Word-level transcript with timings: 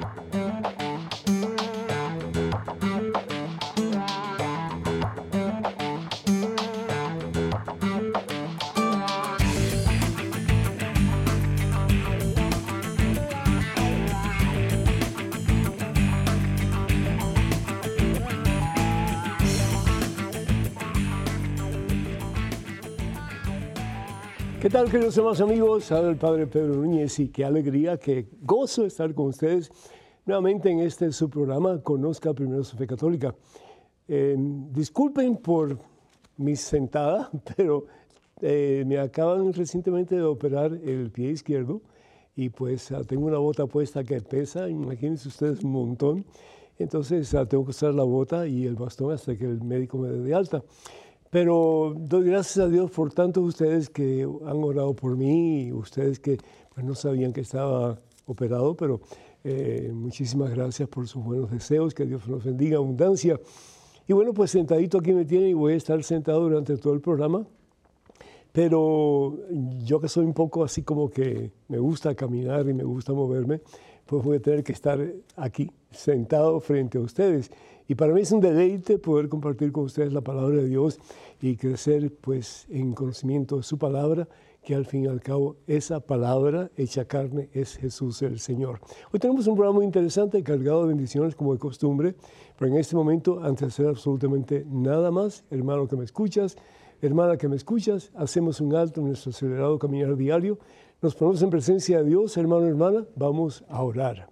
Thank 0.00 0.82
you. 0.82 0.87
¿Qué 24.68 24.72
tal, 24.72 24.90
queridos 24.90 25.16
hermanos 25.16 25.40
amigos? 25.40 25.84
Sabe 25.84 26.10
el 26.10 26.16
Padre 26.16 26.46
Pedro 26.46 26.74
Núñez 26.74 27.18
y 27.20 27.28
qué 27.28 27.42
alegría, 27.42 27.96
qué 27.96 28.28
gozo 28.42 28.84
estar 28.84 29.14
con 29.14 29.28
ustedes 29.28 29.70
nuevamente 30.26 30.68
en 30.68 30.80
este 30.80 31.10
su 31.10 31.30
programa, 31.30 31.80
Conozca 31.82 32.34
Primero 32.34 32.62
su 32.62 32.76
Fe 32.76 32.86
Católica. 32.86 33.34
Eh, 34.08 34.36
disculpen 34.38 35.38
por 35.38 35.78
mi 36.36 36.54
sentada, 36.54 37.30
pero 37.56 37.86
eh, 38.42 38.84
me 38.86 38.98
acaban 38.98 39.54
recientemente 39.54 40.16
de 40.16 40.22
operar 40.24 40.74
el 40.84 41.10
pie 41.12 41.30
izquierdo 41.30 41.80
y 42.36 42.50
pues 42.50 42.92
ah, 42.92 43.02
tengo 43.04 43.24
una 43.24 43.38
bota 43.38 43.64
puesta 43.64 44.04
que 44.04 44.20
pesa, 44.20 44.68
imagínense 44.68 45.28
ustedes 45.28 45.64
un 45.64 45.72
montón. 45.72 46.26
Entonces 46.78 47.32
ah, 47.32 47.46
tengo 47.46 47.64
que 47.64 47.70
usar 47.70 47.94
la 47.94 48.04
bota 48.04 48.46
y 48.46 48.66
el 48.66 48.74
bastón 48.74 49.12
hasta 49.12 49.34
que 49.34 49.46
el 49.46 49.62
médico 49.62 49.96
me 49.96 50.10
dé 50.10 50.18
de 50.18 50.34
alta. 50.34 50.62
Pero 51.30 51.94
doy 51.96 52.24
gracias 52.24 52.64
a 52.64 52.68
Dios 52.68 52.90
por 52.90 53.12
tantos 53.12 53.44
ustedes 53.44 53.90
que 53.90 54.22
han 54.22 54.64
orado 54.64 54.94
por 54.94 55.16
mí, 55.16 55.70
ustedes 55.72 56.18
que 56.18 56.38
pues, 56.74 56.86
no 56.86 56.94
sabían 56.94 57.32
que 57.32 57.42
estaba 57.42 57.98
operado, 58.26 58.74
pero 58.74 59.00
eh, 59.44 59.90
muchísimas 59.92 60.50
gracias 60.50 60.88
por 60.88 61.06
sus 61.06 61.22
buenos 61.22 61.50
deseos, 61.50 61.94
que 61.94 62.06
Dios 62.06 62.26
nos 62.28 62.44
bendiga, 62.44 62.78
abundancia. 62.78 63.38
Y 64.06 64.12
bueno, 64.14 64.32
pues 64.32 64.50
sentadito 64.50 64.98
aquí 64.98 65.12
me 65.12 65.26
tienen 65.26 65.50
y 65.50 65.54
voy 65.54 65.74
a 65.74 65.76
estar 65.76 66.02
sentado 66.02 66.40
durante 66.40 66.76
todo 66.78 66.94
el 66.94 67.00
programa. 67.00 67.46
Pero 68.52 69.36
yo 69.84 70.00
que 70.00 70.08
soy 70.08 70.24
un 70.24 70.32
poco 70.32 70.64
así 70.64 70.82
como 70.82 71.10
que 71.10 71.52
me 71.68 71.78
gusta 71.78 72.14
caminar 72.14 72.66
y 72.68 72.72
me 72.72 72.84
gusta 72.84 73.12
moverme, 73.12 73.60
pues 74.06 74.24
voy 74.24 74.38
a 74.38 74.40
tener 74.40 74.64
que 74.64 74.72
estar 74.72 74.98
aquí, 75.36 75.70
sentado 75.90 76.58
frente 76.60 76.96
a 76.96 77.02
ustedes. 77.02 77.50
Y 77.90 77.94
para 77.94 78.12
mí 78.12 78.20
es 78.20 78.32
un 78.32 78.40
deleite 78.40 78.98
poder 78.98 79.30
compartir 79.30 79.72
con 79.72 79.84
ustedes 79.84 80.12
la 80.12 80.20
palabra 80.20 80.58
de 80.58 80.68
Dios 80.68 81.00
y 81.40 81.56
crecer 81.56 82.12
pues 82.20 82.66
en 82.68 82.92
conocimiento 82.92 83.56
de 83.56 83.62
su 83.62 83.78
palabra, 83.78 84.28
que 84.62 84.74
al 84.74 84.84
fin 84.84 85.04
y 85.04 85.06
al 85.06 85.22
cabo 85.22 85.56
esa 85.66 85.98
palabra 86.00 86.70
hecha 86.76 87.06
carne 87.06 87.48
es 87.54 87.76
Jesús 87.78 88.20
el 88.20 88.40
Señor. 88.40 88.80
Hoy 89.10 89.18
tenemos 89.18 89.46
un 89.46 89.54
programa 89.54 89.76
muy 89.76 89.86
interesante 89.86 90.42
cargado 90.42 90.82
de 90.82 90.88
bendiciones 90.88 91.34
como 91.34 91.54
de 91.54 91.58
costumbre, 91.58 92.14
pero 92.58 92.70
en 92.70 92.76
este 92.76 92.94
momento, 92.94 93.42
antes 93.42 93.60
de 93.60 93.66
hacer 93.68 93.86
absolutamente 93.86 94.66
nada 94.68 95.10
más, 95.10 95.44
hermano 95.50 95.88
que 95.88 95.96
me 95.96 96.04
escuchas, 96.04 96.58
hermana 97.00 97.38
que 97.38 97.48
me 97.48 97.56
escuchas, 97.56 98.12
hacemos 98.16 98.60
un 98.60 98.74
alto 98.74 99.00
en 99.00 99.06
nuestro 99.06 99.30
acelerado 99.30 99.78
caminar 99.78 100.14
diario, 100.14 100.58
nos 101.00 101.14
ponemos 101.14 101.40
en 101.40 101.48
presencia 101.48 102.02
de 102.02 102.10
Dios, 102.10 102.36
hermano, 102.36 102.66
hermana, 102.66 103.06
vamos 103.16 103.64
a 103.70 103.82
orar. 103.82 104.28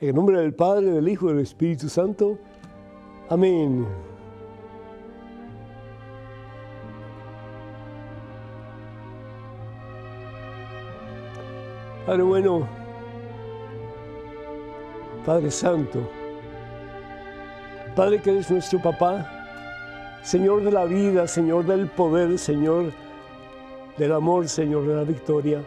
En 0.00 0.08
el 0.08 0.14
nombre 0.16 0.40
del 0.40 0.54
Padre, 0.54 0.90
del 0.90 1.08
Hijo 1.08 1.26
y 1.26 1.34
del 1.34 1.42
Espíritu 1.42 1.88
Santo, 1.88 2.38
Amén. 3.28 3.86
Padre 12.06 12.22
bueno, 12.22 12.68
Padre 15.24 15.50
Santo, 15.50 16.08
Padre 17.96 18.22
que 18.22 18.30
eres 18.30 18.48
nuestro 18.48 18.80
papá, 18.80 19.28
Señor 20.22 20.62
de 20.62 20.70
la 20.70 20.84
vida, 20.84 21.26
Señor 21.26 21.66
del 21.66 21.88
poder, 21.88 22.38
Señor 22.38 22.92
del 23.96 24.12
amor, 24.12 24.48
Señor 24.48 24.86
de 24.86 24.94
la 24.94 25.02
victoria. 25.02 25.64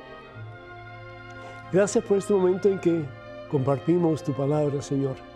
Gracias 1.74 2.06
por 2.06 2.20
este 2.20 2.34
momento 2.34 2.70
en 2.70 2.80
que 2.80 3.04
compartimos 3.52 4.24
tu 4.24 4.32
palabra, 4.32 4.82
Señor. 4.82 5.29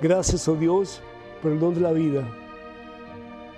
Gracias, 0.00 0.46
oh 0.46 0.56
Dios, 0.56 1.00
por 1.40 1.52
el 1.52 1.58
don 1.58 1.74
de 1.74 1.80
la 1.80 1.92
vida. 1.92 2.22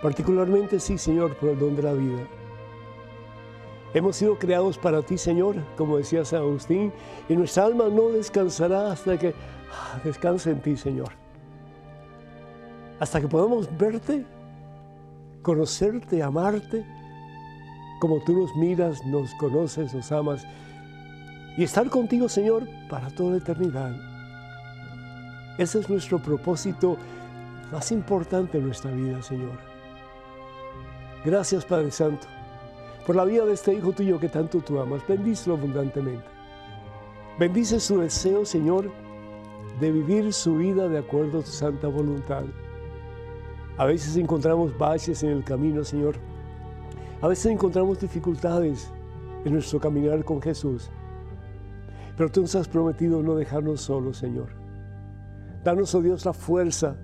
Particularmente, 0.00 0.78
sí, 0.78 0.96
Señor, 0.96 1.34
por 1.36 1.48
el 1.48 1.58
don 1.58 1.74
de 1.74 1.82
la 1.82 1.92
vida. 1.92 2.20
Hemos 3.92 4.16
sido 4.16 4.38
creados 4.38 4.78
para 4.78 5.02
ti, 5.02 5.18
Señor, 5.18 5.56
como 5.76 5.96
decía 5.96 6.24
San 6.24 6.42
Agustín, 6.42 6.92
y 7.28 7.34
nuestra 7.34 7.64
alma 7.64 7.88
no 7.88 8.10
descansará 8.10 8.92
hasta 8.92 9.18
que 9.18 9.34
ah, 9.72 9.98
descanse 10.04 10.52
en 10.52 10.60
ti, 10.60 10.76
Señor. 10.76 11.08
Hasta 13.00 13.20
que 13.20 13.26
podamos 13.26 13.68
verte, 13.76 14.24
conocerte, 15.42 16.22
amarte, 16.22 16.86
como 18.00 18.22
tú 18.22 18.38
nos 18.38 18.54
miras, 18.54 19.04
nos 19.06 19.34
conoces, 19.34 19.92
nos 19.92 20.12
amas, 20.12 20.46
y 21.56 21.64
estar 21.64 21.90
contigo, 21.90 22.28
Señor, 22.28 22.68
para 22.88 23.08
toda 23.10 23.32
la 23.32 23.38
eternidad. 23.38 24.17
Ese 25.58 25.80
es 25.80 25.90
nuestro 25.90 26.20
propósito 26.20 26.96
más 27.72 27.90
importante 27.90 28.58
en 28.58 28.66
nuestra 28.66 28.92
vida, 28.92 29.20
Señor. 29.22 29.58
Gracias, 31.24 31.64
Padre 31.64 31.90
Santo, 31.90 32.28
por 33.04 33.16
la 33.16 33.24
vida 33.24 33.44
de 33.44 33.54
este 33.54 33.74
Hijo 33.74 33.92
tuyo 33.92 34.20
que 34.20 34.28
tanto 34.28 34.60
tú 34.60 34.78
amas. 34.78 35.02
Bendícelo 35.06 35.56
abundantemente. 35.56 36.24
Bendice 37.40 37.80
su 37.80 38.00
deseo, 38.00 38.44
Señor, 38.44 38.90
de 39.80 39.90
vivir 39.90 40.32
su 40.32 40.56
vida 40.56 40.88
de 40.88 40.98
acuerdo 40.98 41.40
a 41.40 41.42
tu 41.42 41.50
santa 41.50 41.88
voluntad. 41.88 42.44
A 43.78 43.84
veces 43.84 44.16
encontramos 44.16 44.76
baches 44.78 45.24
en 45.24 45.30
el 45.30 45.44
camino, 45.44 45.82
Señor. 45.82 46.14
A 47.20 47.26
veces 47.26 47.46
encontramos 47.46 47.98
dificultades 47.98 48.92
en 49.44 49.52
nuestro 49.52 49.80
caminar 49.80 50.24
con 50.24 50.40
Jesús. 50.40 50.88
Pero 52.16 52.30
tú 52.30 52.42
nos 52.42 52.54
has 52.54 52.68
prometido 52.68 53.22
no 53.22 53.34
dejarnos 53.34 53.80
solos, 53.80 54.18
Señor. 54.18 54.57
Danos, 55.64 55.94
oh 55.94 56.02
Dios, 56.02 56.24
la 56.24 56.32
fuerza, 56.32 56.96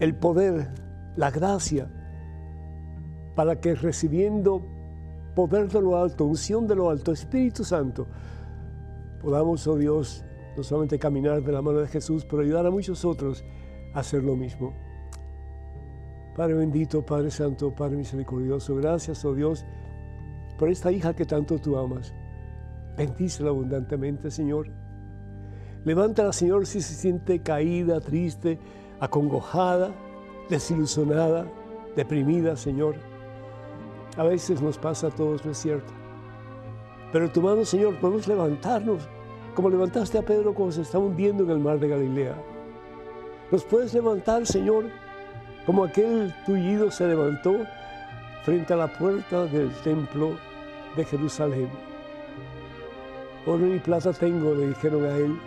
el 0.00 0.14
poder, 0.16 0.68
la 1.16 1.30
gracia, 1.30 1.88
para 3.34 3.60
que 3.60 3.74
recibiendo 3.74 4.66
poder 5.34 5.68
de 5.68 5.80
lo 5.80 5.96
alto, 5.96 6.24
unción 6.24 6.66
de 6.66 6.74
lo 6.74 6.90
alto, 6.90 7.12
Espíritu 7.12 7.64
Santo, 7.64 8.06
podamos, 9.20 9.66
oh 9.66 9.76
Dios, 9.76 10.24
no 10.56 10.62
solamente 10.62 10.98
caminar 10.98 11.42
de 11.42 11.52
la 11.52 11.62
mano 11.62 11.78
de 11.78 11.88
Jesús, 11.88 12.24
pero 12.24 12.42
ayudar 12.42 12.66
a 12.66 12.70
muchos 12.70 13.04
otros 13.04 13.44
a 13.94 14.00
hacer 14.00 14.22
lo 14.22 14.36
mismo. 14.36 14.74
Padre 16.36 16.54
bendito, 16.54 17.04
Padre 17.06 17.30
Santo, 17.30 17.72
Padre 17.74 17.96
misericordioso, 17.96 18.74
gracias, 18.76 19.24
oh 19.24 19.34
Dios, 19.34 19.64
por 20.58 20.68
esta 20.68 20.90
hija 20.90 21.14
que 21.14 21.24
tanto 21.24 21.58
tú 21.58 21.76
amas. 21.76 22.12
Bendícela 22.96 23.50
abundantemente, 23.50 24.30
Señor 24.30 24.83
Levántala, 25.84 26.32
Señor, 26.32 26.66
si 26.66 26.80
se 26.80 26.94
siente 26.94 27.40
caída, 27.40 28.00
triste, 28.00 28.58
acongojada, 29.00 29.92
desilusionada, 30.48 31.46
deprimida, 31.94 32.56
Señor. 32.56 32.96
A 34.16 34.22
veces 34.24 34.62
nos 34.62 34.78
pasa 34.78 35.08
a 35.08 35.10
todos, 35.10 35.44
¿no 35.44 35.52
es 35.52 35.58
cierto? 35.58 35.92
Pero 37.12 37.30
tu 37.30 37.42
mano, 37.42 37.64
Señor, 37.66 37.98
podemos 38.00 38.26
levantarnos, 38.26 39.08
como 39.54 39.68
levantaste 39.68 40.18
a 40.18 40.22
Pedro 40.22 40.54
cuando 40.54 40.72
se 40.72 40.82
estaba 40.82 41.04
hundiendo 41.04 41.44
en 41.44 41.50
el 41.50 41.58
mar 41.58 41.78
de 41.78 41.88
Galilea. 41.88 42.34
Nos 43.50 43.62
puedes 43.64 43.92
levantar, 43.92 44.46
Señor, 44.46 44.86
como 45.66 45.84
aquel 45.84 46.34
tullido 46.46 46.90
se 46.90 47.06
levantó 47.06 47.58
frente 48.42 48.72
a 48.72 48.76
la 48.76 48.92
puerta 48.92 49.44
del 49.46 49.70
templo 49.82 50.36
de 50.96 51.04
Jerusalén. 51.04 51.68
Oro 53.46 53.74
y 53.74 53.78
plata 53.78 54.12
tengo, 54.14 54.54
le 54.54 54.68
dijeron 54.68 55.04
a 55.04 55.16
él, 55.16 55.38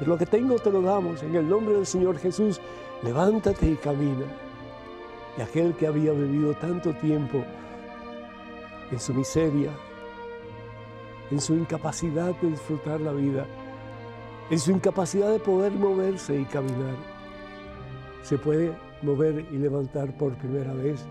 pero 0.00 0.12
lo 0.12 0.18
que 0.18 0.24
tengo 0.24 0.58
te 0.58 0.70
lo 0.70 0.80
damos. 0.80 1.22
En 1.22 1.36
el 1.36 1.46
nombre 1.46 1.74
del 1.74 1.84
Señor 1.84 2.16
Jesús, 2.16 2.58
levántate 3.02 3.68
y 3.68 3.76
camina. 3.76 4.24
Y 5.36 5.42
aquel 5.42 5.74
que 5.74 5.86
había 5.86 6.12
vivido 6.12 6.54
tanto 6.54 6.94
tiempo 6.94 7.44
en 8.90 8.98
su 8.98 9.12
miseria, 9.12 9.70
en 11.30 11.38
su 11.38 11.54
incapacidad 11.54 12.34
de 12.40 12.50
disfrutar 12.50 12.98
la 13.02 13.12
vida, 13.12 13.46
en 14.48 14.58
su 14.58 14.70
incapacidad 14.70 15.30
de 15.30 15.38
poder 15.38 15.70
moverse 15.72 16.40
y 16.40 16.46
caminar, 16.46 16.96
se 18.22 18.38
puede 18.38 18.72
mover 19.02 19.44
y 19.52 19.58
levantar 19.58 20.16
por 20.16 20.32
primera 20.36 20.72
vez. 20.72 21.04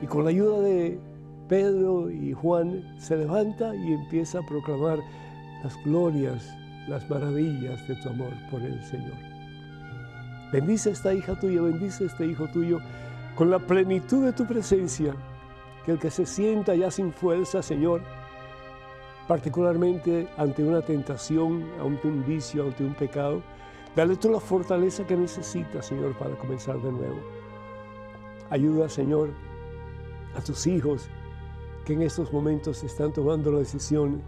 Y 0.00 0.06
con 0.06 0.24
la 0.24 0.30
ayuda 0.30 0.60
de 0.62 0.98
Pedro 1.50 2.08
y 2.08 2.32
Juan 2.32 2.82
se 2.98 3.18
levanta 3.18 3.76
y 3.76 3.92
empieza 3.92 4.38
a 4.38 4.46
proclamar 4.46 4.98
las 5.62 5.76
glorias 5.84 6.63
las 6.88 7.08
maravillas 7.08 7.86
de 7.88 7.94
tu 7.96 8.08
amor 8.08 8.32
por 8.50 8.62
el 8.62 8.82
Señor. 8.84 9.16
Bendice 10.52 10.90
esta 10.90 11.12
hija 11.12 11.38
tuya, 11.38 11.62
bendice 11.62 12.04
este 12.04 12.26
hijo 12.26 12.46
tuyo 12.48 12.78
con 13.34 13.50
la 13.50 13.58
plenitud 13.58 14.24
de 14.24 14.32
tu 14.32 14.46
presencia, 14.46 15.14
que 15.84 15.92
el 15.92 15.98
que 15.98 16.10
se 16.10 16.26
sienta 16.26 16.74
ya 16.74 16.90
sin 16.90 17.12
fuerza, 17.12 17.62
Señor, 17.62 18.02
particularmente 19.26 20.28
ante 20.36 20.62
una 20.62 20.82
tentación, 20.82 21.64
ante 21.80 22.08
un 22.08 22.24
vicio, 22.24 22.64
ante 22.64 22.84
un 22.84 22.94
pecado. 22.94 23.42
Dale 23.96 24.16
tú 24.16 24.30
la 24.30 24.40
fortaleza 24.40 25.06
que 25.06 25.16
necesitas, 25.16 25.86
Señor, 25.86 26.16
para 26.18 26.36
comenzar 26.36 26.80
de 26.80 26.92
nuevo. 26.92 27.20
Ayuda, 28.50 28.88
Señor, 28.88 29.30
a 30.36 30.40
tus 30.40 30.66
hijos 30.66 31.08
que 31.84 31.94
en 31.94 32.02
estos 32.02 32.32
momentos 32.32 32.82
están 32.82 33.12
tomando 33.12 33.52
la 33.52 33.58
decisión 33.58 34.22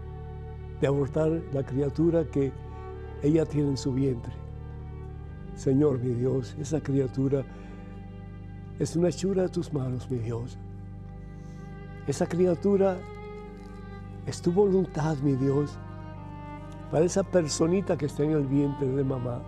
de 0.81 0.87
abortar 0.87 1.29
la 1.53 1.63
criatura 1.63 2.25
que 2.25 2.51
ella 3.23 3.45
tiene 3.45 3.69
en 3.69 3.77
su 3.77 3.93
vientre. 3.93 4.33
Señor, 5.55 5.99
mi 5.99 6.13
Dios, 6.13 6.55
esa 6.59 6.81
criatura 6.81 7.43
es 8.79 8.95
una 8.95 9.09
hechura 9.09 9.43
de 9.43 9.49
tus 9.49 9.73
manos, 9.73 10.09
mi 10.09 10.19
Dios. 10.19 10.57
Esa 12.05 12.27
criatura 12.27 12.99
es 14.27 14.41
tu 14.41 14.51
voluntad, 14.51 15.17
mi 15.17 15.33
Dios, 15.33 15.77
para 16.91 17.05
esa 17.05 17.23
personita 17.23 17.97
que 17.97 18.05
está 18.05 18.23
en 18.23 18.31
el 18.31 18.45
vientre 18.45 18.87
de 18.87 19.03
mamá, 19.03 19.41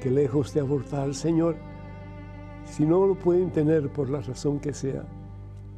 que 0.00 0.10
lejos 0.10 0.54
de 0.54 0.60
abortar, 0.60 1.12
Señor, 1.12 1.56
si 2.64 2.86
no 2.86 3.06
lo 3.06 3.14
pueden 3.14 3.50
tener 3.50 3.90
por 3.92 4.08
la 4.08 4.20
razón 4.20 4.60
que 4.60 4.72
sea, 4.72 5.04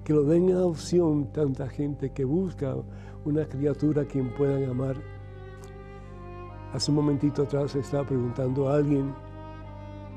que 0.05 0.12
lo 0.12 0.25
den 0.25 0.49
en 0.49 0.56
adopción 0.56 1.32
tanta 1.32 1.69
gente 1.69 2.11
que 2.11 2.25
busca 2.25 2.75
una 3.25 3.44
criatura 3.47 4.02
a 4.02 4.05
quien 4.06 4.35
puedan 4.35 4.64
amar. 4.69 4.97
Hace 6.73 6.91
un 6.91 6.97
momentito 6.97 7.43
atrás 7.43 7.75
estaba 7.75 8.06
preguntando 8.06 8.69
a 8.69 8.76
alguien 8.76 9.12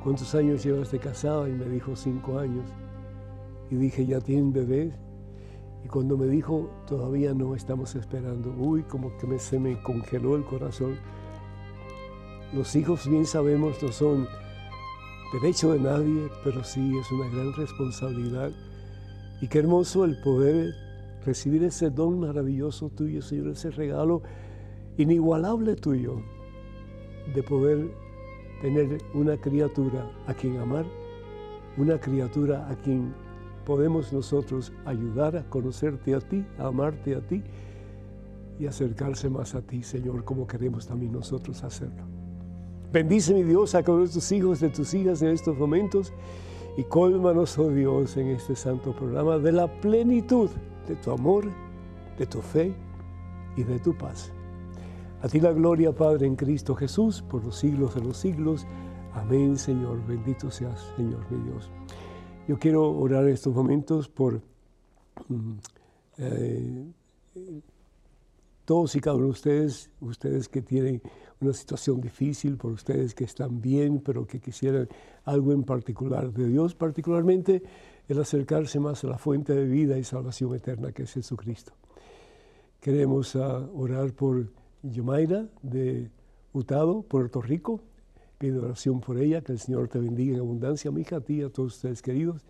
¿cuántos 0.03 0.35
años 0.35 0.63
llevas 0.63 0.91
de 0.91 0.99
casada? 0.99 1.47
Y 1.49 1.53
me 1.53 1.65
dijo 1.65 1.95
cinco 1.95 2.37
años. 2.37 2.69
Y 3.71 3.75
dije, 3.75 4.05
¿ya 4.05 4.19
tienen 4.19 4.51
bebés? 4.51 4.93
Y 5.83 5.87
cuando 5.87 6.17
me 6.17 6.27
dijo, 6.27 6.69
todavía 6.87 7.33
no 7.33 7.55
estamos 7.55 7.95
esperando, 7.95 8.53
uy, 8.57 8.83
como 8.83 9.17
que 9.17 9.27
me, 9.27 9.39
se 9.39 9.59
me 9.59 9.81
congeló 9.81 10.35
el 10.35 10.45
corazón. 10.45 10.97
Los 12.53 12.75
hijos, 12.75 13.07
bien 13.09 13.25
sabemos, 13.25 13.81
no 13.81 13.91
son 13.91 14.27
derecho 15.33 15.73
de 15.73 15.79
nadie, 15.79 16.29
pero 16.43 16.63
sí 16.63 16.97
es 16.97 17.11
una 17.11 17.27
gran 17.29 17.53
responsabilidad. 17.53 18.51
Y 19.43 19.49
qué 19.49 19.59
hermoso 19.59 20.05
el 20.05 20.21
poder 20.21 20.73
recibir 21.25 21.65
ese 21.65 21.89
don 21.89 22.17
maravilloso 22.17 22.87
tuyo, 22.87 23.21
Señor, 23.21 23.49
ese 23.49 23.71
regalo 23.71 24.21
inigualable 24.95 25.75
tuyo 25.75 26.21
de 27.35 27.43
poder 27.43 27.91
tener 28.61 28.99
una 29.13 29.35
criatura 29.35 30.09
a 30.27 30.33
quien 30.33 30.55
amar, 30.59 30.85
una 31.75 31.99
criatura 31.99 32.69
a 32.69 32.75
quien 32.77 33.13
podemos 33.65 34.13
nosotros 34.13 34.71
ayudar 34.85 35.35
a 35.35 35.43
conocerte 35.49 36.15
a 36.15 36.21
ti, 36.21 36.45
a 36.57 36.67
amarte 36.67 37.13
a 37.13 37.19
ti 37.19 37.43
y 38.61 38.65
acercarse 38.65 39.29
más 39.29 39.55
a 39.55 39.61
ti, 39.61 39.83
Señor, 39.83 40.23
como 40.23 40.47
queremos 40.47 40.87
también 40.87 41.11
nosotros 41.11 41.65
hacerlo. 41.65 42.05
Bendice, 42.93 43.33
mi 43.33 43.43
Dios, 43.43 43.75
a 43.75 43.83
cada 43.83 43.99
de 43.99 44.07
tus 44.07 44.31
hijos, 44.31 44.61
de 44.61 44.69
tus 44.69 44.93
hijas 44.93 45.21
en 45.21 45.31
estos 45.31 45.57
momentos 45.57 46.13
y 46.75 46.83
colmanos, 46.83 47.57
oh 47.59 47.69
Dios, 47.69 48.17
en 48.17 48.29
este 48.29 48.55
santo 48.55 48.93
programa 48.93 49.37
de 49.37 49.51
la 49.51 49.67
plenitud 49.67 50.49
de 50.87 50.95
tu 50.95 51.11
amor, 51.11 51.45
de 52.17 52.25
tu 52.25 52.41
fe 52.41 52.73
y 53.55 53.63
de 53.63 53.79
tu 53.79 53.95
paz. 53.95 54.31
A 55.21 55.27
ti 55.27 55.39
la 55.39 55.53
gloria, 55.53 55.93
Padre, 55.93 56.25
en 56.25 56.35
Cristo 56.35 56.75
Jesús, 56.75 57.21
por 57.21 57.43
los 57.45 57.57
siglos 57.57 57.95
de 57.95 58.01
los 58.01 58.17
siglos. 58.17 58.65
Amén, 59.13 59.57
Señor. 59.57 60.05
Bendito 60.05 60.49
seas, 60.49 60.91
Señor 60.97 61.29
mi 61.31 61.43
Dios. 61.49 61.69
Yo 62.47 62.59
quiero 62.59 62.91
orar 62.91 63.23
en 63.25 63.33
estos 63.33 63.53
momentos 63.53 64.09
por 64.09 64.41
mm, 65.29 65.53
eh, 66.17 66.91
todos 68.65 68.95
y 68.95 68.99
cada 68.99 69.15
uno 69.15 69.25
de 69.25 69.31
ustedes, 69.31 69.89
ustedes 70.01 70.49
que 70.49 70.61
tienen 70.61 71.01
una 71.43 71.53
situación 71.53 72.01
difícil, 72.01 72.57
por 72.57 72.71
ustedes 72.71 73.13
que 73.13 73.23
están 73.23 73.61
bien, 73.61 73.99
pero 73.99 74.25
que 74.25 74.39
quisieran 74.39 74.87
algo 75.25 75.51
en 75.51 75.63
particular 75.63 76.31
de 76.31 76.47
Dios, 76.47 76.75
particularmente 76.75 77.63
el 78.07 78.19
acercarse 78.19 78.79
más 78.79 79.03
a 79.03 79.07
la 79.07 79.17
fuente 79.17 79.53
de 79.53 79.65
vida 79.65 79.97
y 79.97 80.03
salvación 80.03 80.55
eterna 80.55 80.91
que 80.91 81.03
es 81.03 81.13
Jesucristo. 81.13 81.73
Queremos 82.79 83.35
ah, 83.35 83.65
orar 83.73 84.11
por 84.13 84.51
Yomaira 84.81 85.47
de 85.61 86.11
Utado, 86.51 87.01
Puerto 87.03 87.41
Rico. 87.41 87.79
Pido 88.37 88.63
oración 88.63 88.99
por 88.99 89.17
ella, 89.17 89.41
que 89.41 89.53
el 89.53 89.59
Señor 89.59 89.87
te 89.87 89.99
bendiga 89.99 90.33
en 90.33 90.41
abundancia, 90.41 90.91
mi 90.91 91.01
hija, 91.01 91.17
a 91.17 91.21
ti, 91.21 91.41
a 91.41 91.49
todos 91.49 91.75
ustedes 91.75 92.01
queridos. 92.01 92.43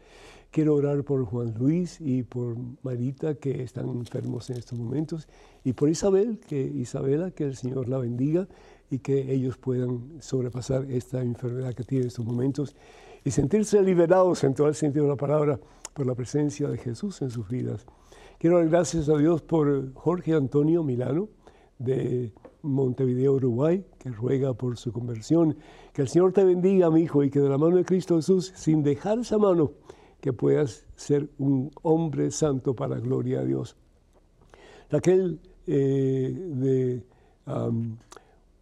Quiero 0.50 0.75
orar 0.75 1.04
por 1.04 1.24
Juan 1.25 1.54
Luis 1.57 2.01
y 2.01 2.24
por 2.24 2.56
Marita, 2.81 3.36
que 3.36 3.62
están 3.62 3.89
enfermos 3.89 4.50
en 4.50 4.57
estos 4.57 4.80
momentos, 4.80 5.28
y 5.63 5.74
por 5.74 5.89
Isabel, 5.89 6.39
que 6.39 6.62
Isabela, 6.62 7.31
que 7.31 7.44
el 7.44 7.56
Señor 7.56 7.88
la 7.88 8.00
bendiga 8.00 8.48
y 8.94 9.00
que 9.00 9.34
ellos 9.34 9.57
puedan 9.57 10.22
sobrepasar 10.22 10.86
esta 10.92 11.19
enfermedad 11.24 11.74
que 11.74 11.84
tiene 11.84 12.04
en 12.04 12.07
estos 12.10 12.24
momentos 12.24 12.75
y 13.24 13.31
sentirse 13.31 13.81
liberados 13.81 14.44
en 14.44 14.54
todo 14.54 14.68
el 14.68 14.75
sentido 14.75 15.06
de 15.06 15.10
la 15.10 15.18
palabra 15.18 15.60
por 15.95 16.06
la 16.06 16.13
presencia 16.13 16.69
de 16.69 16.78
Jesús 16.78 17.19
en 17.24 17.31
sus 17.31 17.48
vidas. 17.48 17.88
Quiero 18.38 18.57
dar 18.57 18.69
gracias 18.69 19.10
a 19.10 19.18
Dios 19.18 19.42
por 19.42 19.94
Jorge 19.95 20.34
Antonio 20.34 20.84
Milano, 20.84 21.30
de 21.80 22.34
Montevideo, 22.62 23.34
Uruguay, 23.34 23.84
que 23.98 24.10
ruega 24.10 24.54
por 24.54 24.78
su 24.78 24.94
conversión. 24.94 25.57
Que 25.92 26.04
el 26.04 26.07
Señor 26.07 26.31
te 26.31 26.44
bendiga, 26.44 26.92
mi 26.92 27.01
hijo, 27.01 27.24
y 27.24 27.31
que 27.31 27.39
de 27.39 27.50
la 27.50 27.57
mano 27.57 27.78
de 27.78 27.86
Cristo 27.86 28.18
Jesús, 28.18 28.54
sin 28.56 28.84
dejar 28.84 29.18
esa 29.19 29.39
mano, 29.39 29.72
que 30.22 30.34
puedas 30.34 30.86
ser 30.96 31.30
un 31.39 31.72
hombre 31.81 32.30
santo 32.30 32.75
para 32.75 32.96
la 32.96 33.01
gloria 33.01 33.39
a 33.39 33.44
Dios. 33.44 33.75
Raquel 34.92 35.39
eh, 35.66 36.31
de 36.36 37.04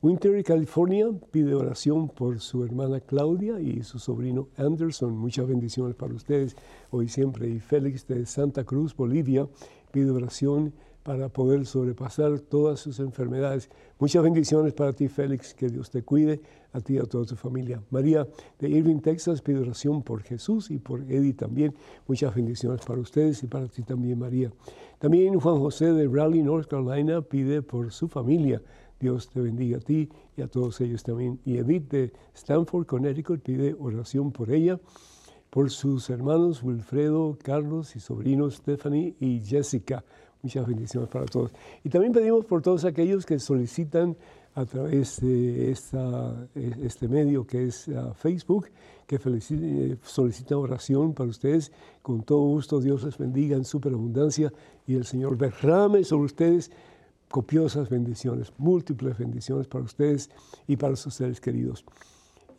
Winter, 0.04 0.44
California, 0.44 1.12
pide 1.30 1.54
oración 1.54 2.10
por 2.10 2.40
su 2.40 2.64
hermana 2.64 3.02
Claudia 3.02 3.60
y 3.60 3.84
su 3.84 4.00
sobrino 4.00 4.48
Anderson. 4.58 5.16
Muchas 5.16 5.46
bendiciones 5.48 5.94
para 5.94 6.16
ustedes 6.16 6.56
hoy 6.90 7.08
siempre. 7.08 7.48
Y 7.48 7.60
Félix 7.60 8.08
de 8.08 8.26
Santa 8.26 8.64
Cruz, 8.64 8.96
Bolivia, 8.96 9.48
pide 9.92 10.10
oración 10.10 10.74
para 11.04 11.30
poder 11.30 11.68
sobrepasar 11.68 12.40
todas 12.40 12.80
sus 12.80 13.00
enfermedades. 13.00 13.70
Muchas 14.00 14.24
bendiciones 14.24 14.74
para 14.74 14.94
ti, 14.94 15.08
Félix, 15.08 15.54
que 15.54 15.70
Dios 15.70 15.92
te 15.92 16.02
cuide, 16.02 16.42
a 16.74 16.80
ti 16.80 16.96
y 16.96 16.98
a 16.98 17.04
toda 17.04 17.26
tu 17.26 17.36
familia. 17.36 17.84
María 17.92 18.28
de 18.58 18.70
Irving, 18.70 19.02
Texas, 19.02 19.44
pide 19.44 19.60
oración 19.60 20.02
por 20.02 20.24
Jesús 20.24 20.72
y 20.72 20.80
por 20.80 21.02
Eddie 21.04 21.34
también. 21.34 21.76
Muchas 22.08 22.34
bendiciones 22.34 22.84
para 22.84 23.00
ustedes 23.00 23.44
y 23.44 23.48
para 23.48 23.68
ti 23.68 23.84
también, 23.84 24.18
María. 24.18 24.52
También 24.98 25.40
Juan 25.40 25.60
José 25.60 25.94
de 25.94 26.08
Raleigh, 26.08 26.42
North 26.42 26.68
Carolina, 26.68 27.22
pide 27.22 27.62
por 27.62 27.92
su 27.92 28.08
familia. 28.08 28.64
Dios 29.02 29.30
te 29.30 29.42
bendiga 29.42 29.78
a 29.78 29.80
ti 29.80 30.08
y 30.38 30.42
a 30.42 30.48
todos 30.48 30.80
ellos 30.80 31.04
también. 31.04 31.40
Y 31.44 31.58
Edith 31.58 31.90
de 31.90 32.14
Stanford, 32.36 32.86
Connecticut, 32.86 33.42
pide 33.42 33.76
oración 33.80 34.32
por 34.32 34.52
ella, 34.52 34.80
por 35.50 35.72
sus 35.72 36.10
hermanos 36.12 36.62
Wilfredo, 36.62 37.38
Carlos 37.44 37.96
y 37.96 38.00
sobrinos 38.00 38.56
Stephanie 38.56 39.16
y 39.20 39.42
Jessica. 39.42 40.04
Muchas 40.44 40.68
bendiciones 40.68 41.10
para 41.10 41.26
todos. 41.26 41.52
Y 41.84 41.90
también 41.90 42.14
pedimos 42.14 42.46
por 42.46 42.62
todos 42.62 42.86
aquellos 42.86 43.26
que 43.26 43.40
solicitan 43.40 44.16
a 44.54 44.66
través 44.66 45.20
de 45.22 45.72
esta, 45.72 46.48
este 46.56 47.08
medio 47.08 47.46
que 47.46 47.68
es 47.68 47.88
uh, 47.88 48.14
Facebook, 48.14 48.68
que 49.08 49.16
eh, 49.16 49.98
solicitan 50.04 50.58
oración 50.58 51.14
para 51.14 51.30
ustedes. 51.30 51.72
Con 52.02 52.24
todo 52.24 52.42
gusto, 52.42 52.80
Dios 52.80 53.04
les 53.04 53.18
bendiga 53.18 53.56
en 53.56 53.66
superabundancia 53.66 54.52
y 54.86 54.96
el 54.96 55.06
Señor 55.06 55.38
derrame 55.38 56.04
sobre 56.04 56.26
ustedes 56.26 56.72
copiosas 57.32 57.90
bendiciones, 57.90 58.54
múltiples 58.58 59.18
bendiciones 59.18 59.68
para 59.68 59.84
ustedes 59.84 60.30
y 60.68 60.76
para 60.76 60.96
sus 60.96 61.16
seres 61.16 61.42
queridos. 61.42 61.86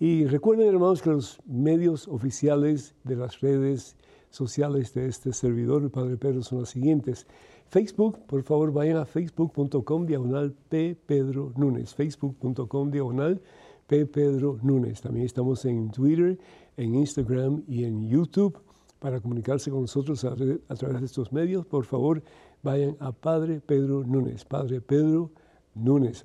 Y 0.01 0.27
recuerden, 0.27 0.67
hermanos, 0.67 1.01
que 1.01 1.11
los 1.11 1.39
medios 1.47 2.09
oficiales 2.09 2.97
de 3.05 3.15
las 3.15 3.41
redes 3.41 3.97
sociales 4.31 4.95
de 4.95 5.07
este 5.07 5.33
servidor, 5.33 5.83
el 5.83 5.91
Padre 5.91 6.17
Pedro, 6.17 6.43
son 6.43 6.61
los 6.61 6.71
siguientes. 6.71 7.27
Facebook, 7.69 8.19
por 8.27 8.43
favor 8.43 8.73
vayan 8.73 8.97
a 8.97 9.07
facebook.com 9.07 10.07
diagonal 10.07 10.55
P. 10.69 10.97
Pedro 11.07 11.53
Núñez, 11.57 11.95
facebook.com 11.95 12.91
diagonal 12.91 13.41
P. 13.87 14.07
Pedro 14.07 14.59
Núñez. 14.63 15.01
También 15.01 15.27
estamos 15.27 15.65
en 15.65 15.91
Twitter, 15.91 16.39
en 16.77 16.95
Instagram 16.95 17.63
y 17.69 17.85
en 17.85 18.09
YouTube. 18.09 18.59
Para 18.99 19.21
comunicarse 19.21 19.71
con 19.71 19.83
nosotros 19.83 20.25
a, 20.25 20.35
través 20.35 21.01
de 21.01 21.07
estos 21.07 21.33
medios, 21.33 21.67
por 21.67 21.85
favor 21.85 22.23
vayan 22.63 22.97
a 23.01 23.13
Padre 23.13 23.61
Pedro 23.61 24.05
Núñez, 24.05 24.45
Padre 24.45 24.81
Pedro 24.81 25.31
Núñez. 25.75 26.25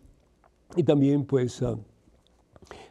Y 0.75 0.83
también 0.83 1.25
pues 1.25 1.61
ah, 1.61 1.77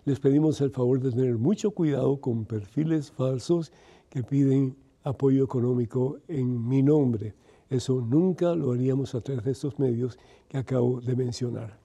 les 0.04 0.20
pedimos 0.20 0.60
el 0.60 0.70
favor 0.70 1.00
de 1.00 1.10
tener 1.10 1.36
mucho 1.36 1.70
cuidado 1.70 2.20
con 2.20 2.44
perfiles 2.44 3.10
falsos 3.10 3.72
que 4.08 4.22
piden 4.22 4.76
apoyo 5.04 5.44
económico 5.44 6.18
en 6.28 6.66
mi 6.66 6.82
nombre. 6.82 7.34
Eso 7.68 8.00
nunca 8.00 8.54
lo 8.54 8.72
haríamos 8.72 9.14
a 9.14 9.20
través 9.20 9.44
de 9.44 9.52
estos 9.52 9.78
medios 9.78 10.18
que 10.48 10.58
acabo 10.58 11.00
de 11.00 11.16
mencionar. 11.16 11.78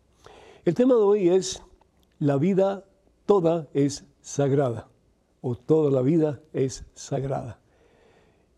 El 0.63 0.75
tema 0.75 0.95
de 0.95 1.01
hoy 1.01 1.29
es 1.29 1.63
la 2.19 2.37
vida 2.37 2.85
toda 3.25 3.67
es 3.73 4.05
sagrada 4.21 4.89
o 5.41 5.55
toda 5.55 5.89
la 5.89 6.01
vida 6.01 6.41
es 6.53 6.85
sagrada. 6.93 7.60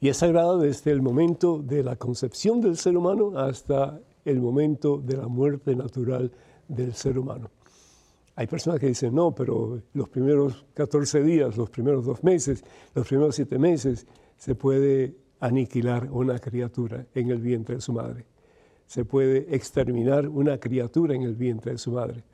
Y 0.03 0.09
es 0.09 0.17
sagrada 0.17 0.57
desde 0.57 0.91
el 0.91 1.01
momento 1.01 1.59
de 1.59 1.81
la 1.81 1.95
concepción 1.95 2.59
del 2.59 2.75
ser 2.75 2.97
humano 2.97 3.39
hasta 3.39 4.01
el 4.25 4.41
momento 4.41 4.97
de 4.97 5.15
la 5.15 5.29
muerte 5.29 5.77
natural 5.77 6.29
del 6.67 6.93
ser 6.93 7.17
humano. 7.17 7.49
Hay 8.35 8.45
personas 8.47 8.81
que 8.81 8.87
dicen, 8.87 9.15
no, 9.15 9.33
pero 9.33 9.81
los 9.93 10.09
primeros 10.09 10.65
14 10.73 11.23
días, 11.23 11.55
los 11.55 11.69
primeros 11.69 12.03
dos 12.03 12.21
meses, 12.21 12.65
los 12.93 13.07
primeros 13.07 13.33
siete 13.33 13.57
meses, 13.57 14.05
se 14.35 14.55
puede 14.55 15.15
aniquilar 15.39 16.11
una 16.11 16.37
criatura 16.37 17.05
en 17.15 17.29
el 17.29 17.39
vientre 17.39 17.75
de 17.75 17.81
su 17.81 17.93
madre. 17.93 18.25
Se 18.85 19.05
puede 19.05 19.55
exterminar 19.55 20.27
una 20.27 20.57
criatura 20.57 21.15
en 21.15 21.21
el 21.21 21.35
vientre 21.35 21.71
de 21.71 21.77
su 21.77 21.93
madre. 21.93 22.25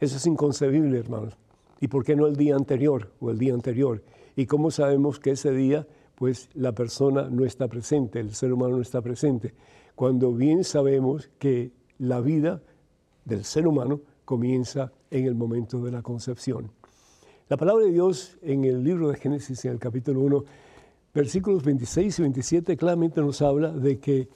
Eso 0.00 0.16
es 0.16 0.26
inconcebible, 0.26 0.98
hermanos. 0.98 1.34
¿Y 1.80 1.86
por 1.86 2.04
qué 2.04 2.16
no 2.16 2.26
el 2.26 2.34
día 2.34 2.56
anterior 2.56 3.12
o 3.20 3.30
el 3.30 3.38
día 3.38 3.54
anterior? 3.54 4.02
¿Y 4.34 4.46
cómo 4.46 4.72
sabemos 4.72 5.20
que 5.20 5.30
ese 5.30 5.52
día, 5.52 5.86
pues 6.18 6.50
la 6.54 6.72
persona 6.72 7.28
no 7.30 7.44
está 7.44 7.68
presente, 7.68 8.18
el 8.18 8.34
ser 8.34 8.52
humano 8.52 8.76
no 8.76 8.82
está 8.82 9.00
presente? 9.00 9.54
Cuando 9.94 10.32
bien 10.32 10.64
sabemos 10.64 11.30
que 11.38 11.70
la 11.98 12.20
vida 12.20 12.60
del 13.24 13.44
ser 13.44 13.68
humano 13.68 14.00
comienza 14.24 14.92
en 15.12 15.26
el 15.26 15.36
momento 15.36 15.80
de 15.80 15.92
la 15.92 16.02
concepción. 16.02 16.72
La 17.48 17.56
palabra 17.56 17.84
de 17.84 17.92
Dios 17.92 18.36
en 18.42 18.64
el 18.64 18.82
libro 18.82 19.08
de 19.08 19.16
Génesis, 19.16 19.64
en 19.64 19.72
el 19.72 19.78
capítulo 19.78 20.20
1, 20.22 20.44
versículos 21.14 21.62
26 21.62 22.18
y 22.18 22.22
27, 22.22 22.76
claramente 22.76 23.20
nos 23.20 23.40
habla 23.40 23.70
de 23.70 24.00
que 24.00 24.28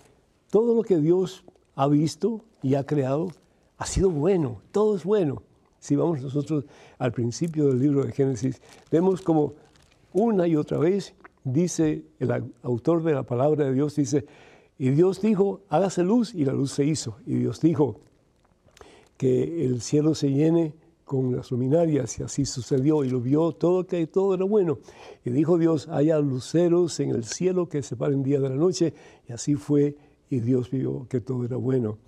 todo 0.50 0.76
lo 0.76 0.82
que 0.82 0.98
Dios 0.98 1.44
ha 1.74 1.88
visto 1.88 2.44
y 2.62 2.76
ha 2.76 2.86
creado 2.86 3.32
ha 3.76 3.86
sido 3.86 4.08
bueno, 4.08 4.62
todo 4.70 4.94
es 4.94 5.02
bueno. 5.02 5.42
Si 5.80 5.96
vamos 5.96 6.22
nosotros 6.22 6.64
al 6.98 7.10
principio 7.10 7.66
del 7.66 7.80
libro 7.80 8.04
de 8.04 8.12
Génesis, 8.12 8.62
vemos 8.88 9.20
como 9.20 9.54
una 10.12 10.46
y 10.46 10.54
otra 10.54 10.78
vez 10.78 11.14
dice 11.44 12.04
el 12.18 12.52
autor 12.62 13.02
de 13.02 13.14
la 13.14 13.22
palabra 13.24 13.66
de 13.66 13.74
Dios, 13.74 13.96
dice, 13.96 14.26
y 14.78 14.90
Dios 14.90 15.20
dijo, 15.20 15.62
hágase 15.68 16.02
luz, 16.02 16.34
y 16.34 16.44
la 16.44 16.52
luz 16.52 16.72
se 16.72 16.84
hizo. 16.84 17.16
Y 17.26 17.34
Dios 17.34 17.60
dijo, 17.60 18.00
que 19.22 19.64
el 19.64 19.80
cielo 19.80 20.16
se 20.16 20.32
llene 20.32 20.74
con 21.04 21.36
las 21.36 21.52
luminarias 21.52 22.18
y 22.18 22.24
así 22.24 22.44
sucedió 22.44 23.04
y 23.04 23.08
lo 23.08 23.20
vio 23.20 23.52
todo 23.52 23.86
que 23.86 24.06
todo 24.08 24.34
era 24.34 24.44
bueno. 24.44 24.78
Y 25.24 25.30
dijo 25.30 25.58
Dios, 25.58 25.86
haya 25.88 26.18
luceros 26.18 26.98
en 26.98 27.10
el 27.10 27.22
cielo 27.22 27.68
que 27.68 27.84
separen 27.84 28.24
día 28.24 28.40
de 28.40 28.48
la 28.48 28.56
noche 28.56 28.94
y 29.28 29.32
así 29.32 29.54
fue 29.54 29.96
y 30.28 30.40
Dios 30.40 30.70
vio 30.72 31.06
que 31.08 31.20
todo 31.20 31.44
era 31.44 31.56
bueno. 31.56 31.98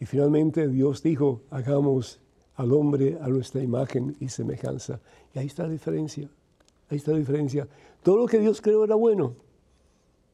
Y 0.00 0.06
finalmente 0.06 0.66
Dios 0.66 1.00
dijo, 1.02 1.42
hagamos 1.50 2.20
al 2.56 2.72
hombre 2.72 3.18
a 3.20 3.28
nuestra 3.28 3.62
imagen 3.62 4.16
y 4.18 4.28
semejanza. 4.28 5.00
Y 5.34 5.38
ahí 5.38 5.46
está 5.46 5.64
la 5.64 5.68
diferencia, 5.68 6.28
ahí 6.90 6.98
está 6.98 7.12
la 7.12 7.18
diferencia. 7.18 7.68
Todo 8.02 8.16
lo 8.16 8.26
que 8.26 8.38
Dios 8.38 8.60
creó 8.60 8.84
era 8.84 8.94
bueno, 8.94 9.34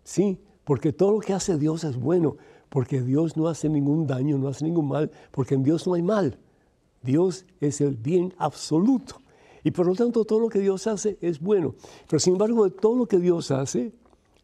sí, 0.02 0.38
porque 0.64 0.92
todo 0.92 1.12
lo 1.12 1.20
que 1.20 1.32
hace 1.32 1.58
Dios 1.58 1.84
es 1.84 1.96
bueno 1.96 2.36
porque 2.74 3.02
Dios 3.02 3.36
no 3.36 3.46
hace 3.46 3.68
ningún 3.68 4.04
daño, 4.04 4.36
no 4.36 4.48
hace 4.48 4.64
ningún 4.64 4.88
mal, 4.88 5.08
porque 5.30 5.54
en 5.54 5.62
Dios 5.62 5.86
no 5.86 5.94
hay 5.94 6.02
mal. 6.02 6.36
Dios 7.02 7.46
es 7.60 7.80
el 7.80 7.94
bien 7.94 8.34
absoluto. 8.36 9.22
Y 9.62 9.70
por 9.70 9.86
lo 9.86 9.94
tanto 9.94 10.24
todo 10.24 10.40
lo 10.40 10.48
que 10.48 10.58
Dios 10.58 10.88
hace 10.88 11.16
es 11.20 11.38
bueno. 11.38 11.76
Pero 12.08 12.18
sin 12.18 12.32
embargo, 12.32 12.64
de 12.64 12.72
todo 12.72 12.96
lo 12.96 13.06
que 13.06 13.20
Dios 13.20 13.52
hace, 13.52 13.92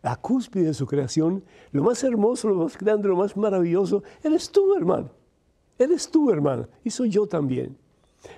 la 0.01 0.15
cúspide 0.15 0.67
de 0.67 0.75
su 0.75 0.87
creación, 0.87 1.43
lo 1.73 1.83
más 1.83 2.05
hermoso, 2.05 2.49
lo 2.49 2.55
más 2.55 2.79
grande, 2.79 3.09
lo 3.09 3.17
más 3.17 3.37
maravilloso, 3.37 4.05
eres 4.23 4.49
tú, 4.49 4.77
hermano. 4.77 5.11
Eres 5.77 6.09
tú, 6.09 6.31
hermano. 6.31 6.69
Y 6.85 6.91
soy 6.91 7.11
yo 7.11 7.27
también. 7.27 7.77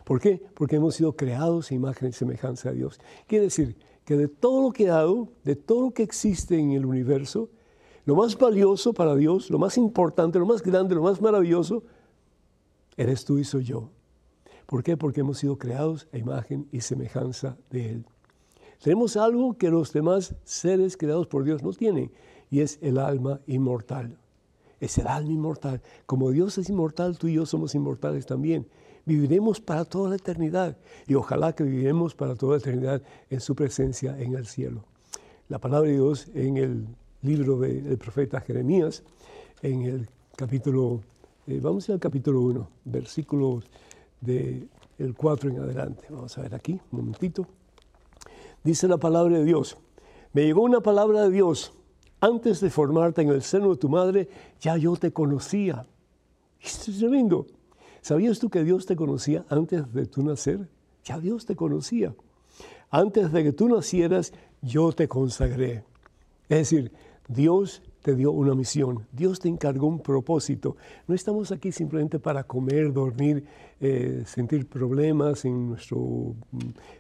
¿Por 0.05 0.21
qué? 0.21 0.43
Porque 0.55 0.77
hemos 0.77 0.95
sido 0.95 1.17
creados 1.17 1.71
a 1.71 1.75
imagen 1.75 2.09
y 2.09 2.13
semejanza 2.13 2.71
de 2.71 2.77
Dios. 2.77 3.01
Quiere 3.27 3.47
decir 3.47 3.77
que 4.05 4.17
de 4.17 4.29
todo 4.29 4.63
lo 4.63 4.87
dado, 4.87 5.29
de 5.45 5.57
todo 5.57 5.83
lo 5.83 5.91
que 5.93 6.03
existe 6.03 6.59
en 6.59 6.73
el 6.73 6.87
universo, 6.87 7.51
lo 8.05 8.17
más 8.17 8.37
valioso 8.37 8.93
para 8.93 9.15
Dios, 9.15 9.51
lo 9.51 9.59
más 9.59 9.77
importante, 9.79 10.39
lo 10.39 10.47
más 10.47 10.63
grande, 10.63 10.95
lo 10.95 11.03
más 11.03 11.21
maravilloso, 11.21 11.85
eres 12.97 13.25
tú 13.25 13.39
y 13.39 13.45
soy 13.45 13.65
yo. 13.65 13.91
¿Por 14.67 14.83
qué? 14.83 14.97
Porque 14.97 15.21
hemos 15.21 15.39
sido 15.39 15.57
creados 15.57 16.09
a 16.13 16.19
imagen 16.19 16.67
y 16.73 16.81
semejanza 16.81 17.57
de 17.71 17.91
Él. 17.91 18.07
Tenemos 18.83 19.17
algo 19.17 19.57
que 19.57 19.71
los 19.71 19.93
demás 19.93 20.35
seres 20.45 20.97
creados 20.97 21.29
por 21.29 21.45
Dios 21.45 21.63
no 21.63 21.73
tienen, 21.73 22.11
y 22.51 22.61
es 22.61 22.79
el 22.83 22.99
alma 22.99 23.41
inmortal. 23.47 24.19
Es 24.81 24.99
el 24.99 25.07
alma 25.07 25.31
inmortal. 25.31 25.81
Como 26.07 26.33
Dios 26.33 26.59
es 26.59 26.69
inmortal, 26.69 27.17
tú 27.17 27.29
y 27.29 27.35
yo 27.35 27.47
somos 27.47 27.75
inmortales 27.77 28.27
también. 28.27 28.67
Viviremos 29.05 29.61
para 29.61 29.85
toda 29.85 30.11
la 30.11 30.17
eternidad 30.17 30.77
y 31.07 31.15
ojalá 31.15 31.55
que 31.55 31.65
viviremos 31.65 32.15
para 32.15 32.35
toda 32.35 32.53
la 32.53 32.59
eternidad 32.59 33.03
en 33.31 33.41
su 33.41 33.55
presencia 33.55 34.19
en 34.21 34.35
el 34.35 34.47
cielo. 34.47 34.85
La 35.49 35.59
palabra 35.59 35.89
de 35.89 35.97
Dios 35.97 36.29
en 36.35 36.57
el 36.57 36.87
libro 37.23 37.59
del 37.59 37.99
profeta 37.99 38.41
Jeremías, 38.41 39.03
en 39.61 39.83
el 39.83 40.09
capítulo, 40.37 41.01
eh, 41.47 41.59
vamos 41.61 41.89
al 41.91 41.99
capítulo 41.99 42.41
1, 42.41 42.69
versículos 42.85 43.65
del 44.21 44.69
4 45.17 45.51
en 45.51 45.59
adelante. 45.59 46.05
Vamos 46.11 46.37
a 46.39 46.43
ver 46.43 46.55
aquí, 46.55 46.81
un 46.91 46.99
momentito. 46.99 47.47
Dice 48.63 48.87
la 48.87 48.99
palabra 48.99 49.39
de 49.39 49.45
Dios, 49.45 49.77
me 50.33 50.45
llegó 50.45 50.63
una 50.63 50.81
palabra 50.81 51.23
de 51.23 51.31
Dios, 51.31 51.73
antes 52.21 52.61
de 52.61 52.71
formarte 52.71 53.23
en 53.23 53.31
el 53.31 53.43
seno 53.43 53.71
de 53.71 53.77
tu 53.77 53.89
madre, 53.89 54.29
ya 54.61 54.77
yo 54.77 54.95
te 54.97 55.13
conocía. 55.13 55.87
Esto 56.61 56.93
es 56.93 56.99
tremendo. 56.99 57.47
¿Sabías 58.03 58.41
tú 58.41 58.51
que 58.51 58.65
Dios 58.65 58.85
te 58.85 58.97
conocía 58.97 59.47
antes 59.49 59.93
de 59.95 60.07
tu 60.07 60.25
nacer? 60.25 60.69
Ya 61.05 61.21
Dios 61.21 61.47
te 61.47 61.55
conocía. 61.55 62.15
Antes 62.91 63.33
de 63.33 63.45
que 63.45 63.53
tú 63.53 63.69
nacieras, 63.69 64.33
yo 64.61 64.93
te 64.93 65.07
consagré. 65.07 65.85
Es 66.49 66.59
decir, 66.59 66.93
Dios 67.29 67.81
te 68.03 68.17
dio 68.17 68.33
una 68.33 68.57
misión, 68.57 69.07
Dios 69.13 69.39
te 69.39 69.49
encargó 69.49 69.87
un 69.87 70.01
propósito. 70.01 70.77
No 71.07 71.15
estamos 71.15 71.53
aquí 71.53 71.71
simplemente 71.71 72.19
para 72.19 72.43
comer, 72.43 72.93
dormir, 72.93 73.45
eh, 73.81 74.25
sentir 74.27 74.69
problemas 74.69 75.45
en 75.45 75.69
nuestro, 75.69 76.35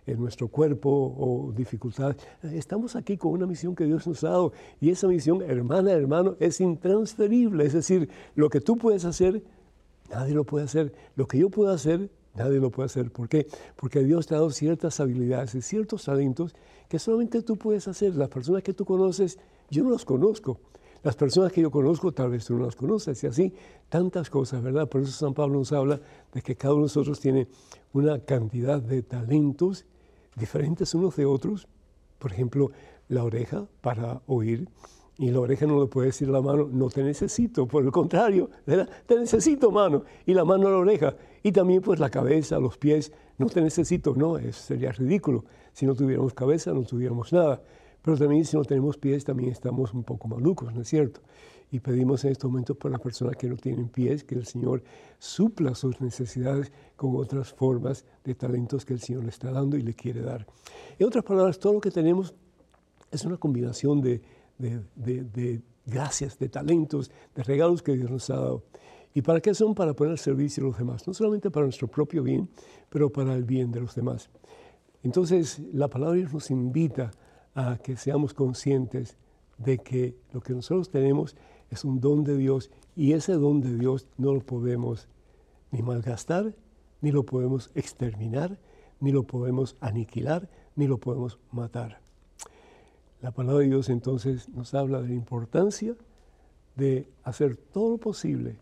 en 0.06 0.20
nuestro 0.20 0.46
cuerpo 0.46 0.88
o 0.88 1.52
dificultades. 1.52 2.16
Estamos 2.44 2.94
aquí 2.94 3.16
con 3.16 3.32
una 3.32 3.46
misión 3.46 3.74
que 3.74 3.84
Dios 3.84 4.06
nos 4.06 4.22
ha 4.22 4.30
dado 4.30 4.52
y 4.80 4.90
esa 4.90 5.08
misión, 5.08 5.42
hermana, 5.42 5.90
hermano, 5.90 6.36
es 6.38 6.60
intransferible. 6.60 7.66
Es 7.66 7.72
decir, 7.72 8.08
lo 8.36 8.48
que 8.48 8.60
tú 8.60 8.76
puedes 8.76 9.04
hacer, 9.04 9.42
nadie 10.10 10.34
lo 10.34 10.44
puede 10.44 10.64
hacer. 10.64 10.92
Lo 11.16 11.26
que 11.26 11.38
yo 11.38 11.50
puedo 11.50 11.72
hacer, 11.72 12.10
nadie 12.34 12.58
lo 12.58 12.70
puede 12.70 12.86
hacer. 12.86 13.10
¿Por 13.10 13.28
qué? 13.28 13.46
Porque 13.76 14.02
Dios 14.04 14.26
te 14.26 14.34
ha 14.34 14.38
dado 14.38 14.50
ciertas 14.50 15.00
habilidades 15.00 15.54
y 15.54 15.62
ciertos 15.62 16.04
talentos 16.04 16.54
que 16.88 16.98
solamente 16.98 17.42
tú 17.42 17.56
puedes 17.56 17.88
hacer. 17.88 18.14
Las 18.16 18.28
personas 18.28 18.62
que 18.62 18.74
tú 18.74 18.84
conoces, 18.84 19.38
yo 19.70 19.82
no 19.84 19.90
los 19.90 20.04
conozco. 20.04 20.60
Las 21.02 21.16
personas 21.16 21.50
que 21.50 21.60
yo 21.60 21.70
conozco, 21.70 22.12
tal 22.12 22.30
vez 22.30 22.44
tú 22.44 22.56
no 22.56 22.64
las 22.64 22.76
conoces, 22.76 23.22
y 23.24 23.26
así 23.26 23.52
tantas 23.88 24.30
cosas, 24.30 24.62
¿verdad? 24.62 24.88
Por 24.88 25.02
eso 25.02 25.10
San 25.10 25.34
Pablo 25.34 25.58
nos 25.58 25.72
habla 25.72 26.00
de 26.32 26.42
que 26.42 26.54
cada 26.54 26.74
uno 26.74 26.82
de 26.82 26.84
nosotros 26.84 27.18
tiene 27.18 27.48
una 27.92 28.20
cantidad 28.20 28.80
de 28.80 29.02
talentos 29.02 29.84
diferentes 30.36 30.94
unos 30.94 31.16
de 31.16 31.26
otros. 31.26 31.66
Por 32.18 32.32
ejemplo, 32.32 32.70
la 33.08 33.24
oreja 33.24 33.66
para 33.80 34.22
oír, 34.26 34.68
y 35.18 35.30
la 35.30 35.40
oreja 35.40 35.66
no 35.66 35.80
le 35.80 35.86
puede 35.86 36.08
decir 36.08 36.28
a 36.28 36.32
la 36.32 36.40
mano, 36.40 36.68
no 36.72 36.88
te 36.88 37.02
necesito, 37.02 37.66
por 37.66 37.84
el 37.84 37.92
contrario, 37.92 38.50
te 38.64 39.16
necesito 39.16 39.70
mano, 39.70 40.04
y 40.24 40.34
la 40.34 40.44
mano 40.44 40.68
a 40.68 40.70
la 40.70 40.78
oreja. 40.78 41.14
Y 41.42 41.52
también 41.52 41.82
pues 41.82 42.00
la 42.00 42.10
cabeza, 42.10 42.58
los 42.58 42.78
pies, 42.78 43.12
no 43.38 43.46
te 43.46 43.60
necesito, 43.60 44.14
no, 44.14 44.38
eso 44.38 44.62
sería 44.62 44.92
ridículo. 44.92 45.44
Si 45.72 45.86
no 45.86 45.94
tuviéramos 45.94 46.32
cabeza, 46.34 46.72
no 46.72 46.82
tuviéramos 46.82 47.32
nada. 47.32 47.62
Pero 48.02 48.16
también 48.16 48.44
si 48.44 48.56
no 48.56 48.64
tenemos 48.64 48.96
pies, 48.96 49.24
también 49.24 49.50
estamos 49.50 49.92
un 49.94 50.02
poco 50.02 50.28
malucos, 50.28 50.72
¿no 50.74 50.82
es 50.82 50.88
cierto? 50.88 51.20
Y 51.70 51.80
pedimos 51.80 52.24
en 52.24 52.32
estos 52.32 52.50
momentos 52.50 52.76
para 52.76 52.92
las 52.92 53.00
personas 53.00 53.36
que 53.36 53.48
no 53.48 53.56
tienen 53.56 53.88
pies, 53.88 54.24
que 54.24 54.34
el 54.34 54.44
Señor 54.44 54.82
supla 55.18 55.74
sus 55.74 56.00
necesidades 56.00 56.72
con 56.96 57.16
otras 57.16 57.52
formas 57.52 58.04
de 58.24 58.34
talentos 58.34 58.84
que 58.84 58.92
el 58.92 59.00
Señor 59.00 59.24
le 59.24 59.30
está 59.30 59.50
dando 59.50 59.76
y 59.76 59.82
le 59.82 59.94
quiere 59.94 60.20
dar. 60.20 60.46
En 60.98 61.06
otras 61.06 61.24
palabras, 61.24 61.58
todo 61.58 61.74
lo 61.74 61.80
que 61.80 61.90
tenemos 61.90 62.34
es 63.10 63.24
una 63.24 63.36
combinación 63.36 64.00
de, 64.00 64.20
de, 64.58 65.62
gracias, 65.86 66.38
de 66.38 66.48
talentos, 66.48 67.10
de 67.34 67.42
regalos 67.42 67.82
que 67.82 67.92
Dios 67.92 68.10
nos 68.10 68.30
ha 68.30 68.36
dado. 68.36 68.64
¿Y 69.14 69.22
para 69.22 69.40
qué 69.40 69.54
son? 69.54 69.74
Para 69.74 69.94
poner 69.94 70.12
al 70.12 70.18
servicio 70.18 70.64
a 70.64 70.68
los 70.68 70.78
demás, 70.78 71.06
no 71.06 71.12
solamente 71.14 71.50
para 71.50 71.66
nuestro 71.66 71.88
propio 71.88 72.22
bien, 72.22 72.48
pero 72.88 73.10
para 73.10 73.34
el 73.34 73.44
bien 73.44 73.70
de 73.70 73.80
los 73.80 73.94
demás. 73.94 74.30
Entonces, 75.02 75.60
la 75.72 75.88
palabra 75.88 76.14
de 76.14 76.20
Dios 76.20 76.32
nos 76.32 76.50
invita 76.50 77.10
a 77.54 77.76
que 77.82 77.96
seamos 77.96 78.32
conscientes 78.32 79.16
de 79.58 79.78
que 79.78 80.16
lo 80.32 80.40
que 80.40 80.54
nosotros 80.54 80.90
tenemos 80.90 81.36
es 81.70 81.84
un 81.84 82.00
don 82.00 82.24
de 82.24 82.36
Dios 82.36 82.70
y 82.96 83.12
ese 83.12 83.32
don 83.32 83.60
de 83.60 83.76
Dios 83.76 84.06
no 84.16 84.32
lo 84.32 84.40
podemos 84.40 85.08
ni 85.70 85.82
malgastar, 85.82 86.54
ni 87.00 87.10
lo 87.10 87.24
podemos 87.24 87.70
exterminar, 87.74 88.58
ni 89.00 89.10
lo 89.10 89.24
podemos 89.24 89.76
aniquilar, 89.80 90.48
ni 90.76 90.86
lo 90.86 90.98
podemos 90.98 91.38
matar. 91.50 92.01
La 93.22 93.30
palabra 93.30 93.60
de 93.60 93.68
Dios 93.68 93.88
entonces 93.88 94.48
nos 94.48 94.74
habla 94.74 95.00
de 95.00 95.06
la 95.06 95.14
importancia 95.14 95.94
de 96.74 97.08
hacer 97.22 97.56
todo 97.56 97.92
lo 97.92 97.98
posible 97.98 98.56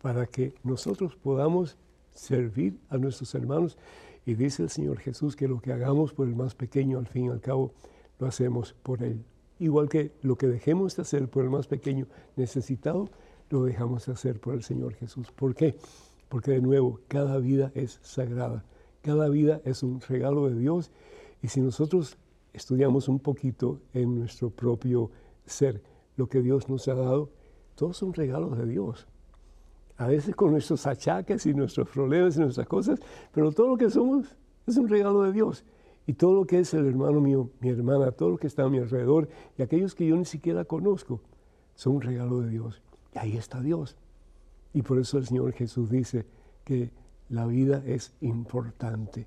para 0.00 0.26
que 0.26 0.54
nosotros 0.62 1.16
podamos 1.16 1.76
servir 2.12 2.78
a 2.90 2.96
nuestros 2.96 3.34
hermanos. 3.34 3.76
Y 4.24 4.34
dice 4.34 4.62
el 4.62 4.70
Señor 4.70 5.00
Jesús 5.00 5.34
que 5.34 5.48
lo 5.48 5.60
que 5.60 5.72
hagamos 5.72 6.12
por 6.12 6.28
el 6.28 6.36
más 6.36 6.54
pequeño, 6.54 6.98
al 6.98 7.08
fin 7.08 7.24
y 7.24 7.28
al 7.30 7.40
cabo, 7.40 7.72
lo 8.20 8.28
hacemos 8.28 8.72
por 8.84 9.02
Él. 9.02 9.24
Igual 9.58 9.88
que 9.88 10.12
lo 10.22 10.36
que 10.36 10.46
dejemos 10.46 10.94
de 10.94 11.02
hacer 11.02 11.28
por 11.28 11.42
el 11.42 11.50
más 11.50 11.66
pequeño 11.66 12.06
necesitado, 12.36 13.08
lo 13.50 13.64
dejamos 13.64 14.06
de 14.06 14.12
hacer 14.12 14.38
por 14.38 14.54
el 14.54 14.62
Señor 14.62 14.94
Jesús. 14.94 15.32
¿Por 15.32 15.56
qué? 15.56 15.74
Porque 16.28 16.52
de 16.52 16.60
nuevo, 16.60 17.00
cada 17.08 17.38
vida 17.38 17.72
es 17.74 17.98
sagrada, 18.02 18.64
cada 19.02 19.28
vida 19.28 19.60
es 19.64 19.82
un 19.82 20.00
regalo 20.02 20.48
de 20.48 20.56
Dios 20.56 20.92
y 21.42 21.48
si 21.48 21.60
nosotros 21.60 22.16
estudiamos 22.58 23.08
un 23.08 23.20
poquito 23.20 23.80
en 23.94 24.14
nuestro 24.14 24.50
propio 24.50 25.10
ser 25.46 25.82
lo 26.16 26.28
que 26.28 26.42
Dios 26.42 26.68
nos 26.68 26.86
ha 26.88 26.94
dado, 26.94 27.30
todos 27.74 27.96
son 27.96 28.12
regalos 28.12 28.58
de 28.58 28.66
Dios. 28.66 29.06
A 29.96 30.06
veces 30.08 30.34
con 30.34 30.50
nuestros 30.50 30.86
achaques 30.86 31.46
y 31.46 31.54
nuestros 31.54 31.88
problemas 31.88 32.36
y 32.36 32.40
nuestras 32.40 32.66
cosas, 32.66 33.00
pero 33.32 33.52
todo 33.52 33.68
lo 33.68 33.76
que 33.76 33.90
somos 33.90 34.36
es 34.66 34.76
un 34.76 34.88
regalo 34.88 35.22
de 35.22 35.32
Dios. 35.32 35.64
Y 36.06 36.14
todo 36.14 36.34
lo 36.34 36.46
que 36.46 36.58
es 36.60 36.72
el 36.74 36.86
hermano 36.86 37.20
mío, 37.20 37.50
mi 37.60 37.68
hermana, 37.68 38.10
todo 38.12 38.30
lo 38.30 38.38
que 38.38 38.46
está 38.46 38.64
a 38.64 38.68
mi 38.68 38.78
alrededor 38.78 39.28
y 39.56 39.62
aquellos 39.62 39.94
que 39.94 40.06
yo 40.06 40.16
ni 40.16 40.24
siquiera 40.24 40.64
conozco, 40.64 41.20
son 41.74 41.96
un 41.96 42.02
regalo 42.02 42.40
de 42.40 42.50
Dios. 42.50 42.82
Y 43.14 43.18
ahí 43.18 43.36
está 43.36 43.60
Dios. 43.60 43.96
Y 44.72 44.82
por 44.82 44.98
eso 44.98 45.18
el 45.18 45.26
Señor 45.26 45.52
Jesús 45.52 45.90
dice 45.90 46.26
que 46.64 46.90
la 47.28 47.46
vida 47.46 47.82
es 47.86 48.14
importante, 48.20 49.26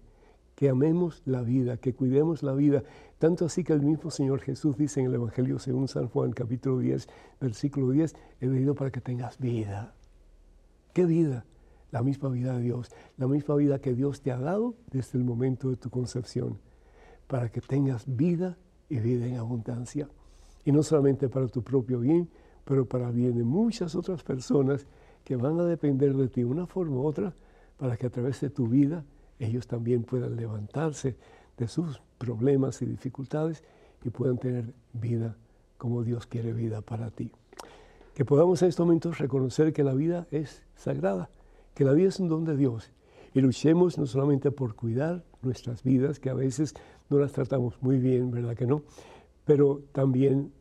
que 0.62 0.70
amemos 0.70 1.24
la 1.25 1.41
vida, 1.41 1.77
que 1.77 1.96
cuidemos 1.96 2.44
la 2.44 2.53
vida. 2.53 2.84
Tanto 3.18 3.46
así 3.46 3.63
que 3.63 3.74
el 3.74 3.82
mismo 3.82 4.12
Señor 4.12 4.41
Jesús 4.41 4.77
dice 4.77 5.00
en 5.00 5.08
el 5.08 5.15
Evangelio 5.15 5.58
según 5.58 5.88
San 5.88 6.08
Juan 6.08 6.34
capítulo 6.34 6.77
10, 6.77 7.08
versículo 7.39 7.89
10, 7.89 8.15
he 8.41 8.48
venido 8.48 8.75
para 8.75 8.91
que 8.91 9.01
tengas 9.01 9.39
vida. 9.39 9.96
¿Qué 10.94 11.08
vida? 11.08 11.48
La 11.89 12.03
misma 12.03 12.30
vida 12.30 12.53
de 12.53 12.62
Dios, 12.62 12.91
la 13.18 13.27
misma 13.27 13.56
vida 13.56 13.80
que 13.80 13.96
Dios 13.96 14.22
te 14.22 14.32
ha 14.32 14.38
dado 14.38 14.75
desde 14.91 15.18
el 15.18 15.24
momento 15.24 15.68
de 15.72 15.77
tu 15.77 15.89
concepción 15.89 16.60
para 17.25 17.50
que 17.50 17.60
tengas 17.62 18.06
vida 18.06 18.60
y 18.88 19.00
vida 19.00 19.25
en 19.25 19.38
abundancia. 19.38 20.10
Y 20.63 20.72
no 20.72 20.84
solamente 20.84 21.27
para 21.27 21.48
tu 21.48 21.63
propio 21.63 22.01
bien, 22.01 22.30
pero 22.65 22.86
para 22.86 23.10
bien 23.10 23.36
de 23.36 23.44
muchas 23.44 23.96
otras 23.96 24.22
personas 24.22 24.86
que 25.24 25.38
van 25.38 25.60
a 25.60 25.63
depender 25.63 26.13
de 26.15 26.27
ti 26.27 26.41
de 26.41 26.46
una 26.46 26.68
forma 26.68 26.98
u 26.98 27.08
otra, 27.08 27.34
para 27.77 27.98
que 27.98 28.06
a 28.06 28.12
través 28.12 28.39
de 28.41 28.51
tu 28.51 28.68
vida 28.68 29.03
ellos 29.46 29.68
también 29.68 30.04
puedan 30.04 30.36
levantarse 30.36 31.16
de 31.58 31.68
sus 31.68 32.02
problemas 32.18 32.82
y 32.82 32.86
dificultades 32.86 33.64
y 34.04 34.10
puedan 34.10 34.38
tener 34.38 34.74
vida 34.94 35.36
como 35.78 36.04
Dios 36.04 36.28
quiere 36.28 36.54
vida 36.54 36.82
para 36.82 37.10
ti. 37.10 37.32
Que 38.14 38.26
podamos 38.26 38.62
en 38.62 38.70
estos 38.70 38.86
momentos 38.86 39.18
reconocer 39.18 39.74
que 39.74 39.84
la 39.84 39.94
vida 39.94 40.28
es 40.32 40.62
sagrada, 40.76 41.30
que 41.74 41.84
la 41.84 41.94
vida 41.94 42.10
es 42.10 42.20
un 42.20 42.30
don 42.30 42.46
de 42.46 42.56
Dios 42.56 42.92
y 43.34 43.42
luchemos 43.42 43.98
no 43.98 44.06
solamente 44.06 44.52
por 44.52 44.76
cuidar 44.76 45.24
nuestras 45.42 45.84
vidas, 45.84 46.20
que 46.20 46.30
a 46.30 46.34
veces 46.34 46.76
no 47.10 47.18
las 47.18 47.32
tratamos 47.32 47.82
muy 47.82 47.98
bien, 47.98 48.32
¿verdad 48.32 48.56
que 48.56 48.68
no? 48.68 48.84
Pero 49.46 49.82
también 49.92 50.52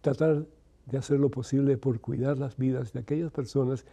tratar 0.00 0.46
de 0.86 0.98
hacer 0.98 1.18
lo 1.18 1.30
posible 1.30 1.76
por 1.76 2.00
cuidar 2.00 2.38
las 2.38 2.56
vidas 2.56 2.92
de 2.92 3.00
aquellas 3.00 3.32
personas 3.32 3.84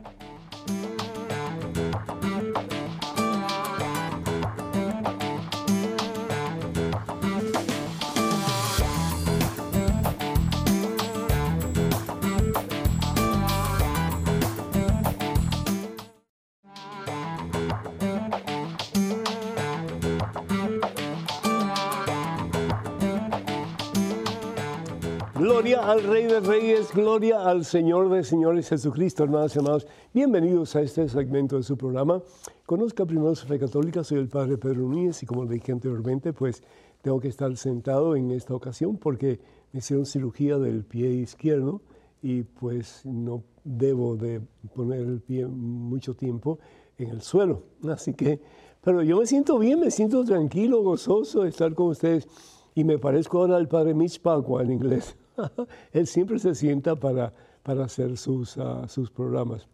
Gloria 27.01 27.49
al 27.49 27.65
Señor 27.65 28.11
de 28.11 28.23
Señores 28.23 28.69
Jesucristo, 28.69 29.25
hermanos 29.25 29.57
y 29.57 29.59
hermanos. 29.59 29.87
Bienvenidos 30.13 30.77
a 30.77 30.83
este 30.83 31.09
segmento 31.09 31.57
de 31.57 31.63
su 31.63 31.79
programa. 31.79 32.21
Conozca 32.67 33.07
primero 33.07 33.35
su 33.35 33.47
fe 33.47 33.59
católica, 33.59 34.05
soy 34.05 34.19
el 34.19 34.29
Padre 34.29 34.59
Pedro 34.59 34.83
Núñez 34.83 35.23
y 35.23 35.27
como 35.27 35.45
le 35.45 35.55
dije 35.55 35.73
anteriormente, 35.73 36.35
pues 36.35 36.63
tengo 37.01 37.19
que 37.19 37.29
estar 37.29 37.57
sentado 37.57 38.17
en 38.17 38.31
esta 38.31 38.55
ocasión 38.55 38.99
porque 38.99 39.41
me 39.73 39.79
hicieron 39.79 40.05
cirugía 40.05 40.59
del 40.59 40.85
pie 40.85 41.09
izquierdo 41.09 41.81
y 42.21 42.43
pues 42.43 43.01
no 43.07 43.45
debo 43.65 44.17
de 44.17 44.43
poner 44.75 45.01
el 45.01 45.23
pie 45.23 45.47
mucho 45.47 46.15
tiempo 46.15 46.59
en 46.99 47.09
el 47.09 47.23
suelo. 47.23 47.63
Así 47.89 48.13
que, 48.13 48.43
pero 48.83 49.03
yo 49.03 49.21
me 49.21 49.27
siento 49.27 49.59
bien, 49.59 49.81
me 49.81 49.91
siento 49.91 50.23
tranquilo, 50.23 50.83
gozoso 50.83 51.45
de 51.45 51.49
estar 51.49 51.73
con 51.75 51.87
ustedes 51.87 52.29
y 52.75 52.85
me 52.85 52.99
parezco 52.99 53.39
ahora 53.39 53.57
al 53.57 53.69
Padre 53.69 53.95
Mitch 53.95 54.21
Pacua 54.21 54.63
en 54.63 54.73
inglés. 54.73 55.17
él 55.93 56.07
siempre 56.07 56.39
se 56.39 56.55
sienta 56.55 56.97
para, 56.97 57.33
para 57.63 57.85
hacer 57.85 58.17
sus, 58.17 58.57
ah, 58.59 58.87
sus 58.89 59.11
programas. 59.11 59.69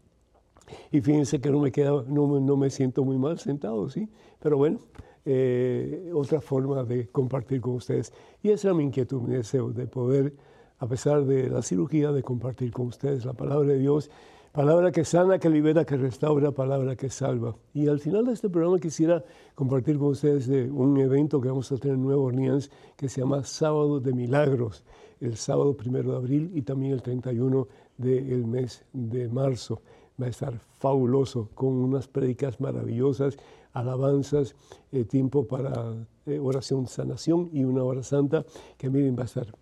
Y 0.91 1.01
fíjense 1.01 1.41
que 1.41 1.51
no 1.51 1.61
me, 1.61 1.71
queda, 1.71 2.05
no, 2.09 2.41
no, 2.41 2.57
me 2.57 2.71
siento 2.71 3.05
muy 3.05 3.19
mal 3.19 3.39
sentado, 3.39 3.89
¿sí? 3.89 4.09
Pero 4.41 4.57
bueno, 4.57 4.81
eh, 5.25 6.11
otra 6.15 6.41
forma 6.41 6.83
de 6.85 7.09
compartir 7.09 7.61
con 7.61 7.75
ustedes. 7.75 8.13
Y 8.43 8.51
esa 8.51 8.69
era 8.69 8.75
mi 8.75 8.85
inquietud, 8.85 9.23
mi 9.23 9.35
deseo, 9.35 9.71
de 9.71 9.87
poder, 9.87 10.35
a 10.79 10.87
pesar 10.87 11.25
de 11.25 11.49
la 11.49 11.63
cirugía, 11.63 12.13
de 12.13 12.23
compartir 12.23 12.73
con 12.73 12.87
ustedes 12.87 13.25
la 13.25 13.33
palabra 13.33 13.69
de 13.69 13.79
Dios, 13.79 14.11
palabra 14.57 14.91
que 14.91 15.05
sana, 15.05 15.39
que 15.39 15.51
libera, 15.51 15.85
que 15.85 15.99
restaura, 15.99 16.51
palabra 16.51 16.97
que 16.97 17.11
salva. 17.11 17.55
Y 17.75 17.89
al 17.89 18.01
final 18.01 18.25
de 18.25 18.33
este 18.33 18.49
programa 18.49 18.79
quisiera 18.79 19.23
compartir 19.55 19.99
con 19.99 20.09
ustedes 20.09 20.47
de 20.47 20.71
un 20.71 20.97
evento 20.97 21.43
que 21.43 21.49
vamos 21.49 21.71
a 21.71 21.77
tener 21.77 21.97
en 21.97 22.03
Nueva 22.03 22.23
Orleans 22.23 22.71
que 22.97 23.11
se 23.11 23.21
llama 23.21 23.45
Sábado 23.45 24.01
de 24.01 24.15
Milagros 24.15 24.83
el 25.21 25.37
sábado 25.37 25.77
primero 25.77 26.13
de 26.13 26.17
abril 26.17 26.51
y 26.55 26.63
también 26.63 26.95
el 26.95 27.03
31 27.03 27.69
del 27.99 28.47
mes 28.47 28.83
de 28.95 29.29
marzo. 29.29 29.83
Va 30.19 30.25
a 30.25 30.31
estar 30.31 30.59
fabuloso 30.79 31.51
con 31.55 31.75
unas 31.75 32.09
prédicas 32.09 32.59
maravillosas, 32.59 33.37
alabanzas, 33.75 34.55
eh, 34.91 35.05
tiempo 35.05 35.47
para 35.47 35.93
eh, 36.25 36.39
oración, 36.39 36.87
sanación 36.87 37.51
y 37.53 37.65
una 37.65 37.85
hora 37.85 38.03
santa 38.03 38.47
que 38.79 38.89
miren 38.89 39.19
va 39.19 39.23
a 39.23 39.27
estar 39.27 39.55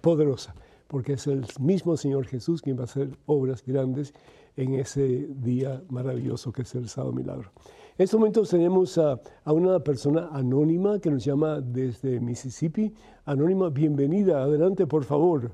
poderosa 0.00 0.56
porque 0.88 1.14
es 1.14 1.26
el 1.26 1.44
mismo 1.60 1.96
Señor 1.96 2.26
Jesús 2.26 2.62
quien 2.62 2.76
va 2.76 2.82
a 2.82 2.84
hacer 2.84 3.10
obras 3.26 3.64
grandes 3.66 4.14
en 4.56 4.74
ese 4.74 5.26
día 5.28 5.82
maravilloso 5.88 6.52
que 6.52 6.62
es 6.62 6.74
el 6.74 6.88
sábado 6.88 7.12
milagro. 7.12 7.50
En 7.98 8.04
estos 8.04 8.20
momentos 8.20 8.50
tenemos 8.50 8.98
a, 8.98 9.18
una 9.46 9.78
persona 9.80 10.28
anónima 10.32 10.98
que 11.00 11.10
nos 11.10 11.24
llama 11.24 11.62
desde 11.62 12.20
Mississippi. 12.20 12.92
Anónima, 13.24 13.70
bienvenida. 13.70 14.42
Adelante, 14.42 14.86
por 14.86 15.04
favor. 15.04 15.50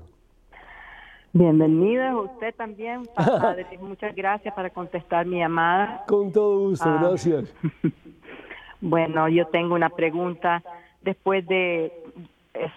Bienvenida, 1.31 2.17
usted 2.19 2.53
también. 2.55 3.07
Muchas 3.81 4.13
gracias 4.13 4.53
para 4.53 4.69
contestar 4.69 5.25
mi 5.25 5.37
llamada. 5.37 6.03
Con 6.05 6.33
todo 6.33 6.67
gusto, 6.67 6.89
ah. 6.89 6.99
gracias. 7.01 7.53
bueno, 8.81 9.29
yo 9.29 9.47
tengo 9.47 9.73
una 9.73 9.89
pregunta. 9.89 10.61
Después 11.01 11.47
de 11.47 11.93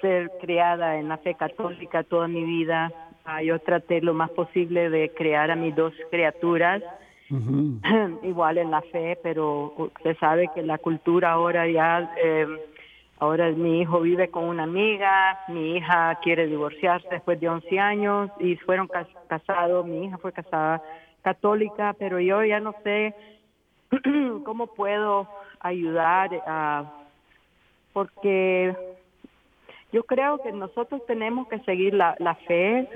ser 0.01 0.31
criada 0.41 0.99
en 0.99 1.09
la 1.09 1.19
fe 1.19 1.35
católica 1.35 2.03
toda 2.03 2.29
mi 2.29 2.45
vida, 2.45 2.93
ah, 3.25 3.43
yo 3.43 3.59
traté 3.59 4.01
lo 4.01 4.15
más 4.15 4.31
posible 4.31 4.91
de 4.91 5.11
crear 5.11 5.51
a 5.51 5.57
mis 5.57 5.75
dos 5.75 5.93
criaturas 6.11 6.83
igual 8.23 8.59
en 8.59 8.71
la 8.71 8.83
fe, 8.83 9.19
pero 9.23 9.75
usted 9.77 10.17
sabe 10.19 10.49
que 10.55 10.63
la 10.63 10.79
cultura 10.79 11.33
ahora 11.33 11.67
ya, 11.69 12.15
eh, 12.23 12.47
ahora 13.19 13.51
mi 13.51 13.81
hijo 13.81 14.01
vive 14.01 14.29
con 14.29 14.45
una 14.45 14.63
amiga, 14.63 15.41
mi 15.49 15.77
hija 15.77 16.19
quiere 16.23 16.47
divorciarse 16.47 17.09
después 17.11 17.41
de 17.41 17.49
11 17.49 17.81
años 17.81 18.31
y 18.39 18.57
fueron 18.57 18.89
casados, 19.29 19.85
mi 19.87 20.05
hija 20.05 20.19
fue 20.19 20.33
casada 20.33 20.83
católica, 21.23 21.95
pero 21.99 22.21
yo 22.21 22.45
ya 22.45 22.61
no 22.61 22.75
sé 22.85 23.15
cómo 24.45 24.69
puedo 24.69 25.29
ayudar 25.61 26.31
a, 26.47 26.85
porque 27.93 28.96
yo 29.97 30.03
creo 30.05 30.43
que 30.43 30.53
nosotros 30.53 31.01
tenemos 31.07 31.49
que 31.49 31.59
seguir 31.61 31.95
la, 31.95 32.15
la 32.19 32.35
fe. 32.35 32.87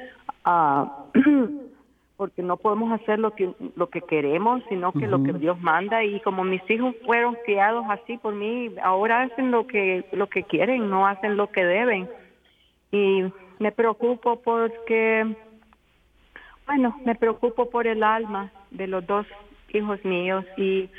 Uh, 0.45 0.85
porque 2.19 2.43
no 2.43 2.59
podemos 2.59 2.93
hacer 3.01 3.19
lo 3.19 3.31
que 3.35 3.55
lo 3.77 3.89
que 3.89 4.03
queremos, 4.03 4.63
sino 4.69 4.93
que 4.93 5.07
lo 5.07 5.23
que 5.23 5.33
Dios 5.33 5.59
manda 5.59 6.05
y 6.05 6.21
como 6.21 6.45
mis 6.45 6.61
hijos 6.69 6.95
fueron 7.07 7.35
criados 7.47 7.87
así 7.89 8.19
por 8.19 8.35
mí, 8.35 8.75
ahora 8.83 9.23
hacen 9.23 9.51
lo 9.51 9.67
que 9.67 10.05
lo 10.13 10.29
que 10.29 10.43
quieren, 10.43 10.91
no 10.91 11.07
hacen 11.07 11.39
lo 11.39 11.51
que 11.51 11.65
deben. 11.65 12.11
Y 12.93 13.25
me 13.59 13.73
preocupo 13.73 14.43
porque 14.43 15.35
bueno, 16.67 16.95
me 17.07 17.15
preocupo 17.15 17.71
por 17.71 17.87
el 17.87 18.03
alma 18.03 18.53
de 18.71 18.87
los 18.87 19.07
dos 19.07 19.27
hijos 19.73 20.05
míos 20.05 20.45
y 20.59 20.91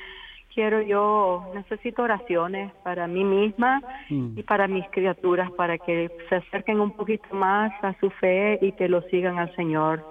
quiero 0.54 0.82
yo, 0.82 1.44
necesito 1.54 2.04
oraciones 2.04 2.74
para 2.84 3.08
mí 3.08 3.24
misma 3.24 3.82
mm. 4.10 4.38
y 4.38 4.44
para 4.44 4.68
mis 4.68 4.86
criaturas, 4.92 5.52
para 5.52 5.78
que 5.78 6.10
se 6.30 6.36
acerquen 6.36 6.80
un 6.80 6.92
poquito 6.92 7.34
más 7.34 7.72
a 7.84 7.98
su 8.00 8.10
fe 8.10 8.60
y 8.62 8.74
que 8.74 8.88
lo 8.88 9.02
sigan 9.04 9.38
al 9.38 9.56
Señor 9.56 10.06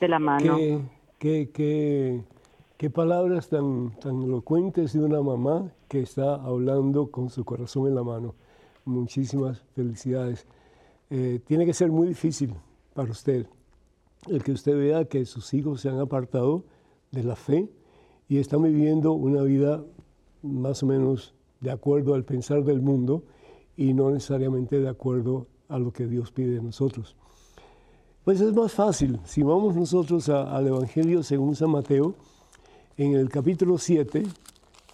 de 0.00 0.08
la 0.08 0.18
mano. 0.18 0.56
Qué, 1.18 1.50
qué, 1.52 2.20
qué, 2.76 2.90
palabras 2.90 3.48
tan, 3.48 3.90
tan 3.98 4.22
elocuentes 4.22 4.92
de 4.92 5.00
una 5.00 5.20
mamá 5.20 5.72
que 5.88 6.00
está 6.00 6.34
hablando 6.34 7.10
con 7.10 7.30
su 7.30 7.44
corazón 7.44 7.88
en 7.88 7.94
la 7.94 8.02
mano. 8.02 8.34
Muchísimas 8.84 9.60
felicidades. 9.74 10.46
Eh, 11.10 11.40
tiene 11.46 11.66
que 11.66 11.74
ser 11.74 11.90
muy 11.90 12.08
difícil 12.08 12.54
para 12.94 13.10
usted 13.10 13.46
el 14.26 14.42
que 14.42 14.52
usted 14.52 14.76
vea 14.76 15.04
que 15.04 15.24
sus 15.24 15.54
hijos 15.54 15.80
se 15.80 15.88
han 15.88 16.00
apartado 16.00 16.64
de 17.10 17.22
la 17.22 17.36
fe 17.36 17.68
y 18.28 18.38
están 18.38 18.62
viviendo 18.62 19.12
una 19.12 19.42
vida 19.42 19.82
más 20.42 20.82
o 20.82 20.86
menos 20.86 21.34
de 21.60 21.70
acuerdo 21.70 22.14
al 22.14 22.24
pensar 22.24 22.64
del 22.64 22.80
mundo 22.80 23.24
y 23.76 23.94
no 23.94 24.10
necesariamente 24.10 24.80
de 24.80 24.88
acuerdo 24.88 25.46
a 25.68 25.78
lo 25.78 25.92
que 25.92 26.06
Dios 26.06 26.30
pide 26.32 26.54
de 26.54 26.62
nosotros. 26.62 27.16
Pues 28.24 28.40
es 28.40 28.52
más 28.52 28.72
fácil, 28.72 29.18
si 29.24 29.42
vamos 29.42 29.74
nosotros 29.74 30.28
al 30.28 30.66
Evangelio 30.66 31.22
según 31.22 31.56
San 31.56 31.70
Mateo, 31.70 32.14
en 32.96 33.14
el 33.14 33.30
capítulo 33.30 33.78
7, 33.78 34.24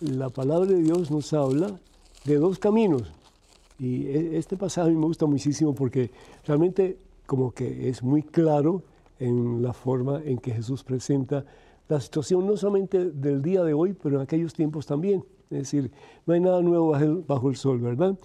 la 0.00 0.28
palabra 0.28 0.68
de 0.68 0.82
Dios 0.82 1.10
nos 1.10 1.32
habla 1.32 1.80
de 2.24 2.36
dos 2.36 2.58
caminos. 2.58 3.12
Y 3.78 4.06
e, 4.06 4.38
este 4.38 4.56
pasaje 4.56 4.90
me 4.90 5.06
gusta 5.06 5.26
muchísimo 5.26 5.74
porque 5.74 6.10
realmente 6.46 6.98
como 7.26 7.52
que 7.52 7.88
es 7.88 8.02
muy 8.02 8.22
claro 8.22 8.82
en 9.18 9.62
la 9.62 9.72
forma 9.72 10.22
en 10.22 10.38
que 10.38 10.52
Jesús 10.52 10.84
presenta 10.84 11.44
la 11.88 12.00
situación 12.00 12.46
no 12.46 12.56
solamente 12.56 13.10
del 13.10 13.42
día 13.42 13.62
de 13.62 13.74
hoy, 13.74 13.92
pero 13.92 14.16
en 14.16 14.22
aquellos 14.22 14.54
tiempos 14.54 14.86
también. 14.86 15.24
Es 15.50 15.58
decir, 15.58 15.90
no 16.26 16.34
hay 16.34 16.40
nada 16.40 16.62
nuevo 16.62 16.92
bajo 17.26 17.48
el, 17.48 17.56
sol, 17.56 17.80
¿verdad? 17.80 18.18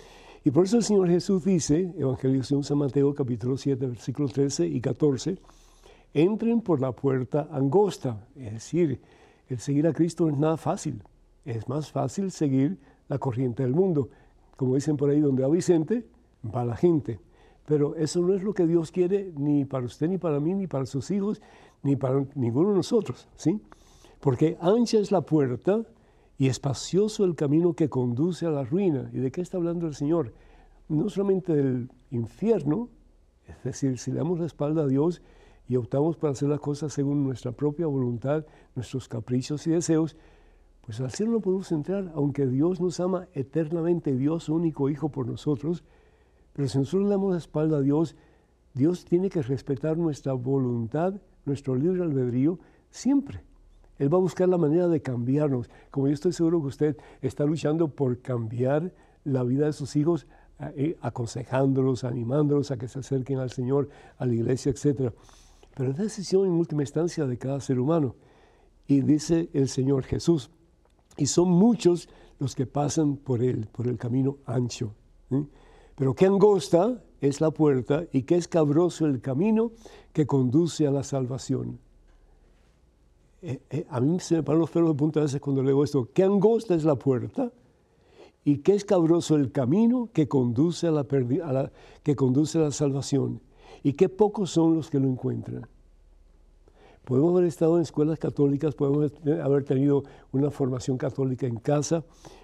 Y 0.44 0.52
por 0.52 0.66
eso 0.66 0.78
el 0.78 0.84
Señor 0.84 1.10
Jesús 1.10 1.44
dice, 1.44 1.94
Evangelio 1.98 2.44
según 2.44 2.64
San 2.64 2.78
Mateo 2.78 3.14
capítulo 3.14 3.58
7, 3.58 3.86
versículos 3.88 4.34
13 4.34 4.68
y 4.68 4.80
14, 4.80 5.38
entren 6.14 6.62
por 6.62 6.80
la 6.80 6.94
puerta 6.94 7.50
angosta. 7.52 8.26
Es 8.36 8.54
decir, 8.54 9.02
el 9.50 9.60
seguir 9.60 9.88
a 9.88 9.94
Cristo 9.94 10.26
no 10.26 10.32
es 10.32 10.38
nada 10.38 10.58
fácil. 10.58 11.04
Es 11.44 11.68
más 11.68 11.92
fácil 11.92 12.32
seguir 12.32 12.80
la 13.10 13.18
corriente 13.18 13.64
del 13.64 13.74
mundo. 13.74 14.10
Como 14.56 14.76
dicen 14.76 14.96
por 14.98 15.10
ahí, 15.10 15.20
donde 15.20 15.44
va 15.44 15.50
Vicente, 15.50 16.06
va 16.44 16.64
la 16.64 16.76
gente. 16.76 17.20
Pero 17.66 17.96
eso 17.96 18.22
no 18.22 18.34
es 18.34 18.42
lo 18.42 18.54
que 18.54 18.66
Dios 18.66 18.92
quiere 18.92 19.32
ni 19.36 19.66
para 19.66 19.86
usted, 19.86 20.08
ni 20.08 20.18
para 20.18 20.40
mí, 20.40 20.56
ni 20.56 20.68
para 20.68 20.86
sus 20.86 21.12
hijos, 21.12 21.42
ni 21.84 21.96
para 21.96 22.26
ninguno 22.36 22.70
de 22.70 22.76
nosotros, 22.78 23.28
¿sí? 23.36 23.62
Porque 24.20 24.58
ancha 24.60 25.00
es 25.00 25.12
la 25.12 25.22
puerta 25.22 25.84
y 26.38 26.48
espacioso 26.48 27.26
el 27.26 27.36
camino 27.36 27.74
que 27.74 27.90
conduce 27.90 28.46
a 28.46 28.52
la 28.52 28.64
ruina. 28.64 29.10
¿Y 29.14 29.20
de 29.20 29.32
qué 29.32 29.42
está 29.42 29.58
hablando 29.58 29.88
el 29.88 29.96
Señor? 29.96 30.34
No 30.88 31.10
solamente 31.10 31.54
del 31.54 31.90
infierno, 32.12 32.90
es 33.48 33.64
decir, 33.64 33.98
si 33.98 34.12
le 34.12 34.18
damos 34.18 34.40
la 34.40 34.46
espalda 34.46 34.84
a 34.84 34.88
Dios 34.88 35.22
y 35.68 35.76
optamos 35.76 36.18
para 36.18 36.32
hacer 36.32 36.50
las 36.50 36.60
cosas 36.60 36.94
según 36.94 37.24
nuestra 37.24 37.52
propia 37.52 37.88
voluntad, 37.88 38.46
nuestros 38.76 39.08
caprichos 39.08 39.68
y 39.68 39.72
deseos, 39.72 40.16
pues 40.82 41.00
al 41.02 41.12
cielo 41.12 41.34
no 41.34 41.40
podemos 41.42 41.72
entrar, 41.72 42.12
aunque 42.16 42.48
Dios 42.48 42.82
nos 42.82 43.00
ama 43.00 43.28
eternamente, 43.34 44.16
Dios 44.16 44.50
único 44.50 44.90
Hijo 44.90 45.10
por 45.10 45.28
nosotros, 45.28 45.84
pero 46.54 46.68
si 46.68 46.80
nosotros 46.80 47.04
le 47.04 47.10
damos 47.10 47.32
la 47.34 47.38
espalda 47.38 47.78
a 47.78 47.82
Dios, 47.82 48.16
Dios 48.74 49.06
tiene 49.06 49.30
que 49.30 49.42
respetar 49.42 49.98
nuestra 49.98 50.34
voluntad 50.34 51.22
nuestro 51.50 51.76
libre 51.76 52.04
albedrío 52.04 52.60
siempre. 52.90 53.42
Él 53.98 54.12
va 54.12 54.18
a 54.18 54.22
buscar 54.22 54.48
la 54.48 54.58
manera 54.58 54.88
de 54.88 55.02
cambiarnos. 55.02 55.70
Como 55.92 56.08
yo 56.08 56.14
estoy 56.14 56.32
seguro 56.32 56.62
que 56.62 56.68
usted 56.68 56.98
está 57.22 57.44
luchando 57.44 57.90
por 57.90 58.22
cambiar 58.22 58.94
la 59.26 59.44
vida 59.44 59.66
de 59.66 59.74
sus 59.74 59.96
hijos, 59.98 60.26
eh, 60.60 60.98
aconsejándolos, 61.02 62.06
animándolos 62.06 62.72
a 62.72 62.78
que 62.78 62.88
se 62.88 63.00
acerquen 63.00 63.40
al 63.40 63.50
Señor, 63.50 63.90
a 64.18 64.26
la 64.26 64.34
iglesia, 64.34 64.72
etc. 64.72 65.14
Pero 65.76 65.92
es 65.92 65.98
decisión 65.98 66.46
en 66.46 66.54
última 66.54 66.84
instancia 66.84 67.26
de 67.26 67.38
cada 67.38 67.60
ser 67.60 67.80
humano. 67.80 68.16
Y 68.88 69.02
dice 69.02 69.50
el 69.54 69.68
Señor 69.68 70.04
Jesús, 70.04 70.50
y 71.18 71.26
son 71.26 71.50
muchos 71.50 72.10
los 72.40 72.56
que 72.56 72.66
pasan 72.66 73.18
por 73.18 73.44
él, 73.44 73.68
por 73.72 73.88
el 73.88 73.98
camino 73.98 74.38
ancho. 74.46 74.94
Pero 75.96 76.14
qué 76.16 76.26
angosta 76.26 77.04
es 77.22 77.42
la 77.42 77.52
puerta 77.52 78.06
y 78.12 78.24
qué 78.24 78.36
escabroso 78.36 79.06
el 79.06 79.22
camino 79.22 79.72
que 80.14 80.26
conduce 80.26 80.88
a 80.88 80.92
la 80.92 81.04
salvación. 81.04 81.80
Eh, 83.42 83.62
eh, 83.70 83.86
a 83.90 84.02
mí 84.02 84.20
se 84.20 84.36
me 84.36 84.44
paran 84.44 84.60
los 84.60 84.70
pelos 84.70 84.90
de 84.90 84.96
punta 84.96 85.20
a 85.22 85.24
veces 85.24 85.40
cuando 85.40 85.64
leo 85.64 85.84
esto. 85.84 86.10
Qué 86.14 86.24
angosta 86.24 86.76
es 86.76 86.84
la 86.84 86.96
puerta 86.96 87.52
y 88.44 88.58
qué 88.58 88.74
escabroso 88.74 89.36
el 89.36 89.52
camino 89.52 90.10
que 90.14 90.28
conduce 90.28 90.88
a 90.88 90.92
la, 90.92 91.72
que 92.04 92.16
conduce 92.16 92.58
a 92.58 92.62
la 92.62 92.72
salvación 92.72 93.42
y 93.84 93.94
qué 93.94 94.10
pocos 94.10 94.52
son 94.52 94.76
los 94.76 94.90
que 94.90 95.00
lo 95.00 95.08
encuentran. 95.08 95.68
Podemos 97.06 97.32
haber 97.32 97.46
estado 97.46 97.78
en 97.78 97.82
escuelas 97.82 98.20
católicas, 98.20 98.76
podemos 98.76 99.12
haber 99.44 99.64
tenido 99.64 100.04
una 100.32 100.52
formación 100.52 100.98
católica 100.98 101.48
en 101.48 101.56
casa, 101.56 102.04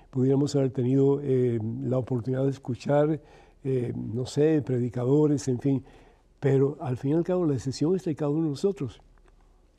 pudiéramos 0.09 0.55
haber 0.55 0.71
tenido 0.71 1.19
eh, 1.21 1.59
la 1.83 1.97
oportunidad 1.97 2.45
de 2.45 2.51
escuchar 2.51 3.21
eh, 3.67 3.91
no 3.95 4.28
sé, 4.28 4.62
predicadores, 4.62 5.47
en 5.47 5.60
fin. 5.60 5.84
Pero 6.39 6.78
al 6.80 6.97
fin 6.97 7.12
y 7.12 7.13
al 7.15 7.23
cabo 7.23 7.47
la 7.47 7.54
decisión 7.54 7.95
está 7.95 8.12
de 8.12 8.15
cada 8.15 8.30
uno 8.30 8.43
de 8.43 8.49
nosotros. 8.49 9.01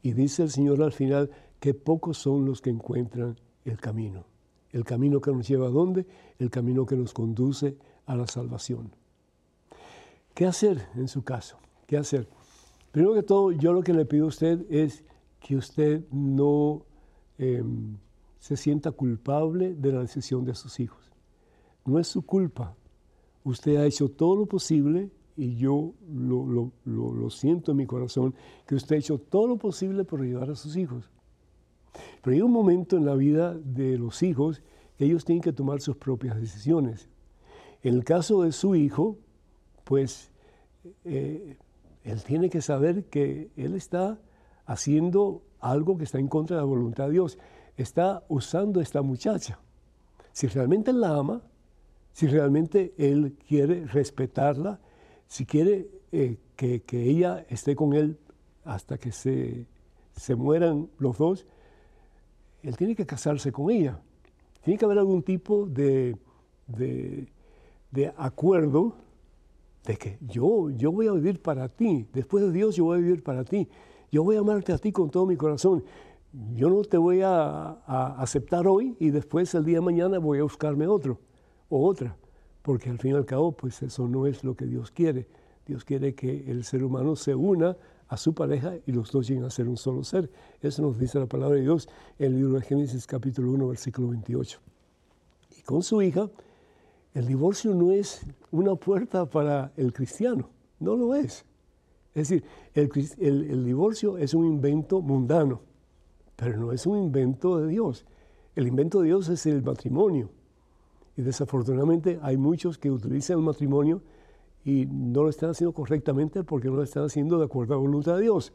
Y 0.03 0.13
dice 0.13 0.43
el 0.43 0.51
Señor 0.51 0.83
al 0.83 0.93
final 0.93 1.31
que 1.61 1.73
pocos 1.73 2.19
son 2.19 2.45
los 2.45 2.61
que 2.61 2.71
encuentran 2.71 3.37
el 3.65 3.79
camino. 3.79 4.25
El 4.73 4.85
camino 4.85 5.21
que 5.21 5.31
nos 5.31 5.47
lleva 5.47 5.69
a 5.69 5.71
dónde? 5.71 6.05
El 6.41 6.51
camino 6.51 6.85
que 6.85 6.97
nos 6.97 7.15
conduce 7.15 7.77
a 8.07 8.17
la 8.17 8.27
salvación. 8.27 8.91
¿Qué 10.35 10.47
hacer 10.47 10.89
en 10.97 11.07
su 11.07 11.23
caso? 11.23 11.57
¿Qué 11.87 11.97
hacer? 11.97 12.29
Primero 12.91 13.15
que 13.15 13.23
todo, 13.23 13.53
yo 13.53 13.73
lo 13.73 13.83
que 13.83 13.95
le 13.95 14.05
pido 14.05 14.25
a 14.25 14.29
usted 14.29 14.67
es 14.69 15.05
que 15.39 15.55
usted 15.55 16.03
no 16.11 16.83
em, 17.39 17.99
se 18.41 18.57
sienta 18.57 18.91
culpable 18.91 19.75
de 19.75 19.93
la 19.93 20.01
decisión 20.01 20.45
de 20.45 20.57
sus 20.57 20.81
hijos. 20.81 21.13
No 21.85 22.01
es 22.01 22.09
su 22.09 22.23
culpa, 22.23 22.75
usted 23.47 23.77
ha 23.77 23.87
hecho 23.87 24.09
todo 24.09 24.35
lo 24.37 24.47
posible 24.47 25.09
y 25.37 25.55
yo 25.55 25.95
lo, 26.09 27.31
siento 27.31 27.71
en 27.71 27.77
mi 27.77 27.87
corazón, 27.87 28.35
que 28.67 28.75
usted 28.75 28.97
ha 28.97 28.99
hecho 28.99 29.19
todo 29.19 29.47
lo 29.47 29.57
posible 29.57 30.05
por 30.05 30.21
ayudar 30.21 30.51
a 30.51 30.57
sus 30.57 30.77
hijos. 30.77 31.11
Pero 32.23 32.35
hay 32.35 32.43
un 32.43 32.51
momento 32.51 32.97
en 32.97 33.05
la 33.05 33.15
vida 33.15 33.55
de 33.55 33.99
los 33.99 34.23
hijos 34.23 34.63
que 34.97 35.05
ellos 35.05 35.25
tienen 35.25 35.43
que 35.43 35.53
tomar 35.53 35.81
sus 35.81 35.97
propias 35.97 36.41
decisiones. 36.41 37.09
En 37.83 37.95
el 37.95 38.05
caso 38.05 38.43
de 38.43 38.51
su 38.51 38.75
hijo, 38.75 39.19
pues 39.85 40.33
eh, 41.05 41.57
él 42.03 42.23
tiene 42.25 42.51
que 42.51 42.63
saber 42.63 43.05
que 43.05 43.51
él 43.57 43.75
está 43.75 44.19
haciendo 44.65 45.43
algo 45.61 45.97
que 45.99 46.05
está 46.05 46.19
en 46.19 46.29
contra 46.29 46.57
de 46.57 46.63
la 46.63 46.67
voluntad 46.67 47.05
de 47.07 47.13
Dios. 47.13 47.39
Está 47.77 48.25
usando 48.29 48.81
a 48.81 48.83
esta 48.83 49.03
muchacha. 49.03 49.61
Si 50.33 50.49
realmente 50.49 50.93
la 50.93 51.15
ama, 51.15 51.43
si 52.17 52.27
realmente 52.29 52.95
él 52.97 53.37
quiere 53.47 53.85
respetarla, 53.85 54.81
si 55.27 55.45
quiere 55.45 55.91
eh, 56.13 56.39
que, 56.57 56.83
ella 56.91 57.45
esté 57.51 57.77
con 57.77 57.93
él 57.93 58.17
hasta 58.65 58.97
que 58.97 59.13
se, 59.13 59.67
mueran 60.35 60.89
los 60.99 61.19
dos, 61.19 61.47
él 62.63 62.75
tiene 62.75 62.97
que 62.97 63.05
casarse 63.05 63.53
con 63.53 63.71
ella. 63.71 64.01
Tiene 64.65 64.79
que 64.79 64.87
haber 64.87 64.97
algún 64.97 65.23
tipo 65.23 65.67
de, 65.67 66.17
de, 66.69 68.15
acuerdo 68.17 68.95
de 69.85 69.99
que 69.99 70.17
yo, 70.23 70.71
yo 70.71 70.93
voy 70.93 71.09
a 71.09 71.13
vivir 71.13 71.43
para 71.43 71.69
ti, 71.69 72.09
después 72.15 72.45
de 72.45 72.51
Dios 72.51 72.77
yo 72.77 72.85
voy 72.85 72.97
a 72.97 73.03
vivir 73.03 73.23
para 73.23 73.45
ti, 73.45 73.69
yo 74.11 74.25
voy 74.25 74.37
a 74.37 74.39
amarte 74.39 74.73
a 74.73 74.79
ti 74.79 74.91
con 74.91 75.11
todo 75.11 75.27
mi 75.27 75.37
corazón. 75.37 75.85
Yo 76.55 76.71
no 76.71 76.81
te 76.81 76.97
voy 76.97 77.21
a, 77.21 77.77
a 77.87 78.23
aceptar 78.23 78.67
hoy 78.67 78.97
y 79.01 79.11
después 79.11 79.55
el 79.55 79.67
día 79.67 79.81
de 79.81 79.85
mañana 79.85 80.19
voy 80.19 80.39
a 80.39 80.45
buscarme 80.45 80.87
otro 80.87 81.21
o 81.69 81.87
otra, 81.87 82.17
porque 82.63 82.91
al 82.91 82.99
fin 82.99 83.13
y 83.13 83.15
al 83.15 83.27
cabo, 83.27 83.53
pues 83.53 83.83
eso 83.83 84.09
no 84.09 84.27
es 84.27 84.45
lo 84.45 84.55
que 84.57 84.67
Dios 84.67 84.91
quiere. 84.91 85.27
Dios 85.67 85.85
quiere 85.85 86.15
que 86.15 86.51
el 86.51 86.65
ser 86.65 86.85
humano 86.85 87.17
se 87.17 87.35
una 87.35 87.77
a 88.09 88.17
su 88.17 88.35
pareja 88.35 88.75
y 88.87 88.93
los 88.93 89.11
dos 89.11 89.29
lleguen 89.29 89.45
a 89.45 89.51
ser 89.51 89.69
un 89.69 89.77
solo 89.77 90.05
ser. 90.05 90.31
Eso 90.61 90.83
nos 90.83 90.99
dice 90.99 91.19
la 91.19 91.27
palabra 91.27 91.57
de 91.57 91.63
Dios 91.63 91.89
en 92.19 92.27
el 92.27 92.37
libro 92.37 92.55
de 92.55 92.63
Génesis 92.63 93.07
capítulo 93.07 93.51
1, 93.53 93.69
versículo 93.69 94.09
28. 94.09 94.61
Y 95.59 95.63
con 95.63 95.83
su 95.83 96.01
hija, 96.03 96.31
el 97.15 97.27
divorcio 97.27 97.75
no 97.75 97.93
es 97.93 98.27
una 98.51 98.75
puerta 98.77 99.25
para 99.27 99.73
el 99.77 99.93
cristiano, 99.93 100.51
no 100.79 100.97
lo 100.97 101.15
es. 101.15 101.45
Es 102.15 102.29
decir, 102.29 102.45
el, 102.75 103.65
divorcio 103.65 104.17
es 104.17 104.33
un 104.33 104.47
invento 104.47 105.03
mundano, 105.03 105.61
pero 106.35 106.59
no 106.59 106.73
es 106.73 106.87
un 106.87 106.99
invento 106.99 107.59
de 107.59 107.69
Dios. 107.69 108.07
El 108.55 108.67
invento 108.67 109.01
de 109.01 109.09
Dios 109.09 109.29
es 109.29 109.45
el 109.45 109.63
matrimonio. 109.63 110.31
Y 111.17 111.23
desafortunadamente 111.23 112.19
hay 112.23 112.37
muchos 112.37 112.79
que 112.79 112.91
utilizan 112.91 113.39
el 113.39 113.45
matrimonio 113.45 114.03
y 114.65 114.87
no 114.87 115.23
lo 115.23 115.31
están 115.31 115.51
haciendo 115.51 115.73
correctamente 115.73 116.45
porque 116.45 116.69
no 116.69 116.77
lo 116.77 116.83
están 116.83 117.05
haciendo 117.05 117.39
de 117.39 117.45
acuerdo 117.45 117.75
a 117.75 117.77
la 117.77 117.83
voluntad 117.83 118.17
de 118.17 118.23
Dios. 118.23 118.53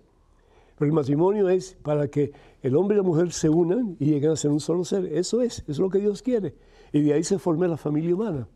Pero 0.77 0.89
el 0.89 0.93
matrimonio 0.93 1.49
es 1.49 1.77
para 1.81 2.07
que 2.07 2.31
el 2.61 2.75
hombre 2.75 2.95
y 2.95 2.97
la 2.97 3.03
mujer 3.03 3.31
se 3.31 3.49
unan 3.49 3.95
y 3.99 4.05
lleguen 4.05 4.31
a 4.31 4.35
ser 4.35 4.51
un 4.51 4.59
solo 4.59 4.83
ser. 4.83 5.05
Eso 5.05 5.41
es, 5.41 5.59
eso 5.59 5.71
es 5.71 5.79
lo 5.79 5.89
que 5.89 5.99
Dios 5.99 6.21
quiere. 6.21 6.55
Y 6.91 7.01
de 7.01 7.13
ahí 7.13 7.23
se 7.23 7.39
forme 7.39 7.67
la 7.67 7.77
familia 7.77 8.13
humana. 8.13 8.47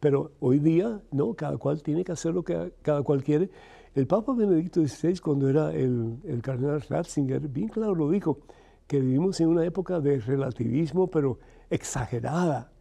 Pero 0.00 0.32
hoy 0.40 0.58
día, 0.58 1.00
no, 1.10 1.34
cada 1.34 1.58
cual 1.58 1.82
tiene 1.82 2.04
que 2.04 2.12
hacer 2.12 2.34
lo 2.34 2.42
que 2.42 2.72
cada 2.82 3.02
cual 3.02 3.22
quiere. 3.22 3.50
El 3.94 4.06
Papa 4.06 4.32
Benedicto 4.32 4.80
XVI, 4.80 5.18
cuando 5.18 5.48
era 5.48 5.72
el, 5.74 6.16
el 6.24 6.40
cardenal 6.40 6.80
Ratzinger, 6.80 7.40
bien 7.48 7.68
claro 7.68 7.94
lo 7.94 8.08
dijo, 8.10 8.38
que 8.86 8.98
vivimos 8.98 9.40
en 9.40 9.48
una 9.48 9.64
época 9.64 10.00
de 10.00 10.18
relativismo, 10.18 11.08
pero 11.08 11.38
exagerada, 11.68 12.72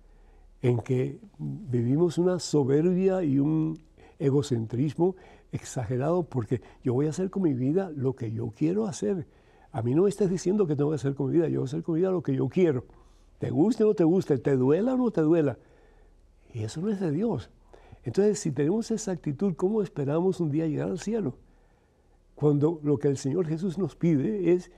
en 0.62 0.80
que 0.80 1.20
vivimos 1.38 2.18
una 2.18 2.40
soberbia 2.40 3.24
y 3.24 3.40
un 3.40 3.80
egocentrismo 4.20 5.16
exagerado 5.52 6.24
porque 6.24 6.62
yo 6.84 6.94
voy 6.94 7.08
a 7.08 7.10
hacer 7.10 7.30
con 7.30 7.44
mi 7.44 7.54
vida 7.54 7.92
lo 7.96 8.16
que 8.16 8.32
yo 8.32 8.52
quiero 8.52 8.86
hacer. 8.86 9.28
A 9.72 9.82
mí 9.82 9.96
no 9.96 10.04
me 10.04 10.10
estés 10.10 10.30
diciendo 10.30 10.68
que 10.68 10.76
tengo 10.76 10.90
que 10.90 10.96
hacer 10.96 11.16
con 11.16 11.28
mi 11.28 11.34
vida, 11.34 11.48
yo 11.48 11.60
voy 11.60 11.68
a 11.68 11.70
hacer 11.70 11.84
con 11.84 11.96
mi 11.96 12.02
vida 12.02 12.12
lo 12.12 12.22
que 12.22 12.36
yo 12.36 12.50
quiero. 12.50 12.86
Te 13.40 13.52
guste 13.52 13.84
o 13.84 13.88
no 13.88 13.94
te 13.94 14.04
guste, 14.04 14.38
te 14.38 14.58
duela 14.58 14.96
o 14.96 14.98
no 14.98 15.12
te 15.12 15.22
duela. 15.22 15.58
Y 16.54 16.64
eso 16.64 16.82
no 16.82 16.90
es 16.90 17.00
de 17.00 17.12
Dios. 17.12 17.50
Entonces, 18.04 18.40
si 18.40 18.52
tenemos 18.52 18.92
esa 18.92 19.12
actitud, 19.12 19.54
¿cómo 19.56 19.82
esperamos 19.82 20.40
un 20.40 20.50
día 20.50 20.68
llegar 20.68 20.90
al 20.90 21.00
cielo? 21.00 21.36
Cuando 22.36 22.80
lo 22.84 22.98
que 22.98 23.08
el 23.08 23.18
Señor 23.18 23.48
Jesús 23.48 23.78
nos 23.78 23.96
pide 23.96 24.54
es 24.54 24.72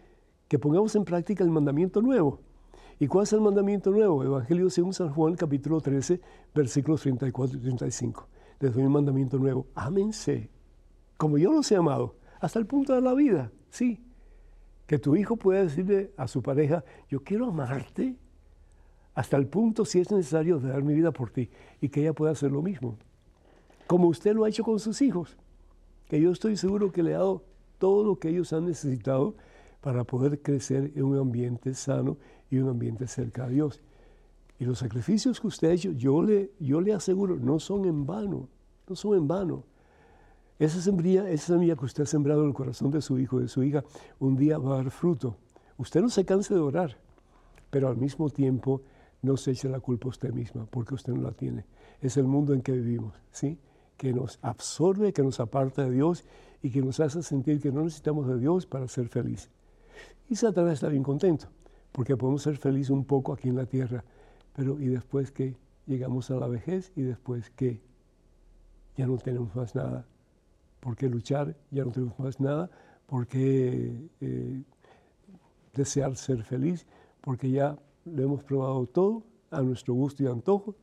que 0.47 0.59
pongamos 0.59 0.95
en 0.95 1.05
práctica 1.05 1.43
el 1.43 1.49
mandamiento 1.49 2.01
nuevo. 2.01 2.39
¿Y 3.01 3.07
cuál 3.07 3.23
es 3.23 3.33
el 3.33 3.41
mandamiento 3.41 3.89
nuevo? 3.89 4.23
Evangelio 4.23 4.69
según 4.69 4.93
San 4.93 5.09
Juan, 5.09 5.33
capítulo 5.33 5.81
13, 5.81 6.21
versículos 6.53 7.01
34 7.01 7.57
y 7.57 7.61
35. 7.61 8.27
Les 8.59 8.75
doy 8.75 8.83
un 8.83 8.91
mandamiento 8.91 9.39
nuevo. 9.39 9.65
Ámense 9.73 10.51
como 11.17 11.39
yo 11.39 11.51
los 11.51 11.71
he 11.71 11.75
amado, 11.75 12.13
hasta 12.39 12.59
el 12.59 12.67
punto 12.67 12.93
de 12.93 13.01
la 13.01 13.15
vida, 13.15 13.51
sí. 13.71 14.05
Que 14.85 14.99
tu 14.99 15.15
hijo 15.15 15.35
pueda 15.35 15.63
decirle 15.63 16.11
a 16.15 16.27
su 16.27 16.43
pareja, 16.43 16.83
yo 17.09 17.23
quiero 17.23 17.47
amarte, 17.47 18.17
hasta 19.15 19.35
el 19.35 19.47
punto, 19.47 19.83
si 19.83 19.99
es 19.99 20.11
necesario, 20.11 20.59
de 20.59 20.69
dar 20.69 20.83
mi 20.83 20.93
vida 20.93 21.11
por 21.11 21.31
ti, 21.31 21.49
y 21.81 21.89
que 21.89 22.01
ella 22.01 22.13
pueda 22.13 22.33
hacer 22.33 22.51
lo 22.51 22.61
mismo. 22.61 22.97
Como 23.87 24.09
usted 24.09 24.35
lo 24.35 24.43
ha 24.43 24.49
hecho 24.49 24.63
con 24.63 24.79
sus 24.79 25.01
hijos, 25.01 25.37
que 26.07 26.21
yo 26.21 26.29
estoy 26.29 26.55
seguro 26.55 26.91
que 26.91 27.01
le 27.01 27.15
ha 27.15 27.17
dado 27.17 27.43
todo 27.79 28.03
lo 28.03 28.19
que 28.19 28.29
ellos 28.29 28.53
han 28.53 28.67
necesitado 28.67 29.33
para 29.81 30.03
poder 30.03 30.43
crecer 30.43 30.91
en 30.95 31.03
un 31.03 31.17
ambiente 31.17 31.73
sano 31.73 32.17
y 32.51 32.57
un 32.57 32.69
ambiente 32.69 33.07
cerca 33.07 33.47
de 33.47 33.55
Dios. 33.55 33.81
Y 34.59 34.65
los 34.65 34.77
sacrificios 34.77 35.41
que 35.41 35.47
usted 35.47 35.69
ha 35.69 35.73
hecho, 35.73 35.91
yo 35.93 36.21
le, 36.21 36.51
yo 36.59 36.81
le 36.81 36.93
aseguro, 36.93 37.35
no 37.37 37.59
son 37.59 37.85
en 37.85 38.05
vano, 38.05 38.47
no 38.87 38.95
son 38.95 39.15
en 39.15 39.27
vano. 39.27 39.63
Esa 40.59 40.79
semilla, 40.79 41.27
esa 41.27 41.53
semilla 41.53 41.75
que 41.75 41.85
usted 41.85 42.03
ha 42.03 42.05
sembrado 42.05 42.43
en 42.43 42.49
el 42.49 42.53
corazón 42.53 42.91
de 42.91 43.01
su 43.01 43.17
hijo, 43.17 43.39
de 43.39 43.47
su 43.47 43.63
hija, 43.63 43.83
un 44.19 44.35
día 44.35 44.59
va 44.59 44.75
a 44.75 44.77
dar 44.83 44.91
fruto. 44.91 45.35
Usted 45.77 46.01
no 46.01 46.09
se 46.09 46.25
canse 46.25 46.53
de 46.53 46.59
orar, 46.59 46.97
pero 47.71 47.87
al 47.87 47.97
mismo 47.97 48.29
tiempo 48.29 48.83
no 49.23 49.37
se 49.37 49.51
eche 49.51 49.69
la 49.69 49.79
culpa 49.79 50.05
a 50.07 50.09
usted 50.09 50.31
misma, 50.31 50.67
porque 50.69 50.93
usted 50.93 51.13
no 51.13 51.21
la 51.21 51.31
tiene. 51.31 51.65
Es 52.01 52.17
el 52.17 52.25
mundo 52.25 52.53
en 52.53 52.61
que 52.61 52.73
vivimos, 52.73 53.15
¿sí? 53.31 53.57
Que 53.97 54.13
nos 54.13 54.37
absorbe, 54.43 55.13
que 55.13 55.23
nos 55.23 55.39
aparta 55.39 55.85
de 55.85 55.91
Dios 55.91 56.23
y 56.61 56.69
que 56.69 56.81
nos 56.81 56.99
hace 56.99 57.23
sentir 57.23 57.59
que 57.59 57.71
no 57.71 57.81
necesitamos 57.81 58.27
de 58.27 58.37
Dios 58.37 58.67
para 58.67 58.87
ser 58.87 59.07
feliz. 59.07 59.49
Y 60.29 60.35
Satanás 60.35 60.73
está 60.73 60.89
bien 60.89 61.01
contento, 61.01 61.47
porque 61.91 62.17
podemos 62.17 62.41
ser 62.43 62.57
felices 62.57 62.89
un 62.89 63.05
poco 63.05 63.33
aquí 63.33 63.49
en 63.49 63.55
la 63.55 63.65
tierra, 63.65 64.03
pero 64.53 64.79
¿y 64.79 64.87
después 64.87 65.31
que 65.31 65.55
Llegamos 65.87 66.29
a 66.29 66.35
la 66.35 66.47
vejez 66.47 66.91
y 66.95 67.01
después 67.01 67.49
que 67.49 67.81
Ya 68.95 69.07
no 69.07 69.17
tenemos 69.17 69.55
más 69.55 69.75
nada 69.75 70.05
por 70.79 70.95
qué 70.95 71.07
luchar, 71.07 71.55
ya 71.69 71.85
no 71.85 71.91
tenemos 71.91 72.17
más 72.17 72.39
nada, 72.39 72.71
por 73.05 73.27
qué 73.27 73.93
eh, 74.19 74.63
desear 75.75 76.15
ser 76.15 76.43
feliz, 76.43 76.87
porque 77.21 77.51
ya 77.51 77.77
lo 78.05 78.23
hemos 78.23 78.43
probado 78.43 78.87
todo 78.87 79.23
a 79.51 79.61
nuestro 79.61 79.93
gusto 79.93 80.23
y 80.23 80.27
antojo 80.27 80.75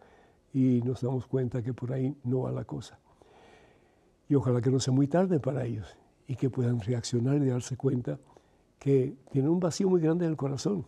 y 0.55 0.83
nos 0.83 1.01
damos 1.01 1.27
cuenta 1.27 1.63
que 1.63 1.75
por 1.75 1.93
ahí 1.93 2.15
no 2.23 2.43
va 2.43 2.53
la 2.53 2.65
cosa. 2.65 3.01
Y 4.29 4.37
ojalá 4.37 4.61
que 4.61 4.71
no 4.71 4.79
sea 4.79 4.95
muy 4.95 5.09
tarde 5.09 5.41
para 5.41 5.65
ellos 5.65 5.99
y 6.29 6.37
que 6.37 6.49
puedan 6.49 6.81
reaccionar 6.81 7.43
y 7.43 7.47
darse 7.47 7.77
cuenta 7.77 8.21
que 8.79 9.17
tienen 9.33 9.51
un 9.51 9.59
vacío 9.59 9.89
muy 9.89 10.01
grande 10.01 10.27
en 10.27 10.31
el 10.31 10.37
corazón 10.37 10.87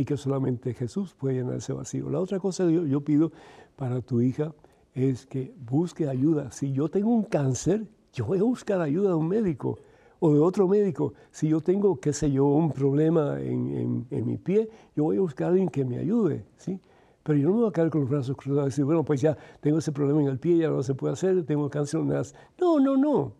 y 0.00 0.04
que 0.06 0.16
solamente 0.16 0.72
Jesús 0.72 1.14
puede 1.14 1.36
llenar 1.36 1.56
ese 1.56 1.74
vacío. 1.74 2.08
La 2.08 2.20
otra 2.20 2.38
cosa 2.38 2.66
que 2.66 2.72
yo, 2.72 2.86
yo 2.86 3.02
pido 3.02 3.32
para 3.76 4.00
tu 4.00 4.22
hija 4.22 4.54
es 4.94 5.26
que 5.26 5.52
busque 5.58 6.08
ayuda. 6.08 6.50
Si 6.52 6.72
yo 6.72 6.88
tengo 6.88 7.10
un 7.10 7.24
cáncer, 7.24 7.86
yo 8.14 8.24
voy 8.24 8.38
a 8.38 8.42
buscar 8.42 8.80
ayuda 8.80 9.10
de 9.10 9.14
un 9.16 9.28
médico 9.28 9.78
o 10.18 10.32
de 10.32 10.40
otro 10.40 10.66
médico. 10.66 11.12
Si 11.30 11.48
yo 11.48 11.60
tengo, 11.60 12.00
qué 12.00 12.14
sé 12.14 12.30
yo, 12.30 12.46
un 12.46 12.72
problema 12.72 13.38
en, 13.40 14.06
mi 14.10 14.38
pie, 14.38 14.70
yo 14.96 15.04
voy 15.04 15.18
a 15.18 15.20
buscar 15.20 15.48
a 15.48 15.50
alguien 15.50 15.68
que 15.68 15.84
me 15.84 15.98
ayude, 15.98 16.46
¿sí? 16.56 16.80
Pero 17.22 17.38
yo 17.38 17.48
no 17.48 17.54
me 17.56 17.60
voy 17.60 17.68
a 17.68 17.72
quedar 17.72 17.90
con 17.90 18.00
los 18.00 18.10
brazos 18.10 18.34
cruzados 18.36 18.68
y 18.68 18.70
decir, 18.70 18.84
bueno, 18.86 19.04
pues 19.04 19.20
ya 19.20 19.36
tengo 19.60 19.78
ese 19.78 19.92
problema 19.92 20.22
en 20.22 20.28
el 20.28 20.38
pie, 20.38 20.56
ya 20.56 20.70
no 20.70 20.82
se 20.82 20.94
puede 20.94 21.12
hacer, 21.12 21.44
tengo 21.44 21.68
cáncer, 21.68 22.00
nada. 22.00 22.22
No, 22.58 22.80
no, 22.80 22.96
no. 22.96 23.34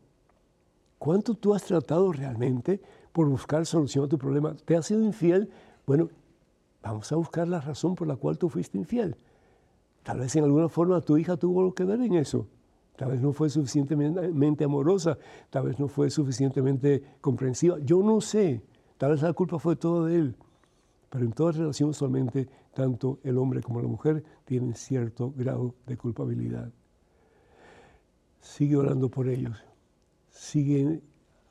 ¿Cuánto 0.99 1.33
tú 1.33 1.55
has 1.55 1.65
tratado 1.65 2.13
realmente 2.13 2.83
por 3.13 3.27
buscar 3.27 3.65
solución 3.65 4.05
a 4.05 4.09
tu 4.09 4.19
problema? 4.19 4.55
¿Te 4.67 4.77
has 4.77 4.85
sido 4.85 5.03
infiel? 5.03 5.49
Bueno, 5.87 6.11
vamos 6.83 7.11
a 7.13 7.17
buscar 7.17 7.49
la 7.49 7.61
razón 7.61 7.95
por 7.95 8.07
la 8.07 8.17
cual 8.17 8.39
tú 8.39 8.49
fuiste 8.49 8.79
infiel. 8.79 9.17
Tal 10.03 10.19
vez 10.21 10.35
en 10.37 10.45
alguna 10.45 10.69
forma 10.69 11.01
tu 11.01 11.17
hija 11.19 11.37
tuvo 11.37 11.75
que 11.75 11.85
ver 11.85 12.01
en 12.01 12.15
eso. 12.15 12.47
Tal 12.97 13.13
vez 13.13 13.21
no 13.21 13.33
fue 13.33 13.49
suficientemente 13.49 14.65
amorosa, 14.65 15.17
tal 15.49 15.65
vez 15.67 15.79
no 15.79 15.89
fue 15.89 16.11
suficientemente 16.11 17.03
comprensiva. 17.21 17.79
Yo 17.81 18.03
no 18.03 18.21
sé, 18.21 18.63
tal 18.99 19.13
vez 19.13 19.23
la 19.23 19.33
culpa 19.33 19.59
fue 19.59 19.77
todo 19.77 20.05
de 20.05 20.17
él. 20.17 20.37
Pero 21.09 21.25
en 21.25 21.33
toda 21.33 21.53
relación 21.53 21.91
usualmente 21.91 22.49
tanto 22.75 23.19
el 23.25 23.39
hombre 23.39 23.63
como 23.63 23.81
la 23.81 23.89
mujer 23.89 24.23
tienen 24.45 24.75
cierto 24.75 25.33
grado 25.37 25.75
de 25.87 25.97
culpabilidad. 25.97 26.71
Sigue 28.41 28.77
orando 28.77 29.11
por 29.11 29.29
ellos, 29.29 29.63
sigue 30.31 31.03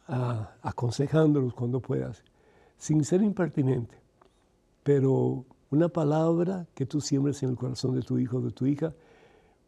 ah, 0.08 0.56
aconsejándolos 0.62 1.54
cuando 1.54 1.82
puedas, 1.82 2.24
sin 2.78 3.04
ser 3.04 3.22
impertinente, 3.22 3.96
pero 4.90 5.46
una 5.70 5.88
palabra 5.88 6.66
que 6.74 6.88
tú 6.88 7.00
siembres 7.00 7.44
en 7.44 7.52
el 7.52 7.56
corazón 7.56 7.94
de 7.94 8.02
tu 8.02 8.18
hijo 8.18 8.38
o 8.38 8.42
de 8.42 8.50
tu 8.50 8.66
hija 8.66 8.92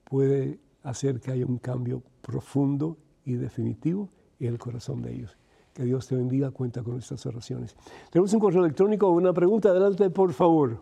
puede 0.04 0.58
hacer 0.82 1.20
que 1.20 1.30
haya 1.30 1.46
un 1.46 1.60
cambio 1.60 2.02
profundo 2.24 2.98
y 3.24 3.34
definitivo 3.34 4.10
en 4.40 4.48
el 4.48 4.58
corazón 4.58 5.04
de 5.04 5.14
ellos. 5.14 5.38
Que 5.76 5.84
Dios 5.84 6.08
te 6.08 6.16
bendiga, 6.16 6.50
cuenta 6.50 6.82
con 6.82 6.98
estas 6.98 7.24
oraciones. 7.28 7.76
Tenemos 8.10 8.34
un 8.34 8.40
correo 8.40 8.66
electrónico, 8.66 9.12
una 9.12 9.32
pregunta, 9.32 9.70
adelante 9.70 10.10
por 10.10 10.34
favor. 10.34 10.80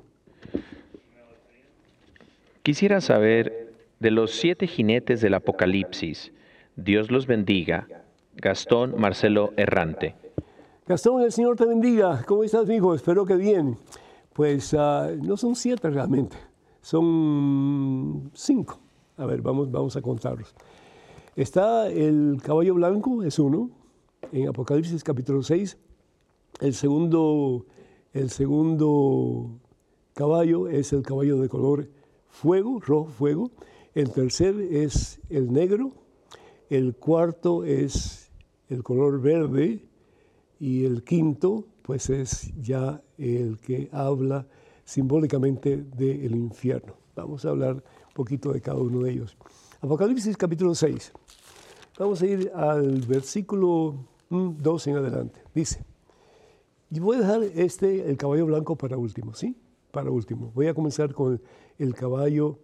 Quisiera 2.64 3.02
saber 3.02 3.74
de 4.00 4.12
los 4.12 4.32
siete 4.32 4.68
jinetes 4.68 5.20
del 5.20 5.34
Apocalipsis. 5.34 6.32
Dios 6.78 7.12
los 7.12 7.28
bendiga. 7.28 7.90
Gastón 8.38 8.96
Marcelo 8.98 9.52
Errante. 9.58 10.16
Gastón, 10.88 11.24
el 11.24 11.34
Señor 11.34 11.58
te 11.58 11.66
bendiga. 11.66 12.24
¿Cómo 12.26 12.46
estás, 12.46 12.70
hijo? 12.70 12.96
Espero 12.96 13.26
que 13.26 13.36
bien. 13.36 13.78
Pues 14.34 14.74
ah, 14.74 15.10
no 15.22 15.38
son 15.38 15.56
siete 15.56 15.90
realmente, 15.90 16.38
son 16.82 18.32
cinco. 18.34 18.80
A 19.18 19.26
ver, 19.26 19.42
vamos, 19.42 19.70
vamos 19.70 19.96
a 19.96 20.02
contarlos. 20.02 20.54
Está 21.36 21.88
el 21.88 22.40
caballo 22.44 22.74
blanco, 22.76 23.24
es 23.24 23.40
uno, 23.40 23.70
en 24.32 24.48
Apocalipsis 24.48 25.04
capítulo 25.04 25.42
6. 25.44 25.78
El 26.60 26.74
segundo, 26.74 27.66
el 28.14 28.30
segundo 28.30 29.60
caballo 30.14 30.68
es 30.68 30.92
el 30.92 31.02
caballo 31.02 31.38
de 31.38 31.48
color 31.48 31.90
fuego, 32.28 32.80
rojo 32.80 33.10
fuego. 33.10 33.52
El 33.96 34.12
tercer 34.12 34.60
es 34.60 35.22
el 35.30 35.52
negro. 35.52 35.94
El 36.70 36.96
cuarto 36.96 37.64
es 37.64 38.32
el 38.68 38.84
color 38.84 39.22
verde. 39.22 39.88
Y 40.60 40.84
el 40.84 41.04
quinto, 41.04 41.66
pues 41.90 42.08
es 42.12 42.54
ya 42.62 43.02
el 43.18 43.58
que 43.58 43.90
habla 43.92 44.46
simbólicamente 44.86 45.76
del 45.76 46.36
infierno. 46.36 46.94
Vamos 47.16 47.46
a 47.46 47.50
hablar 47.50 47.84
poquito 48.14 48.54
de 48.54 48.62
cada 48.62 48.78
uno 48.78 49.00
de 49.00 49.14
ellos. 49.14 49.36
Apocalipsis 49.82 50.38
capítulo 50.38 50.76
6. 50.76 51.12
Vamos 51.98 52.22
a 52.22 52.28
ir 52.28 52.52
al 52.54 53.02
versículo 53.08 54.06
2 54.30 54.88
en 54.88 54.98
adelante. 54.98 55.42
Dice, 55.56 55.84
y 56.92 57.00
voy 57.00 57.18
a 57.18 57.22
dejar 57.22 57.42
este, 57.42 58.08
el 58.08 58.18
caballo 58.18 58.46
blanco 58.46 58.76
para 58.76 58.96
último, 58.96 59.34
¿sí? 59.34 59.58
Para 59.90 60.12
último. 60.12 60.52
Voy 60.54 60.68
a 60.68 60.76
comenzar 60.76 61.12
con 61.12 61.42
el 61.80 61.96
caballo 61.96 62.60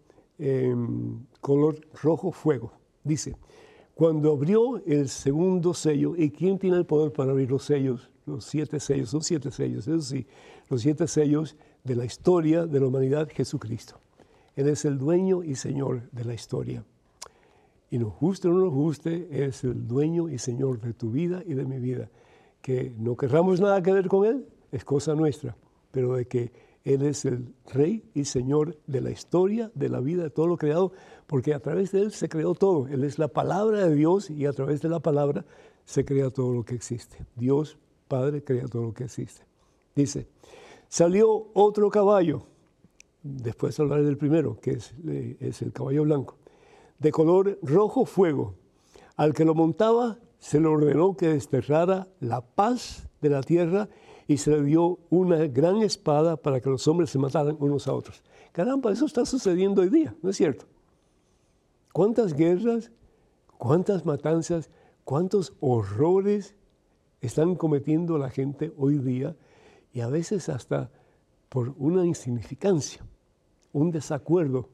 color 1.41 1.79
rojo 1.99 2.31
fuego. 2.31 2.73
Dice, 3.03 3.35
Cuando 3.95 4.33
abrió 4.33 4.83
el 4.85 5.07
segundo 5.07 5.73
sello, 5.73 6.17
¿y 6.17 6.29
quién 6.29 6.59
tiene 6.59 6.75
el 6.75 6.85
poder 6.85 7.13
para 7.13 7.31
abrir 7.31 7.49
los 7.49 7.63
sellos? 7.63 8.11
Los 8.25 8.43
siete 8.43 8.81
sellos, 8.81 9.09
son 9.09 9.21
siete 9.21 9.51
sellos, 9.51 9.87
eso 9.87 10.01
sí, 10.01 10.27
los 10.69 10.81
siete 10.81 11.07
sellos 11.07 11.55
de 11.81 11.95
la 11.95 12.03
historia 12.03 12.65
de 12.65 12.81
la 12.81 12.87
humanidad, 12.87 13.29
Jesucristo. 13.33 13.95
Él 14.57 14.67
es 14.67 14.83
el 14.83 14.97
dueño 14.97 15.43
y 15.43 15.55
señor 15.55 16.09
de 16.11 16.25
la 16.25 16.33
historia. 16.33 16.83
Y 17.89 17.97
nos 17.97 18.19
guste 18.19 18.49
o 18.49 18.51
no 18.51 18.65
nos 18.65 18.73
guste, 18.73 19.29
es 19.31 19.63
el 19.63 19.87
dueño 19.87 20.27
y 20.27 20.39
señor 20.39 20.81
de 20.81 20.93
tu 20.93 21.11
vida 21.11 21.41
y 21.45 21.53
de 21.53 21.63
mi 21.63 21.79
vida. 21.79 22.09
Que 22.61 22.93
no 22.97 23.15
querramos 23.15 23.61
nada 23.61 23.81
que 23.81 23.93
ver 23.93 24.09
con 24.09 24.25
Él, 24.25 24.45
es 24.73 24.83
cosa 24.83 25.15
nuestra, 25.15 25.55
pero 25.91 26.15
de 26.15 26.25
que 26.25 26.51
Él 26.85 27.01
es 27.01 27.25
el 27.25 27.53
rey 27.73 28.09
y 28.13 28.23
señor 28.23 28.77
de 28.87 29.01
la 29.01 29.11
historia, 29.11 29.71
de 29.75 29.89
la 29.89 29.99
vida, 29.99 30.23
de 30.23 30.29
todo 30.29 30.47
lo 30.47 30.57
creado, 30.57 30.93
porque 31.27 31.53
a 31.53 31.59
través 31.59 31.91
de 31.91 32.01
Él 32.01 32.11
se 32.13 32.29
creó 32.29 32.55
todo. 32.55 32.87
Él 32.87 33.03
es 33.03 33.19
la 33.19 33.27
palabra 33.27 33.85
de 33.85 33.93
Dios 33.93 34.29
y 34.29 34.45
a 34.45 34.53
través 34.53 34.81
de 34.81 34.87
la 34.89 35.01
palabra 35.01 35.45
se 35.83 36.05
crea 36.05 36.29
todo 36.29 36.53
lo 36.53 36.63
que 36.63 36.75
existe. 36.75 37.17
Dios 37.35 37.77
Padre 38.07 38.43
crea 38.43 38.67
todo 38.67 38.83
lo 38.83 38.93
que 38.93 39.05
existe. 39.05 39.41
Dice, 39.95 40.27
salió 40.87 41.49
otro 41.53 41.89
caballo, 41.89 42.43
después 43.23 43.77
hablaré 43.79 44.03
del 44.03 44.17
primero, 44.17 44.59
que 44.61 44.71
es, 44.73 44.93
eh, 45.07 45.35
es 45.39 45.61
el 45.63 45.73
caballo 45.73 46.03
blanco 46.03 46.37
de 46.99 47.11
color 47.11 47.59
rojo 47.61 48.05
fuego. 48.05 48.55
Al 49.15 49.33
que 49.33 49.45
lo 49.45 49.55
montaba 49.55 50.17
se 50.39 50.59
le 50.59 50.67
ordenó 50.67 51.15
que 51.15 51.29
desterrara 51.29 52.07
la 52.19 52.41
paz 52.41 53.07
de 53.21 53.29
la 53.29 53.41
tierra 53.41 53.89
y 54.27 54.37
se 54.37 54.51
le 54.51 54.63
dio 54.63 54.99
una 55.09 55.47
gran 55.47 55.77
espada 55.77 56.37
para 56.37 56.59
que 56.59 56.69
los 56.69 56.87
hombres 56.87 57.09
se 57.09 57.19
mataran 57.19 57.57
unos 57.59 57.87
a 57.87 57.93
otros. 57.93 58.23
Caramba, 58.51 58.91
eso 58.91 59.05
está 59.05 59.25
sucediendo 59.25 59.81
hoy 59.81 59.89
día, 59.89 60.15
¿no 60.21 60.29
es 60.29 60.37
cierto? 60.37 60.65
¿Cuántas 61.93 62.33
guerras, 62.33 62.91
cuántas 63.57 64.05
matanzas, 64.05 64.69
cuántos 65.03 65.53
horrores 65.59 66.55
están 67.21 67.55
cometiendo 67.55 68.17
la 68.17 68.29
gente 68.29 68.73
hoy 68.77 68.97
día 68.97 69.35
y 69.93 70.01
a 70.01 70.07
veces 70.07 70.49
hasta 70.49 70.91
por 71.49 71.73
una 71.77 72.05
insignificancia, 72.05 73.05
un 73.71 73.91
desacuerdo 73.91 74.69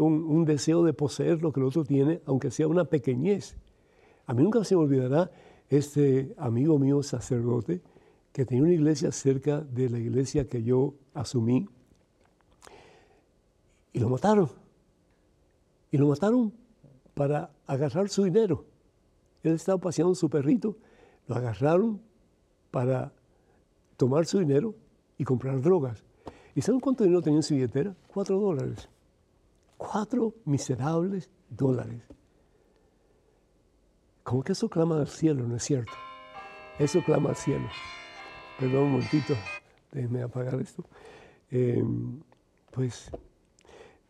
un, 0.00 0.44
deseo 0.44 0.82
de 0.84 0.92
poseer 0.92 1.42
lo 1.42 1.52
que 1.52 1.60
el 1.60 1.66
otro 1.66 1.84
tiene, 1.84 2.20
aunque 2.26 2.50
sea 2.50 2.66
una 2.66 2.84
pequeñez. 2.84 3.56
A 4.26 4.34
mí 4.34 4.42
nunca 4.42 4.64
se 4.64 4.74
me 4.74 4.82
olvidará 4.82 5.30
este 5.68 6.34
amigo 6.36 6.78
mío 6.78 7.02
sacerdote 7.02 7.80
que 8.32 8.44
tenía 8.44 8.62
una 8.62 8.72
iglesia 8.72 9.10
cerca 9.12 9.60
de 9.60 9.88
la 9.88 9.98
iglesia 9.98 10.46
que 10.46 10.62
yo 10.62 10.94
asumí 11.14 11.68
y 13.92 13.98
lo 13.98 14.08
mataron. 14.08 14.50
Y 15.90 15.98
lo 15.98 16.06
mataron 16.06 16.52
para 17.14 17.50
agarrar 17.66 18.08
su 18.08 18.22
dinero. 18.22 18.64
Él 19.42 19.54
estaba 19.54 19.78
paseando 19.78 20.14
su 20.14 20.30
perrito, 20.30 20.76
lo 21.26 21.34
agarraron 21.34 22.00
para 22.70 23.12
tomar 23.96 24.26
su 24.26 24.38
dinero 24.38 24.74
y 25.18 25.24
comprar 25.24 25.60
drogas. 25.60 26.04
¿Y 26.54 26.62
saben 26.62 26.80
cuánto 26.80 27.04
dinero 27.04 27.22
tenía 27.22 27.38
en 27.38 27.42
su 27.42 27.54
billetera? 27.54 27.94
Cuatro 28.06 28.38
dólares. 28.38 28.88
Cuatro 29.76 30.34
miserables 30.44 31.30
dólares. 31.48 32.02
Como 34.22 34.42
que 34.44 34.52
eso 34.52 34.68
clama 34.68 35.00
al 35.00 35.08
cielo, 35.08 35.46
¿no 35.48 35.56
es 35.56 35.64
cierto? 35.64 35.92
Eso 36.78 37.02
clama 37.04 37.30
al 37.30 37.36
cielo. 37.36 37.66
Perdón 38.60 38.82
un 38.82 38.92
momentito, 38.92 39.34
déjenme 39.90 40.22
apagar 40.22 40.60
esto. 40.60 40.84
Em, 41.50 42.20
pues 42.70 43.10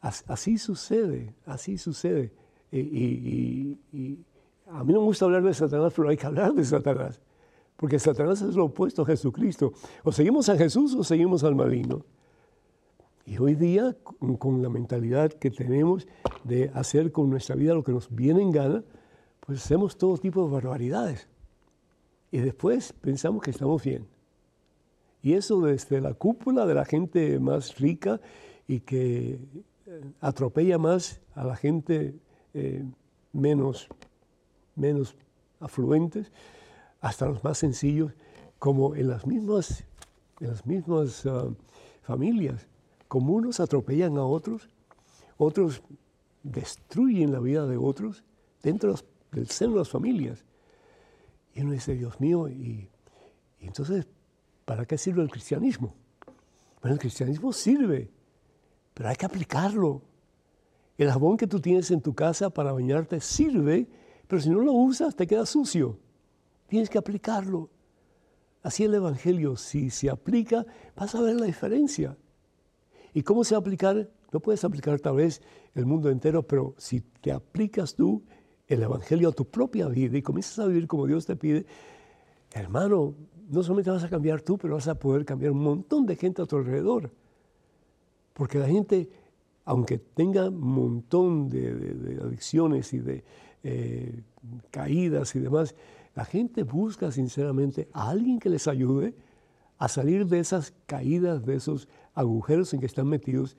así 0.00 0.58
sucede, 0.58 1.36
así 1.46 1.78
sucede. 1.78 2.32
Y, 2.72 3.78
y, 3.92 4.18
a 4.66 4.82
mí 4.82 4.92
no 4.92 5.00
me 5.00 5.06
gusta 5.06 5.26
hablar 5.26 5.44
de 5.44 5.54
Satanás, 5.54 5.92
pero 5.94 6.08
hay 6.08 6.16
que 6.16 6.26
hablar 6.26 6.52
de 6.52 6.64
Satanás. 6.64 7.20
Porque 7.76 8.00
Satanás 8.00 8.42
es 8.42 8.56
lo 8.56 8.64
opuesto 8.64 9.02
a 9.02 9.06
Jesucristo. 9.06 9.72
O 10.02 10.10
seguimos 10.10 10.48
a 10.48 10.56
Jesús 10.56 10.96
o 10.96 11.04
seguimos 11.04 11.44
al 11.44 11.54
maligno. 11.54 12.04
Y 13.24 13.38
hoy 13.38 13.54
día, 13.54 13.96
con 14.38 14.62
la 14.62 14.68
mentalidad 14.68 15.32
que 15.32 15.52
tenemos 15.52 16.08
de 16.42 16.72
hacer 16.74 17.12
con 17.12 17.30
nuestra 17.30 17.54
vida 17.54 17.74
lo 17.74 17.84
que 17.84 17.92
nos 17.92 18.12
viene 18.12 18.42
en 18.42 18.50
gana, 18.50 18.82
pues 19.38 19.64
hacemos 19.64 19.96
todo 19.96 20.18
tipo 20.18 20.44
de 20.44 20.50
barbaridades. 20.50 21.28
Y 22.32 22.38
después 22.38 22.92
pensamos 22.92 23.42
que 23.42 23.52
estamos 23.52 23.84
bien. 23.84 24.08
Y 25.22 25.34
eso 25.34 25.60
desde 25.60 26.00
la 26.00 26.14
cúpula 26.14 26.66
de 26.66 26.74
la 26.74 26.84
gente 26.84 27.38
más 27.38 27.78
rica 27.78 28.20
y 28.66 28.80
que 28.80 29.40
eh, 29.86 30.12
atropella 30.20 30.78
más 30.78 31.20
a 31.34 31.44
la 31.44 31.56
gente 31.56 32.14
eh, 32.54 32.84
menos, 33.32 33.88
menos 34.76 35.16
afluentes, 35.60 36.32
hasta 37.00 37.26
los 37.26 37.42
más 37.44 37.58
sencillos, 37.58 38.12
como 38.58 38.94
en 38.94 39.08
las 39.08 39.26
mismas, 39.26 39.84
en 40.40 40.48
las 40.48 40.66
mismas 40.66 41.24
ah, 41.26 41.48
familias 42.02 42.66
como 43.10 43.34
unos 43.34 43.58
atropellan 43.58 44.16
a 44.18 44.24
otros, 44.24 44.68
otros 45.36 45.82
destruyen 46.44 47.32
la 47.32 47.40
vida 47.40 47.66
de 47.66 47.76
otros 47.76 48.22
dentro 48.62 48.94
del 49.32 49.48
seno 49.48 49.72
de 49.72 49.78
las 49.78 49.88
familias. 49.88 50.44
Y 51.52 51.62
uno 51.62 51.72
dice, 51.72 51.96
Dios 51.96 52.20
mío, 52.20 52.48
y, 52.48 52.88
entonces, 53.58 54.06
¿para 54.70 54.86
qué 54.86 54.96
sirve 54.96 55.20
el 55.20 55.28
cristianismo? 55.28 55.96
Bueno, 56.80 56.94
el 56.94 57.00
cristianismo 57.00 57.52
sirve, 57.52 58.08
pero 58.94 59.08
hay 59.08 59.16
que 59.16 59.26
aplicarlo. 59.26 60.00
El 60.96 61.10
jabón 61.10 61.36
que 61.36 61.48
tú 61.48 61.58
tienes 61.58 61.90
en 61.90 62.00
tu 62.00 62.14
casa 62.14 62.50
para 62.50 62.70
bañarte 62.70 63.20
sirve, 63.20 63.88
pero 64.28 64.40
si 64.40 64.48
no 64.48 64.60
lo 64.60 64.70
usas 64.70 65.16
te 65.16 65.26
queda 65.26 65.44
sucio. 65.44 65.98
Tienes 66.68 66.88
que 66.88 66.98
aplicarlo. 66.98 67.68
Así 68.62 68.84
el 68.84 68.94
Evangelio, 68.94 69.56
si 69.56 69.90
se 69.90 70.08
aplica, 70.08 70.64
vas 70.94 71.16
a 71.16 71.20
ver 71.20 71.34
la 71.34 71.46
diferencia. 71.46 72.16
¿Y 73.12 73.24
cómo 73.24 73.42
se 73.42 73.56
va 73.56 73.58
a 73.58 73.62
aplicar? 73.62 74.08
No 74.30 74.38
puedes 74.38 74.62
aplicar 74.62 75.00
tal 75.00 75.16
vez 75.16 75.42
el 75.74 75.84
mundo 75.84 76.10
entero, 76.10 76.46
pero 76.46 76.76
si 76.78 77.00
te 77.00 77.32
aplicas 77.32 77.96
tú 77.96 78.22
el 78.68 78.84
Evangelio 78.84 79.30
a 79.30 79.32
tu 79.32 79.46
propia 79.46 79.88
vida 79.88 80.16
y 80.16 80.22
comienzas 80.22 80.60
a 80.60 80.66
vivir 80.66 80.86
como 80.86 81.08
Dios 81.08 81.26
te 81.26 81.34
pide, 81.34 81.66
hermano, 82.52 83.16
no 83.50 83.62
solamente 83.62 83.90
vas 83.90 84.04
a 84.04 84.08
cambiar 84.08 84.40
tú, 84.42 84.56
pero 84.56 84.74
vas 84.74 84.86
a 84.88 84.94
poder 84.94 85.24
cambiar 85.24 85.52
un 85.52 85.62
montón 85.62 86.06
de 86.06 86.16
gente 86.16 86.40
a 86.40 86.46
tu 86.46 86.56
alrededor. 86.56 87.10
Porque 88.32 88.58
la 88.58 88.66
gente, 88.66 89.10
aunque 89.64 89.98
tenga 89.98 90.48
un 90.48 90.60
montón 90.60 91.48
de, 91.48 92.18
adicciones 92.22 92.92
y 92.92 92.98
de 92.98 93.24
eh, 93.64 94.22
caídas 94.70 95.34
y 95.34 95.40
demás, 95.40 95.74
la 96.14 96.24
gente 96.24 96.62
busca 96.62 97.10
sinceramente 97.10 97.88
a 97.92 98.10
alguien 98.10 98.38
que 98.38 98.48
les 98.48 98.68
ayude 98.68 99.14
a 99.78 99.88
salir 99.88 100.26
de 100.26 100.38
esas 100.38 100.72
caídas, 100.86 101.44
de 101.44 101.56
esos 101.56 101.88
agujeros 102.14 102.72
en 102.72 102.80
que 102.80 102.86
están 102.86 103.08
metidos 103.08 103.56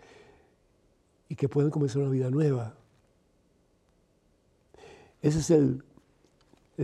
y 1.28 1.36
que 1.36 1.50
pueden 1.50 1.70
comenzar 1.70 2.02
una 2.02 2.12
vida 2.12 2.30
nueva. 2.30 2.76
Ese 5.22 5.40
es 5.40 5.50
el, 5.52 5.84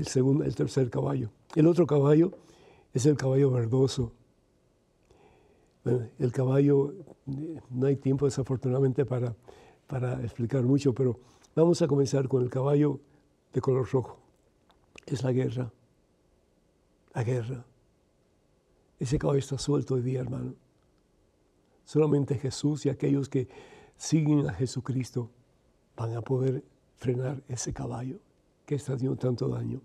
segundo, 0.06 0.44
el 0.44 0.56
tercer 0.56 0.90
caballo. 0.90 1.30
El 1.56 1.68
otro 1.68 1.88
caballo 1.88 2.34
es 2.98 3.06
el 3.06 3.16
caballo 3.16 3.52
verdoso. 3.52 4.12
el 5.86 6.32
caballo, 6.32 6.94
no 7.70 7.86
hay 7.86 7.96
tiempo 7.96 8.26
desafortunadamente 8.26 9.06
para, 9.06 9.36
para 9.88 10.22
explicar 10.24 10.64
mucho, 10.64 10.94
pero 10.94 11.20
vamos 11.56 11.82
a 11.82 11.88
comenzar 11.88 12.28
con 12.28 12.44
el 12.44 12.50
caballo 12.50 13.00
de 13.54 13.62
color 13.62 13.88
rojo. 13.90 14.20
Es 15.06 15.24
la 15.24 15.32
guerra. 15.32 15.72
La 17.14 17.24
guerra. 17.24 17.66
Ese 19.00 19.18
caballo 19.18 19.40
está 19.40 19.58
suelto 19.58 19.94
hoy 19.94 20.02
día, 20.02 20.20
hermano. 20.20 20.56
Solamente 21.86 22.36
Jesús 22.36 22.86
y 22.86 22.90
aquellos 22.90 23.30
que 23.30 23.48
siguen 23.96 24.50
a 24.50 24.54
Jesucristo 24.54 25.30
van 25.96 26.16
a 26.16 26.22
poder 26.22 26.64
frenar 26.96 27.42
ese 27.48 27.74
caballo 27.74 28.18
que 28.66 28.76
está 28.76 28.94
haciendo 28.94 29.18
tanto 29.18 29.48
daño. 29.48 29.82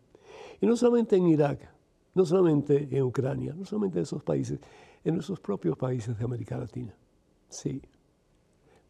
Y 0.60 0.66
no 0.66 0.76
solamente 0.76 1.16
en 1.16 1.28
Irak, 1.28 1.72
no 2.14 2.24
solamente 2.24 2.88
en 2.90 3.02
Ucrania, 3.02 3.54
no 3.54 3.64
solamente 3.64 3.98
en 3.98 4.02
esos 4.02 4.22
países, 4.22 4.60
en 5.04 5.14
nuestros 5.14 5.40
propios 5.40 5.76
países 5.76 6.16
de 6.16 6.24
América 6.24 6.56
Latina. 6.56 6.94
Sí. 7.48 7.82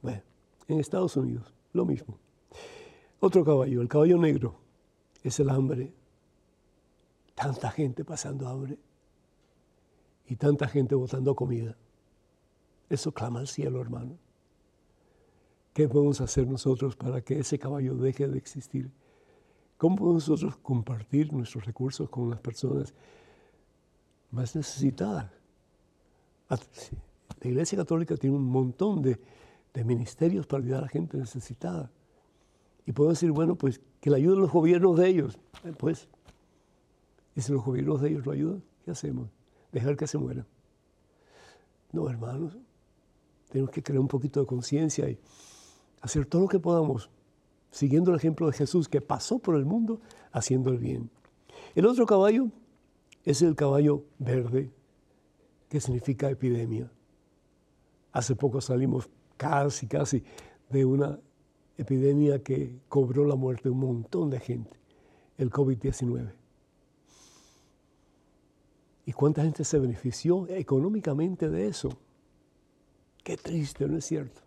Bueno, 0.01 0.23
en 0.69 0.81
Estados 0.81 1.17
Unidos, 1.17 1.55
lo 1.73 1.85
mismo. 1.85 2.19
Otro 3.21 3.45
caballo, 3.45 3.81
el 3.81 3.89
caballo 3.89 4.19
negro, 4.19 4.57
es 5.23 5.39
el 5.41 5.51
hambre. 5.51 5.93
Tanta 7.35 7.71
gente 7.71 8.05
pasando 8.05 8.49
hambre 8.49 8.79
y 10.27 10.37
tanta 10.37 10.69
gente 10.69 10.95
botando 10.95 11.35
comida. 11.35 11.77
Eso 12.89 13.13
clama 13.13 13.41
al 13.41 13.49
cielo, 13.49 13.81
hermano. 13.81 14.19
¿Qué 15.73 15.89
podemos 15.89 16.21
hacer 16.21 16.47
nosotros 16.47 16.97
para 16.97 17.23
que 17.23 17.39
ese 17.39 17.59
caballo 17.59 17.95
deje 17.95 18.29
de 18.29 18.37
existir? 18.37 18.91
¿Cómo 19.83 19.97
podemos 19.97 20.29
nosotros 20.29 20.57
compartir 20.59 21.33
nuestros 21.33 21.67
recursos 21.67 22.09
con 22.09 22.31
las 22.31 22.39
personas 22.39 22.95
más 24.31 24.55
necesitadas? 24.55 25.27
Ah, 26.49 26.57
la 27.41 27.51
Iglesia 27.51 27.79
Católica 27.79 28.17
tiene 28.17 28.37
un 28.37 28.45
montón 28.45 29.03
de, 29.03 29.19
de 29.75 29.83
ministerios 29.83 30.47
para 30.47 30.63
ayudar 30.63 30.79
a 30.79 30.83
la 30.83 30.89
gente 30.89 31.17
necesitada. 31.17 31.91
Y 32.87 32.93
puedo 32.93 33.11
decir, 33.11 33.33
bueno, 33.33 33.57
pues 33.57 33.81
que 34.01 34.09
le 34.09 34.19
ayuden 34.19 34.43
los 34.43 34.53
gobiernos 34.53 34.97
de 34.97 35.09
ellos. 35.09 35.37
Eh, 35.65 35.73
pues, 35.77 36.09
y 37.35 37.41
si 37.41 37.51
los 37.51 37.65
gobiernos 37.65 38.01
de 38.03 38.11
ellos 38.11 38.25
lo 38.25 38.31
ayudan, 38.31 38.63
¿qué 38.85 38.93
hacemos? 38.93 39.31
Dejar 39.73 39.97
que 39.97 40.07
se 40.07 40.17
mueran. 40.17 40.47
No, 41.91 42.09
hermanos, 42.09 42.57
tenemos 43.51 43.73
que 43.73 43.83
crear 43.83 43.99
un 43.99 44.07
poquito 44.07 44.39
de 44.39 44.47
conciencia 44.47 45.11
y 45.11 45.19
hacer 46.03 46.25
todo 46.27 46.43
lo 46.43 46.49
que 46.49 46.61
podamos, 46.61 47.11
siguiendo 47.73 48.13
el 48.13 48.19
ejemplo 48.19 48.47
de 48.47 48.53
Jesús 48.53 48.89
que 48.89 49.01
pasó 49.01 49.41
por 49.41 49.57
el 49.57 49.65
mundo 49.65 50.01
haciendo 50.31 50.71
el 50.71 50.79
bien. 50.79 51.11
El 51.75 51.87
otro 51.87 52.07
caballo 52.07 52.49
es 53.25 53.43
el 53.43 53.57
caballo 53.57 54.05
verde, 54.19 54.71
que 55.69 55.81
significa 55.81 56.31
epidemia. 56.31 56.93
Hace 58.13 58.37
poco 58.37 58.61
salimos 58.61 59.09
casi, 59.39 59.87
casi 59.87 60.23
de 60.69 60.85
una 60.85 61.19
epidemia 61.79 62.43
que 62.43 62.79
cobró 62.89 63.25
la 63.25 63.37
muerte 63.37 63.65
de 63.65 63.71
un 63.71 63.81
montón 63.81 64.29
de 64.29 64.39
gente, 64.39 64.79
el 65.39 65.51
COVID-19. 65.51 66.31
¿Y 69.07 69.13
cuánta 69.13 69.43
gente 69.43 69.65
se 69.65 69.79
benefició 69.79 70.47
económicamente 70.49 71.49
de 71.49 71.69
eso? 71.69 71.89
Qué 73.25 73.39
triste, 73.39 73.89
¿no 73.89 73.97
es 73.97 74.05
cierto? 74.05 74.43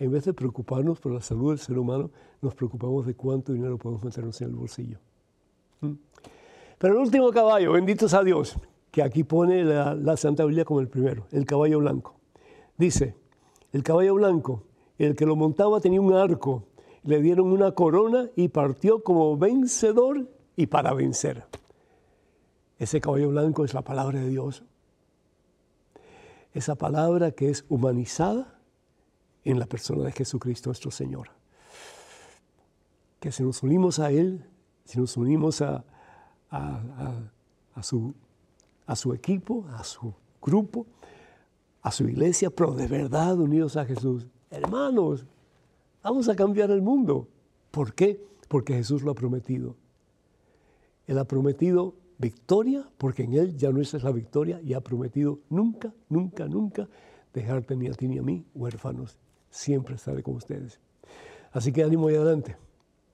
En 0.00 0.10
vez 0.10 0.24
de 0.24 0.32
preocuparnos 0.32 0.98
por 0.98 1.12
la 1.12 1.20
salud 1.20 1.50
del 1.50 1.58
ser 1.58 1.78
humano, 1.78 2.10
nos 2.40 2.54
preocupamos 2.54 3.04
de 3.04 3.14
cuánto 3.14 3.52
dinero 3.52 3.76
podemos 3.76 4.02
meternos 4.02 4.40
en 4.40 4.48
el 4.48 4.54
bolsillo. 4.54 4.98
¿Mm? 5.82 5.92
Pero 6.78 6.94
el 6.94 7.00
último 7.00 7.30
caballo, 7.30 7.72
benditos 7.72 8.14
a 8.14 8.24
Dios, 8.24 8.56
que 8.90 9.02
aquí 9.02 9.24
pone 9.24 9.62
la, 9.62 9.94
la 9.94 10.16
Santa 10.16 10.46
Biblia 10.46 10.64
como 10.64 10.80
el 10.80 10.88
primero, 10.88 11.26
el 11.32 11.44
caballo 11.44 11.80
blanco. 11.80 12.14
Dice, 12.78 13.14
el 13.72 13.82
caballo 13.82 14.14
blanco, 14.14 14.62
el 14.96 15.14
que 15.14 15.26
lo 15.26 15.36
montaba 15.36 15.82
tenía 15.82 16.00
un 16.00 16.14
arco, 16.14 16.64
le 17.04 17.20
dieron 17.20 17.52
una 17.52 17.72
corona 17.72 18.30
y 18.36 18.48
partió 18.48 19.02
como 19.02 19.36
vencedor 19.36 20.30
y 20.56 20.66
para 20.66 20.94
vencer. 20.94 21.44
Ese 22.78 23.02
caballo 23.02 23.28
blanco 23.28 23.66
es 23.66 23.74
la 23.74 23.82
palabra 23.82 24.20
de 24.20 24.30
Dios. 24.30 24.64
Esa 26.54 26.74
palabra 26.76 27.32
que 27.32 27.50
es 27.50 27.66
humanizada 27.68 28.59
en 29.44 29.58
la 29.58 29.66
persona 29.66 30.04
de 30.04 30.12
Jesucristo 30.12 30.70
nuestro 30.70 30.90
Señor. 30.90 31.30
Que 33.18 33.32
si 33.32 33.42
nos 33.42 33.62
unimos 33.62 33.98
a 33.98 34.10
Él, 34.10 34.44
si 34.84 34.98
nos 34.98 35.16
unimos 35.16 35.62
a, 35.62 35.84
su, 37.82 38.14
equipo, 39.14 39.66
a 39.72 39.84
su 39.84 40.14
grupo, 40.42 40.86
a 41.82 41.90
su 41.90 42.08
iglesia, 42.08 42.50
pero 42.50 42.72
de 42.72 42.86
verdad 42.86 43.38
unidos 43.38 43.76
a 43.76 43.84
Jesús, 43.84 44.26
hermanos, 44.50 45.26
vamos 46.02 46.28
a 46.28 46.36
cambiar 46.36 46.70
el 46.70 46.82
mundo. 46.82 47.28
¿Por 47.70 47.94
qué? 47.94 48.20
Porque 48.48 48.74
Jesús 48.74 49.02
lo 49.02 49.12
ha 49.12 49.14
prometido. 49.14 49.76
Él 51.06 51.18
ha 51.18 51.24
prometido 51.24 51.94
victoria, 52.18 52.88
porque 52.98 53.24
en 53.24 53.34
Él 53.34 53.56
ya 53.56 53.70
nuestra 53.70 53.98
es 53.98 54.04
la 54.04 54.12
victoria 54.12 54.60
y 54.62 54.74
ha 54.74 54.80
prometido 54.80 55.38
nunca, 55.48 55.92
nunca, 56.08 56.46
nunca 56.46 56.88
dejarte 57.32 57.76
ni 57.76 57.88
a 57.88 57.92
ti 57.92 58.08
ni 58.08 58.18
a 58.18 58.22
mí 58.22 58.44
huérfanos. 58.54 59.18
Siempre 59.50 59.96
estaré 59.96 60.22
con 60.22 60.36
ustedes. 60.36 60.80
Así 61.52 61.72
que 61.72 61.82
ánimo 61.82 62.10
y 62.10 62.14
adelante. 62.14 62.56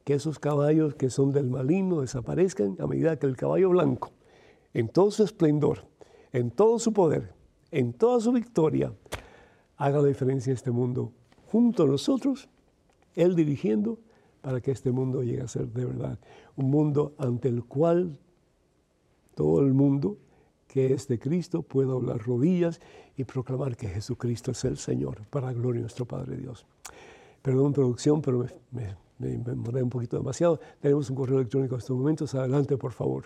Que 0.05 0.15
esos 0.15 0.39
caballos 0.39 0.95
que 0.95 1.11
son 1.11 1.33
del 1.33 1.49
maligno 1.49 2.03
desaparezcan 2.03 2.77
a 2.79 2.87
medida 2.87 3.19
que 3.19 3.27
el 3.27 3.37
caballo 3.37 3.71
blanco, 3.71 4.13
en 4.73 4.89
todo 4.89 5.11
su 5.11 5.25
esplendor, 5.25 5.87
en 6.33 6.51
todo 6.51 6.79
su 6.79 6.93
poder, 6.93 7.33
en 7.71 7.93
toda 7.93 8.21
su 8.21 8.31
victoria, 8.31 8.93
haga 9.77 10.01
la 10.01 10.09
diferencia 10.09 10.51
en 10.51 10.57
este 10.57 10.71
mundo. 10.71 11.13
Junto 11.51 11.85
a 11.85 11.87
nosotros, 11.87 12.49
Él 13.15 13.35
dirigiendo 13.35 13.99
para 14.43 14.61
que 14.61 14.71
este 14.71 14.93
mundo 14.93 15.23
llegue 15.23 15.43
a 15.43 15.49
ser 15.49 15.67
de 15.69 15.85
verdad 15.85 16.19
un 16.55 16.71
mundo 16.71 17.15
ante 17.19 17.49
el 17.49 17.65
cual 17.65 18.17
todo 19.35 19.61
el 19.61 19.75
mundo 19.75 20.19
que 20.77 20.93
es 20.93 21.09
de 21.09 21.19
Cristo 21.19 21.63
pueda 21.63 21.89
doblar 21.89 22.19
rodillas 22.19 22.83
y 23.17 23.25
proclamar 23.25 23.79
que 23.79 23.89
Jesucristo 23.89 24.51
es 24.51 24.63
el 24.67 24.77
Señor, 24.77 25.23
para 25.31 25.47
la 25.47 25.55
gloria 25.55 25.79
de 25.79 25.85
nuestro 25.85 26.05
Padre 26.05 26.37
Dios. 26.37 26.67
Perdón, 27.41 27.73
producción, 27.73 28.21
pero 28.21 28.47
me, 28.73 28.95
me, 29.19 29.83
un 29.83 29.89
poquito 29.89 30.19
demasiado. 30.19 30.61
Tenemos 30.83 31.09
un 31.09 31.17
correo 31.17 31.39
electrónico 31.39 31.77
en 31.77 31.79
estos 31.79 31.97
momentos. 31.97 32.35
Adelante, 32.35 32.77
por 32.77 32.93
favor. 32.93 33.25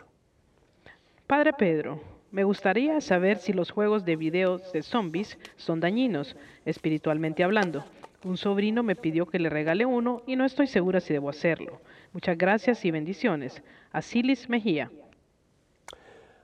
Padre 1.26 1.52
Pedro, 1.52 2.00
me 2.30 2.44
gustaría 2.44 3.00
saber 3.00 3.38
si 3.38 3.52
los 3.52 3.72
juegos 3.72 4.04
de 4.04 4.14
videos 4.14 4.72
de 4.72 4.84
zombies 4.84 5.36
son 5.56 5.80
dañinos, 5.80 6.36
espiritualmente 6.64 7.42
hablando. 7.42 7.84
Un 8.22 8.36
sobrino 8.36 8.84
me 8.84 8.94
pidió 8.94 9.26
que 9.26 9.40
le 9.40 9.50
regale 9.50 9.84
uno 9.84 10.22
y 10.24 10.36
no 10.36 10.44
estoy 10.44 10.68
segura 10.68 11.00
si 11.00 11.14
debo 11.14 11.28
hacerlo. 11.28 11.80
Muchas 12.12 12.38
gracias 12.38 12.84
y 12.84 12.92
bendiciones. 12.92 13.60
Asilis 13.90 14.48
Mejía. 14.48 14.88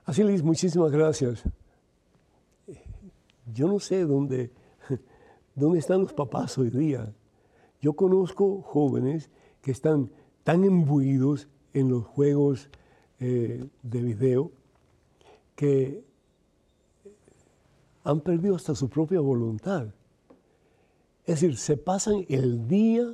Así 0.07 0.23
Liz, 0.23 0.41
muchísimas 0.41 0.89
gracias. 0.89 1.43
Yo 3.53 3.67
no 3.67 3.77
sé 3.77 4.05
dónde, 4.05 4.53
dónde 5.55 5.79
están 5.79 5.99
los 5.99 6.13
papás 6.13 6.57
hoy 6.57 6.69
día. 6.69 7.13
Yo 7.81 7.91
conozco 7.91 8.61
jóvenes 8.61 9.29
que 9.61 9.71
están 9.71 10.09
tan 10.45 10.63
imbuidos 10.63 11.49
en 11.73 11.89
los 11.89 12.05
juegos 12.05 12.69
eh, 13.19 13.67
de 13.83 14.01
video 14.01 14.53
que 15.57 16.05
han 18.05 18.21
perdido 18.21 18.55
hasta 18.55 18.75
su 18.75 18.87
propia 18.87 19.19
voluntad. 19.19 19.87
Es 21.25 21.41
decir, 21.41 21.57
se 21.57 21.75
pasan 21.75 22.25
el 22.29 22.65
día 22.69 23.13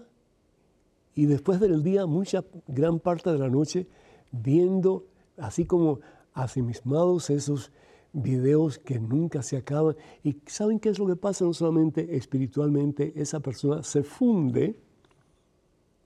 y 1.16 1.26
después 1.26 1.60
del 1.60 1.82
día, 1.82 2.06
mucha 2.06 2.46
gran 2.68 3.00
parte 3.00 3.32
de 3.32 3.40
la 3.40 3.50
noche, 3.50 3.88
viendo 4.32 5.08
así 5.38 5.66
como 5.66 6.00
asimismados 6.34 7.30
esos 7.30 7.72
videos 8.14 8.78
que 8.78 9.00
nunca 9.00 9.42
se 9.42 9.58
acaban. 9.58 9.96
¿Y 10.24 10.38
saben 10.46 10.80
qué 10.80 10.90
es 10.90 11.00
lo 11.00 11.08
que 11.08 11.16
pasa? 11.16 11.46
No 11.46 11.54
solamente 11.54 12.16
espiritualmente, 12.16 13.14
esa 13.16 13.40
persona 13.40 13.84
se 13.84 14.04
funde 14.04 14.80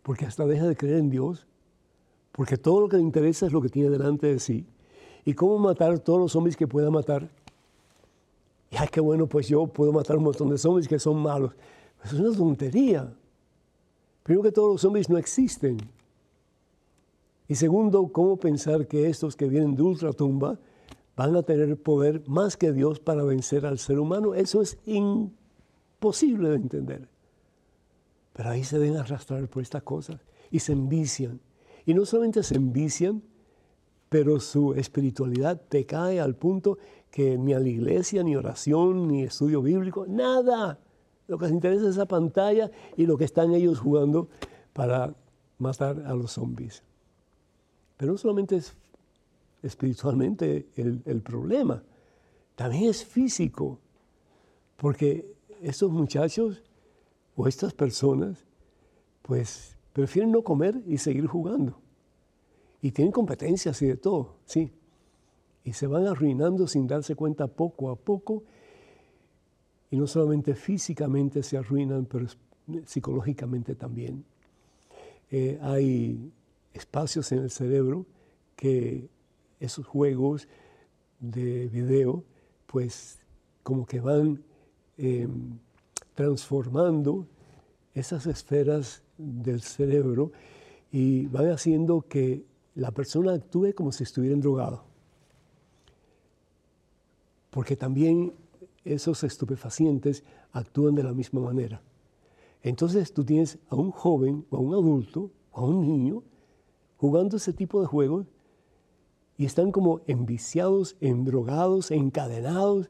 porque 0.03 0.25
hasta 0.25 0.45
deja 0.45 0.65
de 0.65 0.77
creer 0.77 0.99
en 0.99 1.09
Dios, 1.09 1.45
porque 2.31 2.55
todo 2.55 2.79
lo 2.79 2.87
que 2.87 2.95
le 2.95 3.03
interesa 3.03 3.45
es 3.45 3.51
lo 3.51 3.61
que 3.61 3.67
tiene 3.67 3.89
delante 3.89 4.27
de 4.27 4.39
sí. 4.39 4.65
¿Y 5.25 5.33
cómo 5.33 5.59
matar 5.59 5.99
todos 5.99 6.17
los 6.17 6.31
zombies 6.31 6.55
que 6.55 6.65
pueda 6.65 6.89
matar? 6.89 7.29
Y 8.71 8.77
ay, 8.77 8.87
qué 8.89 9.01
bueno, 9.01 9.27
pues 9.27 9.49
yo 9.49 9.67
puedo 9.67 9.91
matar 9.91 10.15
un 10.15 10.23
montón 10.23 10.49
de 10.49 10.57
zombies 10.57 10.87
que 10.87 10.97
son 10.97 11.21
malos. 11.21 11.51
Eso 12.03 12.15
es 12.15 12.21
una 12.21 12.37
tontería. 12.37 13.13
Primero 14.23 14.43
que 14.43 14.51
todos 14.53 14.71
los 14.73 14.81
zombies 14.81 15.09
no 15.09 15.17
existen. 15.17 15.77
Y 17.47 17.55
segundo, 17.55 18.09
¿cómo 18.11 18.37
pensar 18.37 18.87
que 18.87 19.07
estos 19.07 19.35
que 19.35 19.47
vienen 19.47 19.75
de 19.75 19.83
ultratumba 19.83 20.59
van 21.15 21.35
a 21.35 21.43
tener 21.43 21.81
poder 21.81 22.23
más 22.27 22.57
que 22.57 22.73
Dios 22.73 22.99
para 22.99 23.23
vencer 23.23 23.65
al 23.65 23.79
ser 23.79 23.99
humano? 23.99 24.35
Eso 24.35 24.61
es 24.61 24.77
imposible 24.85 26.49
de 26.49 26.55
entender. 26.55 27.07
Pero 28.33 28.49
ahí 28.49 28.63
se 28.63 28.77
deben 28.77 28.97
arrastrar 28.97 29.47
por 29.47 29.63
estas 29.63 29.83
cosas 29.83 30.19
y 30.51 30.59
se 30.59 30.73
envician. 30.73 31.39
Y 31.85 31.93
no 31.93 32.05
solamente 32.05 32.43
se 32.43 32.55
envician, 32.55 33.23
pero 34.09 34.39
su 34.39 34.73
espiritualidad 34.73 35.61
te 35.69 35.85
cae 35.85 36.19
al 36.19 36.35
punto 36.35 36.77
que 37.09 37.37
ni 37.37 37.53
a 37.53 37.59
la 37.59 37.69
iglesia, 37.69 38.23
ni 38.23 38.35
oración, 38.35 39.07
ni 39.07 39.23
estudio 39.23 39.61
bíblico, 39.61 40.05
nada. 40.07 40.79
Lo 41.27 41.37
que 41.37 41.45
les 41.45 41.53
interesa 41.53 41.83
es 41.83 41.91
esa 41.91 42.05
pantalla 42.05 42.69
y 42.95 43.05
lo 43.05 43.17
que 43.17 43.25
están 43.25 43.53
ellos 43.53 43.79
jugando 43.79 44.29
para 44.73 45.15
matar 45.57 46.03
a 46.05 46.13
los 46.13 46.33
zombies. 46.33 46.83
Pero 47.97 48.11
no 48.11 48.17
solamente 48.17 48.55
es 48.55 48.75
espiritualmente 49.63 50.67
el, 50.75 51.21
problema, 51.21 51.83
también 52.55 52.89
es 52.89 53.03
físico, 53.03 53.79
porque 54.77 55.35
estos 55.61 55.91
muchachos 55.91 56.63
o 57.35 57.47
estas 57.47 57.73
personas, 57.73 58.45
pues 59.23 59.75
prefieren 59.93 60.31
no 60.31 60.43
comer 60.43 60.81
y 60.85 60.99
seguir 60.99 61.25
jugando. 61.25 61.79
Y 62.81 62.91
tienen 62.91 63.11
competencias 63.11 63.81
y 63.81 63.87
de 63.87 63.97
todo, 63.97 64.35
sí. 64.45 64.71
Y 65.63 65.73
se 65.73 65.87
van 65.87 66.05
arruinando 66.07 66.67
sin 66.67 66.87
darse 66.87 67.15
cuenta 67.15 67.47
poco 67.47 67.89
a 67.89 67.95
poco. 67.95 68.43
Y 69.89 69.97
no 69.97 70.05
solamente 70.05 70.53
físicamente 70.53 71.41
se 71.41 71.57
arruinan, 71.57 72.05
pero 72.05 72.27
psicológicamente 72.85 73.75
también. 73.75 74.23
Eh, 75.29 75.59
hay 75.61 76.31
espacios 76.77 77.31
en 77.31 77.39
el 77.39 77.51
cerebro 77.51 78.05
que 78.55 79.09
esos 79.59 79.85
juegos 79.85 80.47
de 81.19 81.67
video, 81.67 82.23
pues 82.65 83.19
como 83.63 83.85
que 83.85 83.99
van 83.99 84.43
em, 84.97 85.59
transformando 86.13 87.27
esas 87.93 88.25
esferas 88.27 89.03
del 89.17 89.61
cerebro 89.61 90.31
y 90.91 91.25
van 91.27 91.49
haciendo 91.49 92.01
que 92.01 92.45
la 92.75 92.91
persona 92.91 93.33
actúe 93.33 93.73
como 93.75 93.91
si 93.91 94.03
estuviera 94.03 94.35
drogado. 94.37 94.83
Porque 97.49 97.75
también 97.75 98.33
esos 98.85 99.23
estupefacientes 99.23 100.23
actúan 100.51 100.95
de 100.95 101.03
la 101.03 101.13
misma 101.13 101.41
manera. 101.41 101.81
Entonces 102.61 103.13
tú 103.13 103.23
tienes 103.23 103.57
a 103.69 103.75
un 103.75 103.91
joven, 103.91 104.45
o 104.49 104.57
a 104.57 104.59
un 104.59 104.73
adulto, 104.73 105.31
o 105.51 105.61
a 105.61 105.65
un 105.65 105.81
niño, 105.81 106.23
jugando 106.97 107.37
ese 107.37 107.53
tipo 107.53 107.79
de 107.81 107.87
juegos 107.87 108.27
y 109.37 109.45
están 109.45 109.71
como 109.71 110.01
enviciados, 110.07 110.95
endrogados, 110.99 111.91
encadenados. 111.91 112.89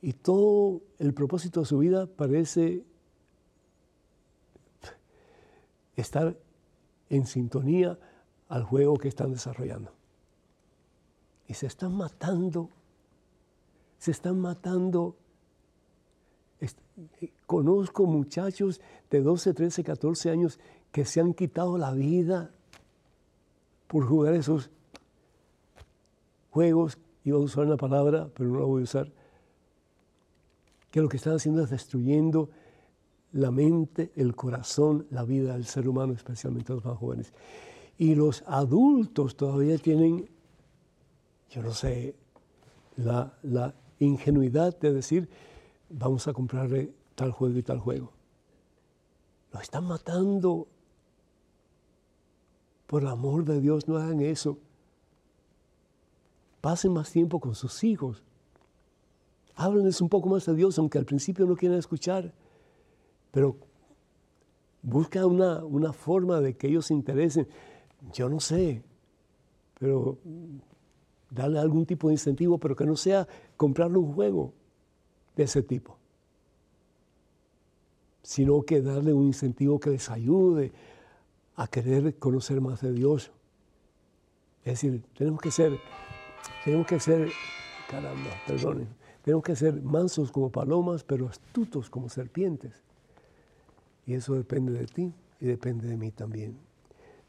Y 0.00 0.14
todo 0.14 0.82
el 0.98 1.12
propósito 1.12 1.60
de 1.60 1.66
su 1.66 1.78
vida 1.78 2.06
parece 2.06 2.84
estar 5.96 6.38
en 7.10 7.26
sintonía 7.26 7.98
al 8.48 8.62
juego 8.62 8.96
que 8.96 9.08
están 9.08 9.32
desarrollando. 9.32 9.92
Y 11.46 11.54
se 11.54 11.66
están 11.66 11.94
matando, 11.94 12.70
se 13.98 14.10
están 14.10 14.40
matando. 14.40 15.16
Conozco 17.46 18.06
muchachos 18.06 18.80
de 19.10 19.20
12, 19.20 19.54
13, 19.54 19.84
14 19.84 20.30
años 20.30 20.60
que 20.92 21.04
se 21.04 21.20
han 21.20 21.34
quitado 21.34 21.78
la 21.78 21.92
vida 21.92 22.50
por 23.86 24.06
jugar 24.06 24.34
esos 24.34 24.70
juegos, 26.50 26.98
iba 27.24 27.38
a 27.38 27.40
usar 27.40 27.66
una 27.66 27.76
palabra, 27.76 28.28
pero 28.34 28.50
no 28.50 28.58
la 28.60 28.64
voy 28.66 28.82
a 28.82 28.84
usar, 28.84 29.12
que 30.90 31.00
lo 31.00 31.08
que 31.08 31.16
están 31.16 31.34
haciendo 31.34 31.62
es 31.62 31.70
destruyendo 31.70 32.50
la 33.32 33.50
mente, 33.50 34.10
el 34.16 34.34
corazón, 34.34 35.06
la 35.10 35.24
vida 35.24 35.52
del 35.52 35.66
ser 35.66 35.88
humano, 35.88 36.14
especialmente 36.14 36.72
los 36.72 36.84
más 36.84 36.98
jóvenes. 36.98 37.32
Y 37.98 38.14
los 38.14 38.42
adultos 38.46 39.36
todavía 39.36 39.76
tienen, 39.78 40.28
yo 41.50 41.62
no 41.62 41.72
sé, 41.72 42.14
la, 42.96 43.38
la 43.42 43.74
ingenuidad 43.98 44.78
de 44.78 44.92
decir, 44.92 45.28
vamos 45.88 46.28
a 46.28 46.32
comprarle 46.32 46.92
tal 47.14 47.32
juego 47.32 47.58
y 47.58 47.62
tal 47.62 47.78
juego. 47.78 48.12
Lo 49.52 49.60
están 49.60 49.84
matando. 49.84 50.68
Por 52.86 53.02
el 53.02 53.08
amor 53.08 53.44
de 53.44 53.60
Dios, 53.60 53.86
no 53.86 53.98
hagan 53.98 54.20
eso. 54.20 54.58
Pasen 56.60 56.92
más 56.92 57.10
tiempo 57.12 57.38
con 57.38 57.54
sus 57.54 57.84
hijos. 57.84 58.22
Háblenles 59.54 60.00
un 60.00 60.08
poco 60.08 60.28
más 60.28 60.46
de 60.46 60.54
Dios, 60.54 60.78
aunque 60.78 60.98
al 60.98 61.04
principio 61.04 61.44
no 61.46 61.56
quieran 61.56 61.78
escuchar. 61.78 62.32
Pero 63.30 63.56
busca 64.82 65.26
una, 65.26 65.64
una 65.64 65.92
forma 65.92 66.40
de 66.40 66.56
que 66.56 66.68
ellos 66.68 66.86
se 66.86 66.94
interesen. 66.94 67.46
Yo 68.12 68.28
no 68.28 68.40
sé, 68.40 68.82
pero 69.78 70.18
darle 71.30 71.58
algún 71.58 71.84
tipo 71.84 72.08
de 72.08 72.14
incentivo, 72.14 72.58
pero 72.58 72.74
que 72.74 72.86
no 72.86 72.96
sea 72.96 73.28
comprarle 73.56 73.98
un 73.98 74.14
juego 74.14 74.54
de 75.38 75.44
ese 75.44 75.62
tipo, 75.62 75.96
sino 78.22 78.60
que 78.62 78.82
darle 78.82 79.14
un 79.14 79.28
incentivo 79.28 79.80
que 79.80 79.88
les 79.88 80.10
ayude 80.10 80.72
a 81.56 81.66
querer 81.66 82.18
conocer 82.18 82.60
más 82.60 82.82
de 82.82 82.92
Dios. 82.92 83.30
Es 84.64 84.74
decir, 84.74 85.02
tenemos 85.16 85.40
que 85.40 85.50
ser 85.50 85.78
tenemos 86.64 86.86
que 86.86 87.00
ser, 87.00 87.30
caramba, 87.88 88.30
perdonen, 88.46 88.88
tenemos 89.22 89.44
que 89.44 89.56
ser 89.56 89.80
mansos 89.80 90.30
como 90.30 90.50
palomas, 90.50 91.04
pero 91.04 91.28
astutos 91.28 91.88
como 91.88 92.08
serpientes. 92.08 92.82
Y 94.06 94.14
eso 94.14 94.34
depende 94.34 94.72
de 94.72 94.86
ti 94.86 95.12
y 95.40 95.46
depende 95.46 95.86
de 95.86 95.96
mí 95.96 96.10
también. 96.10 96.58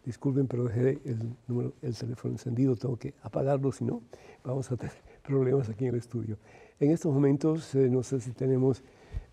Disculpen, 0.06 0.48
pero 0.48 0.66
dejé 0.66 1.00
el, 1.06 1.36
número, 1.48 1.74
el 1.82 1.96
teléfono 1.96 2.34
encendido, 2.34 2.76
tengo 2.76 2.98
que 2.98 3.14
apagarlo, 3.22 3.72
si 3.72 3.86
no, 3.86 4.02
vamos 4.44 4.72
a 4.72 4.78
tener 4.78 4.96
problemas 5.24 5.70
aquí 5.70 5.86
en 5.86 5.94
el 5.94 6.00
estudio. 6.00 6.38
En 6.80 6.92
estos 6.92 7.12
momentos, 7.14 7.76
eh, 7.76 7.90
no 7.90 8.02
sé 8.04 8.22
si 8.22 8.32
tenemos, 8.32 8.82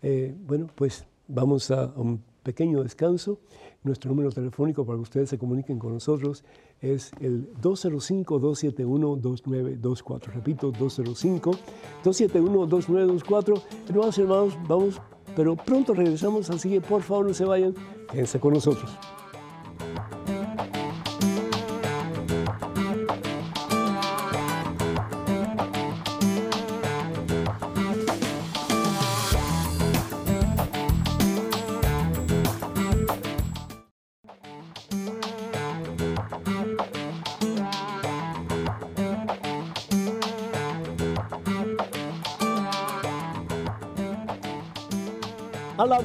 eh, 0.02 0.34
bueno, 0.46 0.68
pues 0.74 1.06
vamos 1.28 1.70
a 1.70 1.92
un 1.94 2.20
pequeño 2.42 2.82
descanso. 2.82 3.38
Nuestro 3.84 4.10
número 4.10 4.32
telefónico 4.32 4.84
para 4.84 4.98
que 4.98 5.02
ustedes 5.02 5.30
se 5.30 5.38
comuniquen 5.38 5.78
con 5.78 5.92
nosotros 5.92 6.42
es 6.80 7.12
el 7.20 7.54
205-271-2924. 7.62 10.32
Repito, 10.32 10.72
205-271-2924. 10.72 13.62
Hermanos, 13.88 14.18
hermanos, 14.18 14.58
vamos, 14.66 15.00
pero 15.36 15.54
pronto 15.54 15.94
regresamos, 15.94 16.50
así 16.50 16.68
que 16.68 16.80
por 16.80 17.02
favor 17.02 17.26
no 17.26 17.34
se 17.34 17.44
vayan, 17.44 17.76
quédense 18.10 18.40
con 18.40 18.54
nosotros. 18.54 18.90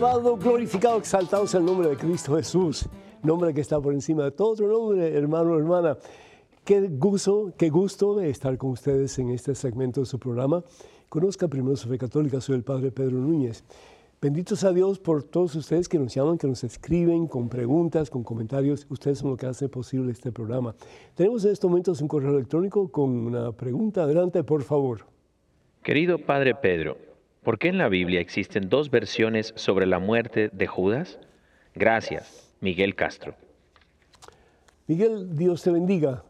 Alabado, 0.01 0.35
glorificado, 0.35 0.97
exaltado 0.97 1.45
sea 1.45 1.59
el 1.59 1.65
nombre 1.67 1.87
de 1.87 1.95
Cristo 1.95 2.35
Jesús, 2.35 2.89
nombre 3.21 3.53
que 3.53 3.61
está 3.61 3.79
por 3.79 3.93
encima 3.93 4.23
de 4.23 4.31
todo 4.31 4.53
otro 4.53 4.67
nombre, 4.67 5.15
hermano, 5.15 5.55
hermana. 5.55 5.95
Qué 6.65 6.87
gusto, 6.89 7.53
qué 7.55 7.69
gusto 7.69 8.19
estar 8.19 8.57
con 8.57 8.71
ustedes 8.71 9.19
en 9.19 9.29
este 9.29 9.53
segmento 9.53 9.99
de 9.99 10.07
su 10.07 10.17
programa. 10.17 10.63
Conozca 11.07 11.47
primero 11.47 11.75
su 11.75 11.87
fe 11.87 11.99
católica, 11.99 12.41
soy 12.41 12.55
el 12.55 12.63
Padre 12.63 12.89
Pedro 12.89 13.19
Núñez. 13.19 13.63
Benditos 14.19 14.63
a 14.63 14.73
Dios 14.73 14.97
por 14.97 15.21
todos 15.21 15.53
ustedes 15.53 15.87
que 15.87 15.99
nos 15.99 16.11
llaman, 16.11 16.39
que 16.39 16.47
nos 16.47 16.63
escriben 16.63 17.27
con 17.27 17.47
preguntas, 17.47 18.09
con 18.09 18.23
comentarios. 18.23 18.87
Ustedes 18.89 19.19
son 19.19 19.29
los 19.29 19.37
que 19.37 19.45
hacen 19.45 19.69
posible 19.69 20.11
este 20.11 20.31
programa. 20.31 20.73
Tenemos 21.13 21.45
en 21.45 21.51
estos 21.51 21.69
momentos 21.69 22.01
un 22.01 22.07
correo 22.07 22.31
electrónico 22.31 22.91
con 22.91 23.11
una 23.11 23.51
pregunta. 23.51 24.01
Adelante, 24.01 24.43
por 24.43 24.63
favor. 24.63 25.05
Querido 25.83 26.17
Padre 26.17 26.55
Pedro, 26.55 26.97
¿Por 27.43 27.57
qué 27.57 27.69
en 27.69 27.79
la 27.79 27.89
Biblia 27.89 28.21
existen 28.21 28.69
dos 28.69 28.91
versiones 28.91 29.51
sobre 29.55 29.87
la 29.87 29.97
muerte 29.97 30.51
de 30.53 30.67
Judas? 30.67 31.17
Gracias, 31.73 32.53
Miguel 32.59 32.93
Castro. 32.93 33.33
Miguel, 34.85 35.35
Dios 35.35 35.63
te 35.63 35.71
bendiga. 35.71 36.23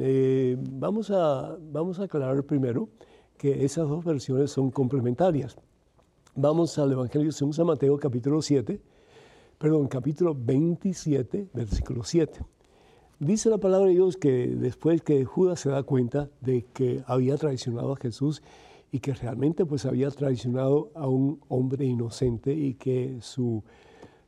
Eh, 0.00 0.56
vamos, 0.58 1.12
a, 1.12 1.56
vamos 1.60 2.00
a 2.00 2.04
aclarar 2.04 2.42
primero 2.42 2.88
que 3.36 3.64
esas 3.64 3.88
dos 3.88 4.04
versiones 4.04 4.50
son 4.50 4.72
complementarias. 4.72 5.56
Vamos 6.34 6.76
al 6.80 6.90
Evangelio 6.90 7.30
según 7.30 7.54
San 7.54 7.66
Mateo 7.66 7.96
capítulo 7.96 8.42
7, 8.42 8.80
perdón, 9.58 9.86
capítulo 9.86 10.34
27, 10.36 11.50
versículo 11.54 12.02
7. 12.02 12.40
Dice 13.20 13.48
la 13.48 13.58
palabra 13.58 13.86
de 13.86 13.94
Dios 13.94 14.16
que 14.16 14.48
después 14.48 15.02
que 15.02 15.24
Judas 15.24 15.60
se 15.60 15.70
da 15.70 15.84
cuenta 15.84 16.28
de 16.40 16.64
que 16.74 17.04
había 17.06 17.36
traicionado 17.36 17.92
a 17.92 17.96
Jesús 17.96 18.42
y 18.90 19.00
que 19.00 19.12
realmente 19.14 19.66
pues 19.66 19.84
había 19.84 20.10
traicionado 20.10 20.90
a 20.94 21.06
un 21.06 21.40
hombre 21.48 21.84
inocente 21.84 22.52
y 22.52 22.74
que 22.74 23.18
su, 23.20 23.62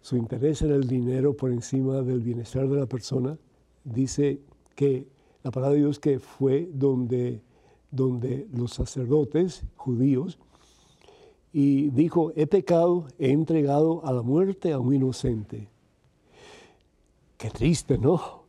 su 0.00 0.16
interés 0.16 0.62
era 0.62 0.74
el 0.74 0.86
dinero 0.86 1.36
por 1.36 1.50
encima 1.50 2.02
del 2.02 2.20
bienestar 2.20 2.68
de 2.68 2.78
la 2.78 2.86
persona, 2.86 3.38
dice 3.84 4.40
que 4.74 5.06
la 5.42 5.50
palabra 5.50 5.74
de 5.74 5.80
Dios 5.80 5.98
que 5.98 6.18
fue 6.18 6.68
donde, 6.72 7.40
donde 7.90 8.46
los 8.52 8.72
sacerdotes 8.72 9.64
judíos 9.76 10.38
y 11.52 11.90
dijo, 11.90 12.32
he 12.36 12.46
pecado, 12.46 13.06
he 13.18 13.30
entregado 13.30 14.06
a 14.06 14.12
la 14.12 14.22
muerte 14.22 14.72
a 14.72 14.78
un 14.78 14.94
inocente. 14.94 15.68
Qué 17.36 17.50
triste, 17.50 17.98
¿no? 17.98 18.39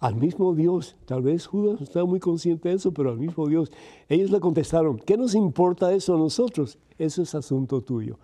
Al 0.00 0.16
mismo 0.16 0.54
Dios. 0.54 0.96
Tal 1.04 1.22
vez 1.22 1.46
Judas 1.46 1.78
no 1.78 1.84
estaba 1.84 2.06
muy 2.06 2.18
consciente 2.18 2.70
de 2.70 2.74
eso, 2.76 2.92
pero 2.92 3.10
al 3.10 3.18
mismo 3.18 3.46
Dios. 3.46 3.70
Ellos 4.08 4.30
le 4.30 4.40
contestaron, 4.40 4.98
¿qué 4.98 5.16
nos 5.16 5.34
importa 5.34 5.92
eso 5.92 6.14
a 6.14 6.18
nosotros? 6.18 6.78
Eso 6.98 7.22
es 7.22 7.34
asunto 7.34 7.82
tuyo. 7.82 8.18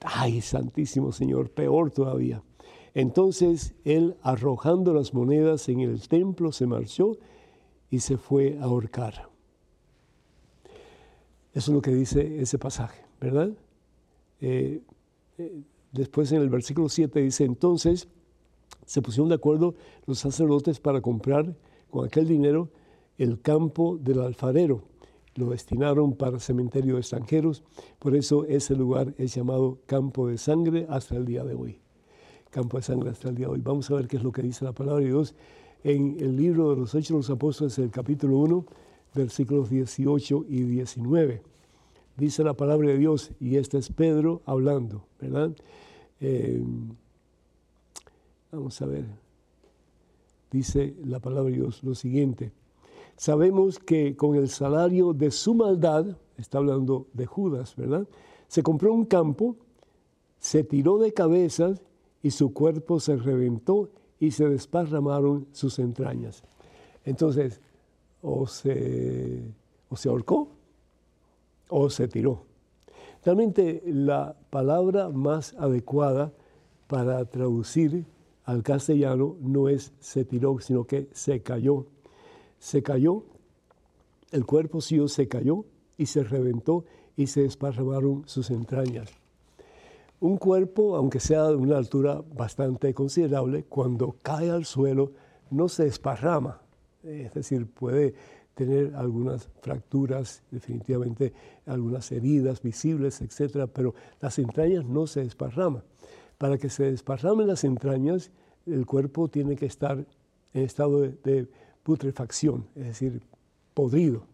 Ay, 0.00 0.40
Santísimo 0.40 1.10
Señor, 1.12 1.50
peor 1.50 1.90
todavía. 1.90 2.42
Entonces 2.94 3.74
él, 3.84 4.16
arrojando 4.22 4.92
las 4.92 5.14
monedas 5.14 5.68
en 5.68 5.80
el 5.80 6.06
templo, 6.08 6.52
se 6.52 6.66
marchó 6.66 7.16
y 7.90 8.00
se 8.00 8.18
fue 8.18 8.58
a 8.60 8.64
ahorcar. 8.64 9.30
Eso 11.54 11.70
es 11.70 11.74
lo 11.74 11.82
que 11.82 11.92
dice 11.92 12.40
ese 12.40 12.58
pasaje, 12.58 13.02
¿verdad? 13.20 13.50
Eh, 14.40 14.82
eh, 15.38 15.62
después 15.92 16.32
en 16.32 16.42
el 16.42 16.50
versículo 16.50 16.88
7 16.88 17.20
dice, 17.20 17.44
entonces 17.44 18.08
se 18.92 19.00
pusieron 19.00 19.30
de 19.30 19.36
acuerdo 19.36 19.74
los 20.04 20.18
sacerdotes 20.18 20.78
para 20.78 21.00
comprar 21.00 21.56
con 21.90 22.04
aquel 22.04 22.28
dinero 22.28 22.68
el 23.16 23.40
campo 23.40 23.96
del 23.96 24.20
alfarero. 24.20 24.82
Lo 25.34 25.48
destinaron 25.48 26.12
para 26.12 26.38
cementerio 26.38 26.96
de 26.96 27.00
extranjeros, 27.00 27.64
por 27.98 28.14
eso 28.14 28.44
ese 28.44 28.76
lugar 28.76 29.14
es 29.16 29.34
llamado 29.34 29.78
campo 29.86 30.28
de 30.28 30.36
sangre 30.36 30.84
hasta 30.90 31.16
el 31.16 31.24
día 31.24 31.42
de 31.42 31.54
hoy. 31.54 31.80
Campo 32.50 32.76
de 32.76 32.82
sangre 32.82 33.08
hasta 33.08 33.30
el 33.30 33.36
día 33.36 33.46
de 33.46 33.54
hoy. 33.54 33.60
Vamos 33.62 33.90
a 33.90 33.94
ver 33.94 34.06
qué 34.06 34.18
es 34.18 34.22
lo 34.22 34.30
que 34.30 34.42
dice 34.42 34.62
la 34.62 34.72
palabra 34.72 35.00
de 35.00 35.06
Dios 35.06 35.34
en 35.84 36.18
el 36.20 36.36
libro 36.36 36.68
de 36.68 36.76
los 36.76 36.94
Hechos 36.94 37.08
de 37.08 37.16
los 37.16 37.30
Apóstoles, 37.30 37.78
el 37.78 37.90
capítulo 37.90 38.36
1, 38.40 38.66
versículos 39.14 39.70
18 39.70 40.44
y 40.50 40.64
19. 40.64 41.40
Dice 42.18 42.44
la 42.44 42.52
palabra 42.52 42.88
de 42.88 42.98
Dios, 42.98 43.32
y 43.40 43.56
este 43.56 43.78
es 43.78 43.88
Pedro 43.88 44.42
hablando, 44.44 45.06
¿verdad? 45.18 45.56
Eh, 46.20 46.62
vamos 48.52 48.82
a 48.82 48.86
ver, 48.86 49.06
dice 50.50 50.94
la 51.04 51.20
palabra 51.20 51.50
de 51.50 51.56
Dios 51.56 51.82
lo 51.82 51.94
siguiente. 51.94 52.52
Sabemos 53.16 53.78
que 53.78 54.14
con 54.14 54.36
el 54.36 54.50
salario 54.50 55.14
de 55.14 55.30
su 55.30 55.54
maldad, 55.54 56.18
está 56.36 56.58
hablando 56.58 57.06
de 57.14 57.24
Judas, 57.24 57.74
¿verdad? 57.76 58.06
Se 58.48 58.62
compró 58.62 58.92
un 58.92 59.06
campo, 59.06 59.56
se 60.38 60.64
tiró 60.64 60.98
de 60.98 61.14
cabezas 61.14 61.80
y 62.22 62.30
su 62.30 62.52
cuerpo 62.52 63.00
se 63.00 63.16
reventó 63.16 63.88
y 64.20 64.32
se 64.32 64.46
desparramaron 64.48 65.46
sus 65.52 65.78
entrañas. 65.78 66.44
Entonces, 67.06 67.60
o 68.20 68.46
se, 68.46 69.42
o 69.88 69.96
se 69.96 70.08
ahorcó 70.10 70.48
o 71.70 71.88
se 71.88 72.06
tiró. 72.06 72.44
Realmente 73.24 73.82
la 73.86 74.36
palabra 74.50 75.08
más 75.08 75.54
adecuada 75.54 76.32
para 76.86 77.24
traducir 77.24 78.04
al 78.44 78.62
castellano 78.62 79.36
no 79.40 79.68
es 79.68 79.92
se 80.00 80.24
tiró, 80.24 80.58
sino 80.60 80.84
que 80.84 81.08
se 81.12 81.42
cayó. 81.42 81.86
Se 82.58 82.82
cayó, 82.82 83.24
el 84.30 84.46
cuerpo 84.46 84.80
sí 84.80 84.98
se 85.08 85.28
cayó 85.28 85.64
y 85.96 86.06
se 86.06 86.24
reventó 86.24 86.84
y 87.16 87.26
se 87.26 87.42
desparramaron 87.42 88.22
sus 88.26 88.50
entrañas. 88.50 89.10
Un 90.20 90.36
cuerpo, 90.38 90.96
aunque 90.96 91.20
sea 91.20 91.48
de 91.48 91.56
una 91.56 91.76
altura 91.76 92.22
bastante 92.34 92.94
considerable, 92.94 93.64
cuando 93.64 94.14
cae 94.22 94.50
al 94.50 94.64
suelo 94.64 95.12
no 95.50 95.68
se 95.68 95.84
desparrama, 95.84 96.62
es 97.02 97.34
decir, 97.34 97.66
puede 97.66 98.14
tener 98.54 98.94
algunas 98.94 99.48
fracturas, 99.60 100.42
definitivamente 100.50 101.32
algunas 101.66 102.10
heridas 102.12 102.62
visibles, 102.62 103.20
etcétera, 103.20 103.66
pero 103.66 103.94
las 104.20 104.38
entrañas 104.38 104.84
no 104.84 105.06
se 105.06 105.24
desparraman. 105.24 105.82
Para 106.42 106.58
que 106.58 106.68
se 106.68 106.90
desparramen 106.90 107.46
las 107.46 107.62
entrañas, 107.62 108.32
el 108.66 108.84
cuerpo 108.84 109.28
tiene 109.28 109.54
que 109.54 109.66
estar 109.66 110.04
en 110.52 110.62
estado 110.64 111.02
de, 111.02 111.46
putrefacción, 111.84 112.66
es 112.74 112.84
decir, 112.86 113.22
podrido. 113.74 114.24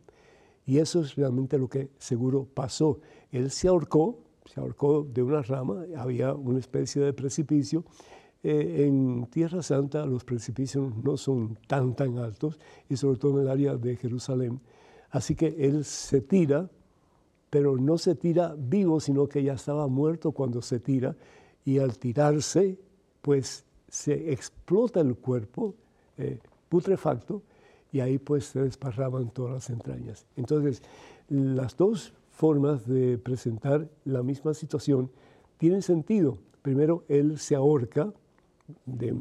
Y 0.65 0.79
eso 0.79 1.03
es 1.03 1.17
realmente 1.17 1.59
lo 1.59 1.69
que 1.69 1.91
seguro 1.99 2.47
pasó. 2.55 2.99
Él 3.31 3.51
se 3.51 3.69
ahorcó, 3.69 4.21
se 4.47 4.59
ahorcó 4.59 5.03
de 5.05 5.23
una 5.23 5.43
rama, 5.43 5.85
había 5.99 6.33
una 6.33 6.61
especie 6.61 7.03
de 7.03 7.13
precipicio, 7.13 7.85
eh, 8.43 8.87
en 8.87 9.27
Tierra 9.27 9.63
Santa 9.63 10.07
los 10.07 10.25
precipicios 10.25 10.97
no 11.05 11.19
son 11.19 11.59
tan, 11.67 11.95
tan 11.95 12.17
altos, 12.17 12.59
y 12.89 12.97
sobre 12.97 13.19
todo 13.19 13.37
en 13.37 13.43
el 13.43 13.49
área 13.51 13.77
de 13.77 13.97
Jerusalén. 13.97 14.63
Así 15.11 15.35
que 15.35 15.55
él 15.59 15.85
se 15.85 16.23
tira, 16.23 16.71
pero 17.51 17.77
no 17.77 17.99
se 17.99 18.15
tira 18.15 18.55
vivo, 18.57 18.99
sino 18.99 19.29
que 19.29 19.43
ya 19.43 19.53
estaba 19.53 19.89
muerto 19.89 20.33
cuando 20.33 20.63
se 20.63 20.81
tira, 20.81 21.15
y 21.65 21.79
al 21.79 21.99
tirarse, 21.99 22.79
pues 23.23 23.65
se 23.89 24.33
explota 24.33 25.01
el 25.01 25.17
cuerpo 25.17 25.75
eh, 26.17 26.39
putrefacto, 26.69 27.43
y 27.93 28.01
ahí 28.01 28.19
pues 28.19 28.47
se 28.47 28.61
desparraban 28.61 29.31
todas 29.31 29.55
las 29.55 29.71
entrañas. 29.71 30.27
Entonces, 30.37 30.83
las 31.29 31.77
dos 31.77 32.13
formas 32.31 32.87
de 32.87 33.19
presentar 33.19 33.89
la 34.05 34.23
misma 34.23 34.55
situación 34.55 35.11
tienen 35.57 35.83
sentido. 35.83 36.39
Primero, 36.63 37.05
él 37.09 37.39
se 37.39 37.55
ahorca, 37.55 38.13
de, 38.85 39.15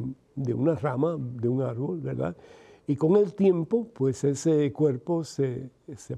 una 0.54 0.76
rama, 0.76 1.18
de 1.18 1.48
un 1.48 1.62
árbol, 1.62 2.02
¿verdad? 2.02 2.36
Y 2.86 2.96
con 2.96 3.16
el 3.16 3.34
tiempo, 3.34 3.88
pues 3.94 4.24
ese 4.24 4.72
cuerpo 4.74 5.24
se, 5.24 5.70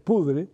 pudre 0.04 0.48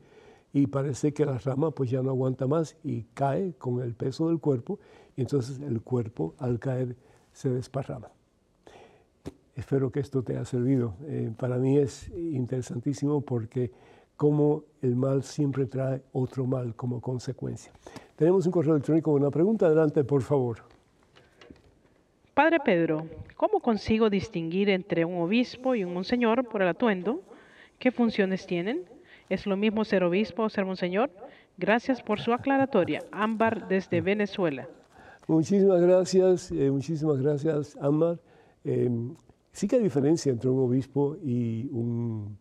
y 0.55 0.67
parece 0.67 1.13
que 1.13 1.25
la 1.25 1.37
rama 1.37 1.71
pues 1.71 1.89
ya 1.89 2.01
no 2.01 2.11
aguanta 2.11 2.47
más 2.47 2.77
y 2.81 3.03
cae 3.13 3.55
con 3.57 3.81
el 3.81 3.93
peso 3.93 4.29
del 4.29 4.39
cuerpo 4.39 4.79
y 5.17 5.21
entonces 5.21 5.59
el 5.59 5.81
cuerpo 5.81 6.33
al 6.39 6.59
caer 6.59 6.95
se 7.33 7.49
desparrama. 7.49 8.07
Espero 9.53 9.91
que 9.91 9.99
esto 9.99 10.23
te 10.23 10.31
haya 10.31 10.45
servido. 10.45 10.95
Eh, 11.07 11.29
para 11.37 11.57
mí 11.57 11.77
es 11.77 12.07
interesantísimo 12.15 13.19
porque 13.19 13.73
como 14.15 14.63
el 14.81 14.95
mal 14.95 15.23
siempre 15.23 15.65
trae 15.65 16.01
otro 16.13 16.45
mal 16.45 16.73
como 16.73 17.01
consecuencia. 17.01 17.73
Tenemos 18.15 18.45
un 18.45 18.53
correo 18.53 18.75
electrónico 18.75 19.11
con 19.11 19.23
una 19.23 19.31
pregunta. 19.31 19.65
Adelante, 19.65 20.05
por 20.05 20.21
favor. 20.21 20.59
Padre 22.33 22.61
Pedro, 22.63 23.07
¿cómo 23.35 23.59
consigo 23.59 24.09
distinguir 24.09 24.69
entre 24.69 25.03
un 25.03 25.21
obispo 25.21 25.75
y 25.75 25.83
un 25.83 25.93
monseñor 25.93 26.47
por 26.47 26.61
el 26.61 26.69
atuendo? 26.69 27.23
¿Qué 27.77 27.91
funciones 27.91 28.47
tienen? 28.47 28.94
¿Es 29.30 29.47
lo 29.47 29.57
mismo 29.57 29.84
ser 29.86 30.03
obispo 30.03 30.43
o 30.43 30.49
ser 30.49 30.65
monseñor? 30.65 31.09
Gracias 31.57 32.01
por 32.03 32.19
su 32.19 32.32
aclaratoria. 32.32 33.03
Ámbar 33.11 33.67
desde 33.67 34.01
Venezuela. 34.01 34.67
Muchísimas 35.28 35.82
gracias, 35.82 36.51
eh, 36.51 36.69
muchísimas 36.69 37.19
gracias, 37.19 37.76
Ámbar. 37.82 38.19
Em, 38.63 39.15
sí 39.51 39.67
que 39.67 39.78
hay 39.78 39.84
diferencia 39.84 40.32
entre 40.32 40.49
un 40.49 40.59
obispo 40.59 41.17
y 41.23 41.67
un, 41.71 42.38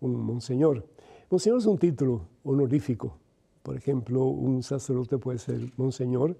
monseñor. 0.00 0.84
Monseñor 1.30 1.58
es 1.58 1.66
un 1.66 1.78
título 1.78 2.26
honorífico. 2.42 3.16
Por 3.62 3.76
ejemplo, 3.76 4.24
un 4.24 4.62
sacerdote 4.62 5.18
puede 5.18 5.38
ser 5.38 5.60
monseñor, 5.76 6.36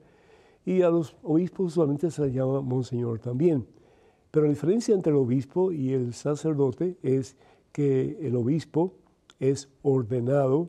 y 0.67 0.83
a 0.83 0.91
los 0.91 1.17
obispos 1.23 1.67
usualmente 1.67 2.11
se 2.11 2.23
les 2.23 2.35
llama 2.35 2.61
monseñor 2.61 3.21
también. 3.21 3.67
Pero 4.31 4.47
la 4.47 4.51
diferencia 4.51 4.95
entre 4.95 5.13
el 5.13 5.19
obispo 5.19 5.71
y 5.71 5.93
el 5.93 6.13
sacerdote 6.13 6.97
es 7.03 7.37
que 7.71 8.19
el 8.21 8.35
obispo 8.35 8.95
es 9.41 9.69
ordenado 9.83 10.69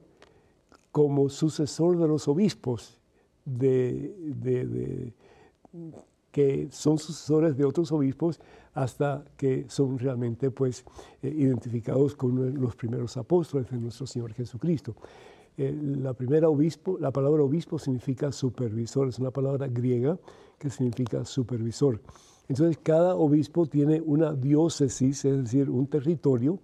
como 0.91 1.29
sucesor 1.29 1.97
de 1.97 2.07
los 2.07 2.27
obispos, 2.27 2.99
de, 3.43 5.13
que 6.31 6.67
son 6.71 6.97
sucesores 6.97 7.57
de 7.57 7.65
otros 7.65 7.91
obispos 7.91 8.39
hasta 8.73 9.23
que 9.37 9.65
son 9.69 9.99
realmente 9.99 10.51
pues, 10.51 10.83
eh, 11.21 11.33
identificados 11.35 12.15
con 12.15 12.59
los 12.59 12.75
primeros 12.75 13.15
apóstoles 13.17 13.69
de 13.69 13.77
nuestro 13.77 14.07
Señor 14.07 14.33
Jesucristo. 14.33 14.95
Eh, 15.57 15.73
la 16.01 16.13
primera 16.13 16.49
obispo, 16.49 16.97
la 16.99 17.11
palabra 17.11 17.43
obispo 17.43 17.79
significa 17.79 18.31
supervisor, 18.31 19.07
es 19.07 19.19
una 19.19 19.31
palabra 19.31 19.67
griega 19.67 20.17
que 20.57 20.69
significa 20.69 21.23
supervisor. 21.23 22.01
Entonces 22.47 22.77
cada 22.83 23.15
obispo 23.15 23.65
tiene 23.65 24.01
una 24.01 24.33
diócesis, 24.33 25.23
es 25.25 25.43
decir, 25.43 25.69
un 25.69 25.87
territorio 25.87 26.59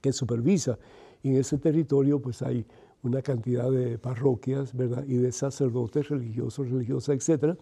que 0.00 0.12
supervisa. 0.12 0.78
Y 1.22 1.30
en 1.30 1.36
ese 1.36 1.58
territorio 1.58 2.20
pues 2.20 2.42
hay 2.42 2.64
una 3.02 3.22
cantidad 3.22 3.70
de 3.70 3.98
parroquias, 3.98 4.74
¿verdad? 4.74 5.04
Y 5.06 5.16
de 5.16 5.32
sacerdotes 5.32 6.08
religiosos, 6.08 6.70
religiosas, 6.70 7.16
etcétera, 7.16 7.56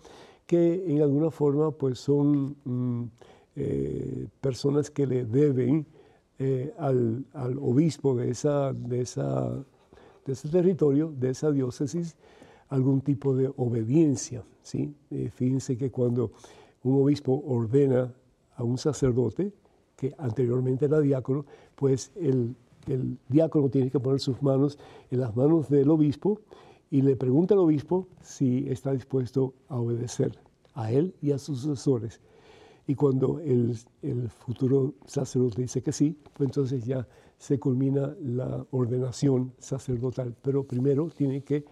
que 0.47 0.85
en 0.87 1.03
alguna 1.03 1.31
forma 1.31 1.71
pues 1.71 1.99
son 1.99 2.57
mm, 2.65 3.05
eh, 3.57 4.27
personas 4.41 4.91
que 4.91 5.07
le 5.07 5.25
deben 5.25 5.87
eh, 6.39 6.73
al, 6.79 7.25
al, 7.35 7.59
obispo 7.59 8.15
de 8.15 8.31
esa, 8.31 8.73
de 8.73 9.01
esa 9.01 9.65
de 10.29 10.35
ese 10.35 10.49
territorio, 10.51 11.11
de 11.19 11.31
esa 11.31 11.51
diócesis, 11.51 12.15
algún 12.69 13.01
tipo 13.01 13.35
de 13.35 13.51
obediencia. 13.57 14.45
¿sí? 14.63 14.95
Eh, 15.11 15.31
fíjense 15.35 15.79
que 15.79 15.91
cuando 15.91 16.33
un 16.83 17.03
obispo 17.03 17.43
ordena 17.47 18.13
a 18.55 18.63
un 18.63 18.77
sacerdote, 18.77 19.53
que 19.97 20.15
anteriormente 20.19 20.85
era 20.85 21.01
diácono, 21.01 21.47
pues 21.75 22.13
el, 22.15 22.55
el 22.89 23.19
diácono 23.29 23.69
tiene 23.69 23.91
que 23.91 24.01
poner 24.01 24.21
sus 24.21 24.43
manos 24.43 24.79
en 25.11 25.21
las 25.21 25.37
manos 25.37 25.69
del 25.69 25.91
obispo 25.91 26.41
y 26.91 27.03
le 27.03 27.17
pregunta 27.17 27.55
al 27.55 27.61
obispo 27.61 28.09
si 28.23 28.69
está 28.69 28.93
dispuesto 28.93 29.55
a 29.69 29.77
obedecer 29.77 30.39
a 30.75 30.91
él 30.93 31.15
y 31.21 31.33
a 31.33 31.39
sus 31.39 31.61
sucesores. 31.61 32.21
Y 32.87 32.95
cuando 32.95 33.39
el, 33.41 33.77
el 34.03 34.31
futuro 34.31 34.95
sacerdote 35.05 35.63
dice 35.63 35.83
que 35.83 35.93
sí, 35.93 36.17
pues 36.35 36.49
entonces 36.49 36.85
ya 36.87 37.07
se 37.37 37.59
culmina 37.59 38.17
la 38.21 38.67
ordenación 38.71 39.53
sacerdotal, 39.59 40.35
pero 40.43 40.65
primero 40.65 41.09
tiene 41.09 41.43
que 41.43 41.65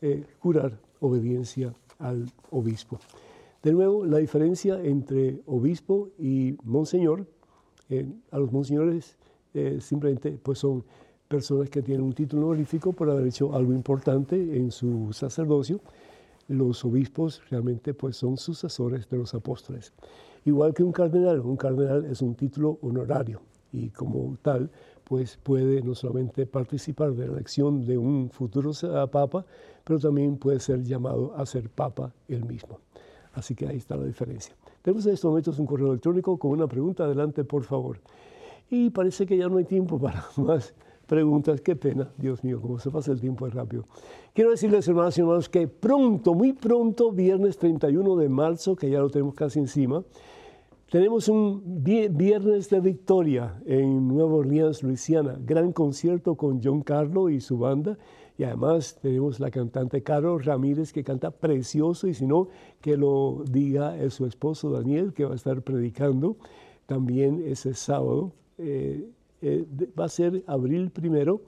eh, 0.00 0.24
jurar 0.40 0.80
obediencia 1.00 1.74
al 1.98 2.30
obispo. 2.50 2.98
De 3.62 3.72
nuevo, 3.72 4.04
la 4.04 4.18
diferencia 4.18 4.80
entre 4.82 5.40
obispo 5.46 6.10
y 6.18 6.56
monseñor, 6.62 7.26
eh, 7.88 8.06
a 8.30 8.38
los 8.38 8.52
monseñores 8.52 9.16
eh, 9.54 9.78
simplemente 9.80 10.38
pues 10.42 10.58
son 10.58 10.84
personas 11.26 11.68
que 11.68 11.82
tienen 11.82 12.04
un 12.04 12.12
título 12.12 12.48
honorífico 12.48 12.92
por 12.92 13.10
haber 13.10 13.26
hecho 13.26 13.54
algo 13.54 13.72
importante 13.72 14.36
en 14.36 14.70
su 14.70 15.12
sacerdocio. 15.12 15.80
Los 16.48 16.84
obispos 16.84 17.42
realmente 17.50 17.92
pues 17.92 18.16
son 18.16 18.36
sucesores 18.36 19.08
de 19.08 19.18
los 19.18 19.34
apóstoles. 19.34 19.92
Igual 20.44 20.72
que 20.72 20.82
un 20.82 20.92
cardenal, 20.92 21.40
un 21.40 21.56
cardenal 21.56 22.06
es 22.06 22.22
un 22.22 22.34
título 22.34 22.78
honorario 22.80 23.42
y 23.72 23.90
como 23.90 24.36
tal 24.40 24.70
pues 25.04 25.38
puede 25.42 25.82
no 25.82 25.94
solamente 25.94 26.46
participar 26.46 27.12
de 27.12 27.26
la 27.26 27.32
elección 27.34 27.84
de 27.84 27.96
un 27.96 28.30
futuro 28.30 28.72
papa, 29.10 29.44
pero 29.84 29.98
también 29.98 30.36
puede 30.36 30.60
ser 30.60 30.82
llamado 30.82 31.34
a 31.34 31.46
ser 31.46 31.70
papa 31.70 32.12
él 32.28 32.44
mismo. 32.44 32.80
Así 33.32 33.54
que 33.54 33.66
ahí 33.66 33.76
está 33.76 33.96
la 33.96 34.04
diferencia. 34.04 34.54
Tenemos 34.82 35.06
en 35.06 35.14
estos 35.14 35.28
momentos 35.28 35.58
un 35.58 35.66
correo 35.66 35.88
electrónico 35.88 36.38
con 36.38 36.50
una 36.50 36.66
pregunta. 36.66 37.04
Adelante, 37.04 37.44
por 37.44 37.62
favor. 37.64 38.00
Y 38.70 38.90
parece 38.90 39.26
que 39.26 39.36
ya 39.36 39.48
no 39.48 39.56
hay 39.56 39.64
tiempo 39.64 39.98
para 39.98 40.24
más 40.36 40.74
preguntas. 41.06 41.60
Qué 41.60 41.74
pena, 41.74 42.10
Dios 42.16 42.44
mío, 42.44 42.60
cómo 42.60 42.78
se 42.78 42.90
pasa 42.90 43.12
el 43.12 43.20
tiempo 43.20 43.46
es 43.46 43.54
rápido. 43.54 43.86
Quiero 44.34 44.50
decirles, 44.50 44.86
hermanos 44.86 45.16
y 45.16 45.20
hermanos, 45.22 45.48
que 45.48 45.66
pronto, 45.66 46.34
muy 46.34 46.52
pronto, 46.52 47.10
viernes 47.10 47.58
31 47.58 48.16
de 48.16 48.28
marzo, 48.28 48.76
que 48.76 48.90
ya 48.90 49.00
lo 49.00 49.10
tenemos 49.10 49.34
casi 49.34 49.58
encima, 49.58 50.04
tenemos 50.90 51.28
un 51.28 51.82
viernes 51.82 52.70
de 52.70 52.80
victoria 52.80 53.60
en 53.66 54.08
Nueva 54.08 54.36
Orleans, 54.36 54.82
Luisiana. 54.82 55.38
Gran 55.38 55.72
concierto 55.72 56.34
con 56.34 56.62
John 56.62 56.80
Carlo 56.80 57.28
y 57.28 57.42
su 57.42 57.58
banda. 57.58 57.98
Y 58.38 58.44
además 58.44 58.98
tenemos 59.02 59.38
la 59.38 59.50
cantante 59.50 60.02
Carol 60.02 60.42
Ramírez 60.42 60.94
que 60.94 61.04
canta 61.04 61.30
precioso 61.30 62.06
y 62.06 62.14
si 62.14 62.24
no, 62.26 62.48
que 62.80 62.96
lo 62.96 63.42
diga 63.50 63.96
su 64.08 64.24
esposo 64.24 64.70
Daniel 64.70 65.12
que 65.12 65.26
va 65.26 65.32
a 65.32 65.36
estar 65.36 65.60
predicando 65.60 66.38
también 66.86 67.42
ese 67.44 67.74
sábado. 67.74 68.32
Eh, 68.58 69.08
eh, 69.40 69.64
va 69.98 70.06
a 70.06 70.08
ser 70.08 70.42
abril 70.46 70.90
primero 70.90 71.42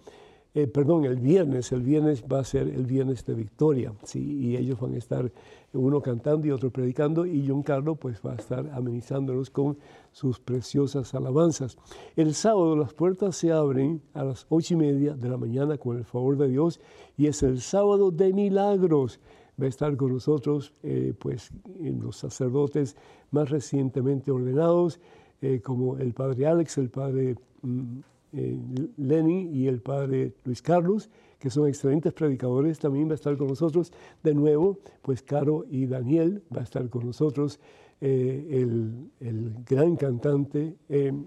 eh, 0.53 0.67
perdón, 0.67 1.05
el 1.05 1.21
viernes, 1.21 1.71
el 1.71 1.83
viernes 1.83 2.25
va 2.25 2.41
a 2.41 2.45
ser 2.45 2.67
el 2.67 2.85
viernes 2.85 3.25
de 3.25 3.35
victoria, 3.35 3.93
¿sí? 4.03 4.19
y 4.19 4.57
ellos 4.57 4.81
van 4.81 4.95
a 4.95 4.99
estar 4.99 5.31
uno 5.73 6.03
cantando 6.03 6.45
y 6.45 6.51
otro 6.51 6.73
predicando, 6.73 7.25
y 7.25 7.47
John 7.47 7.63
Carlos 7.63 7.99
pues 8.01 8.21
va 8.27 8.33
a 8.33 8.35
estar 8.35 8.69
amenizándolos 8.73 9.49
con 9.49 9.79
sus 10.11 10.41
preciosas 10.41 11.15
alabanzas. 11.15 11.79
El 12.17 12.35
sábado 12.35 12.75
las 12.75 12.93
puertas 12.93 13.37
se 13.37 13.53
abren 13.53 14.03
a 14.13 14.25
las 14.25 14.45
ocho 14.49 14.75
y 14.75 14.79
media 14.79 15.15
de 15.15 15.29
la 15.29 15.37
mañana 15.37 15.79
con 15.79 15.97
el 15.97 16.05
favor 16.05 16.37
de 16.37 16.49
Dios, 16.49 16.81
y 17.17 17.29
es 17.29 17.45
el 17.45 17.61
sábado 17.61 18.11
de 18.11 18.33
milagros. 18.33 19.21
Va 19.61 19.67
a 19.67 19.69
estar 19.69 19.97
con 19.97 20.15
nosotros 20.15 20.75
eh, 20.83 21.15
pues 21.17 21.53
los 21.79 22.17
sacerdotes 22.17 22.97
más 23.31 23.51
recientemente 23.51 24.33
ordenados, 24.33 24.99
eh, 25.43 25.61
como 25.61 25.97
el 25.99 26.13
padre 26.13 26.47
Alex, 26.47 26.79
el 26.79 26.91
padre... 26.91 27.37
Mm, 27.63 28.01
eh, 28.33 28.57
Lenny 28.97 29.51
y 29.53 29.67
el 29.67 29.81
padre 29.81 30.35
Luis 30.45 30.63
Carlos, 30.63 31.11
que 31.41 31.51
son 31.51 31.67
excelentes 31.67 32.13
predicadores, 32.13 32.79
también 32.79 33.09
va 33.09 33.13
a 33.13 33.15
estar 33.17 33.37
con 33.37 33.49
nosotros. 33.49 33.93
De 34.23 34.35
nuevo, 34.35 34.79
pues 35.03 35.23
Caro 35.23 35.65
y 35.69 35.87
Daniel 35.87 36.43
va 36.55 36.61
a 36.61 36.65
estar 36.65 36.89
con 36.89 37.07
nosotros, 37.07 37.59
eh, 38.01 38.47
el, 38.51 39.55
gran 39.67 39.97
cantante 39.97 40.77
em, 40.89 41.25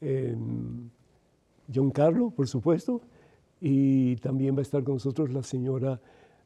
em, 0.00 0.90
John 1.72 1.90
Carlos, 1.90 2.32
por 2.34 2.48
supuesto, 2.48 3.00
y 3.60 4.16
también 4.16 4.56
va 4.56 4.60
a 4.60 4.62
estar 4.62 4.82
con 4.82 4.94
nosotros 4.94 5.32
la 5.32 5.42
señora 5.42 6.00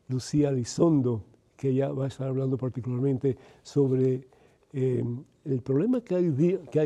Lucía 0.09 0.53
Lizondo, 0.53 1.25
que 1.57 1.71
ella 1.71 1.91
va 1.91 2.05
a 2.05 2.09
estar 2.09 2.29
hablando 2.29 2.59
particularmente 2.59 3.39
sobre 3.63 4.29
em, 4.73 5.25
el 5.45 5.63
problema 5.63 6.01
que 6.01 6.15
hay, 6.15 6.29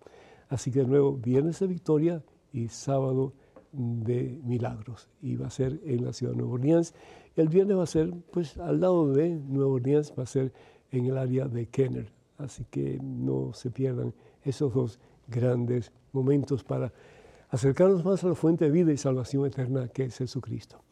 Así 0.53 0.69
que 0.69 0.81
de 0.81 0.85
nuevo, 0.85 1.13
viernes 1.13 1.59
de 1.59 1.65
victoria 1.65 2.23
y 2.51 2.67
sábado 2.67 3.33
de 3.71 4.39
milagros 4.43 5.09
y 5.19 5.35
va 5.35 5.47
a 5.47 5.49
ser 5.49 5.81
en 5.83 6.05
la 6.05 6.13
ciudad 6.13 6.33
de 6.33 6.37
Nueva 6.37 6.53
Orleans. 6.53 6.93
El 7.35 7.49
viernes 7.49 7.75
va 7.75 7.81
a 7.81 7.87
ser, 7.87 8.13
pues 8.31 8.59
al 8.59 8.79
lado 8.79 9.11
de 9.11 9.29
Nueva 9.29 9.71
Orleans, 9.71 10.13
va 10.17 10.21
a 10.21 10.27
ser 10.27 10.53
en 10.91 11.07
el 11.07 11.17
área 11.17 11.47
de 11.47 11.65
Kenner. 11.65 12.11
Así 12.37 12.65
que 12.69 12.99
no 13.01 13.51
se 13.53 13.71
pierdan 13.71 14.13
esos 14.43 14.75
dos 14.75 14.99
grandes 15.27 15.91
momentos 16.11 16.63
para 16.63 16.93
acercarnos 17.49 18.05
más 18.05 18.23
a 18.23 18.27
la 18.27 18.35
fuente 18.35 18.65
de 18.65 18.71
vida 18.71 18.93
y 18.93 18.97
salvación 18.97 19.47
eterna 19.47 19.87
que 19.87 20.03
es 20.03 20.17
Jesucristo. 20.19 20.83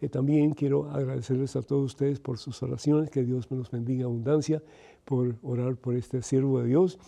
Eh, 0.00 0.08
también 0.08 0.52
quiero 0.52 0.90
agradecerles 0.90 1.56
a 1.56 1.62
todos 1.62 1.84
ustedes 1.84 2.20
por 2.20 2.38
sus 2.38 2.62
oraciones, 2.62 3.10
que 3.10 3.22
Dios 3.22 3.50
me 3.50 3.58
los 3.58 3.70
bendiga 3.70 4.06
abundancia, 4.06 4.62
por 5.04 5.36
orar 5.42 5.76
por 5.76 5.94
este 5.94 6.22
siervo 6.22 6.60
de 6.60 6.68
Dios 6.68 6.98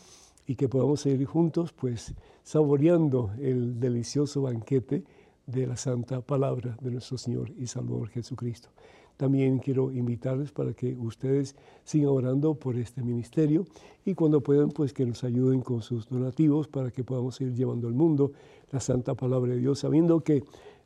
y 0.47 0.57
que 0.57 0.69
podamos 0.69 1.01
seguir 1.01 1.27
juntos, 1.27 1.73
pues 1.73 2.15
saboreando 2.43 3.33
el 3.39 3.79
delicioso 3.79 4.43
banquete 4.43 5.05
de 5.47 5.67
la 5.67 5.77
santa 5.77 6.21
palabra 6.21 6.77
de 6.81 6.91
nuestro 6.91 7.19
Señor 7.19 7.51
y 7.57 7.67
Salvador 7.67 8.09
Jesucristo. 8.09 8.69
También 9.17 9.59
quiero 9.59 9.93
invitarles 9.93 10.51
para 10.51 10.73
que 10.73 10.97
ustedes 10.97 11.55
sigan 11.85 12.09
orando 12.09 12.55
por 12.55 12.77
este 12.77 13.03
ministerio 13.03 13.65
y 14.05 14.15
cuando 14.15 14.41
puedan, 14.41 14.71
pues 14.71 14.93
que 14.93 15.07
nos 15.07 15.23
ayuden 15.23 15.61
con 15.61 15.83
sus 15.83 16.09
donativos 16.09 16.67
para 16.67 16.91
que 16.91 17.05
podamos 17.05 17.41
ir 17.41 17.55
llevando 17.55 17.89
al 17.89 17.95
mundo 17.95 18.33
la 18.71 18.81
santa 18.81 19.15
palabra 19.15 19.53
de 19.53 19.59
Dios, 19.59 19.81
sabiendo 19.81 20.21
que 20.21 20.43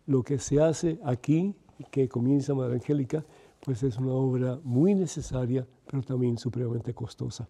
lo 0.07 0.23
que 0.23 0.39
se 0.39 0.61
hace 0.61 0.99
aquí, 1.05 1.55
que 1.91 2.09
comienza 2.09 2.55
Madre 2.55 2.75
Angélica, 2.75 3.25
pues 3.65 3.83
es 3.83 3.97
una 3.97 4.13
obra 4.13 4.61
muy 4.65 4.95
necesaria, 4.95 5.67
pero 5.87 6.03
también 6.03 6.37
supremamente 6.37 6.93
costosa. 6.93 7.49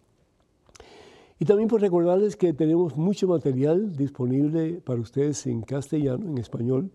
Y 1.39 1.45
también 1.45 1.69
por 1.69 1.81
recordarles 1.81 2.35
que 2.35 2.51
tenemos 2.53 2.97
mucho 2.97 3.27
material 3.27 3.95
disponible 3.95 4.81
para 4.83 4.99
ustedes 4.99 5.45
en 5.45 5.61
castellano, 5.61 6.27
en 6.27 6.39
español, 6.39 6.89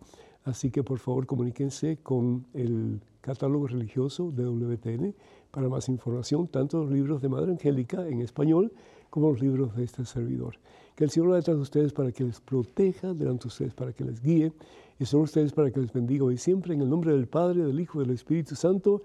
así 0.45 0.73
que 0.73 0.83
por 0.83 0.99
favor 0.99 1.27
comuníquense 1.27 1.99
con 2.03 2.45
el 2.53 3.01
catálogo 3.21 3.69
religioso 3.69 4.33
de 4.33 4.45
WTN 4.45 5.15
para 5.53 5.69
más 5.69 5.89
información, 5.89 6.49
tanto 6.49 6.79
los 6.83 6.91
libros 6.91 7.23
de 7.23 7.29
Madre 7.29 7.53
Angélica 7.53 8.09
en 8.09 8.21
español 8.21 8.73
como 9.11 9.31
los 9.31 9.41
libros 9.41 9.77
de 9.77 9.85
este 9.85 10.05
servidor. 10.05 10.57
Que 10.97 11.05
el 11.05 11.11
Señor 11.11 11.29
lo 11.29 11.35
detrás 11.37 11.57
de 11.57 11.63
ustedes 11.63 11.93
para 11.93 12.11
que 12.11 12.25
les 12.25 12.41
proteja 12.41 13.15
delante 13.15 13.45
de 13.45 13.49
ustedes, 13.49 13.75
para 13.75 13.93
que 13.93 14.05
les 14.05 14.21
guíe, 14.21 14.53
y 14.99 15.05
son 15.05 15.21
ustedes 15.21 15.53
para 15.53 15.71
que 15.71 15.79
les 15.79 15.93
bendiga 15.93 16.25
hoy 16.25 16.37
siempre 16.37 16.75
en 16.75 16.81
el 16.81 16.91
nombre 16.91 17.13
del 17.13 17.29
Padre, 17.29 17.63
del 17.65 17.79
Hijo 17.79 18.01
y 18.01 18.07
del 18.07 18.15
Espíritu 18.15 18.57
Santo. 18.57 19.03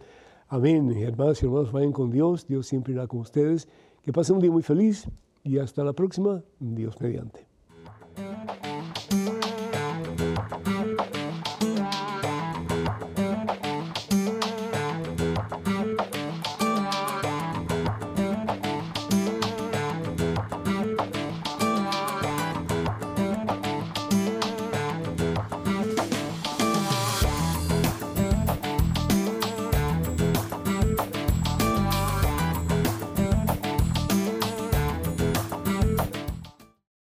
Amén. 0.48 0.92
Hermanos 0.92 1.44
y 1.44 1.46
hermanos, 1.46 1.72
vayan 1.72 1.92
con 1.92 2.10
Dios, 2.10 2.48
Dios 2.48 2.66
siempre 2.66 2.94
irá 2.94 3.06
con 3.06 3.20
ustedes. 3.20 3.68
Que 4.02 4.12
pasen 4.12 4.38
un 4.38 4.42
día 4.42 4.52
muy 4.52 4.64
feliz 4.64 5.08
y 5.48 5.60
hasta 5.60 5.84
la 5.84 5.94
próxima, 5.94 6.44
Dios 6.60 7.00
mediante. 7.00 7.47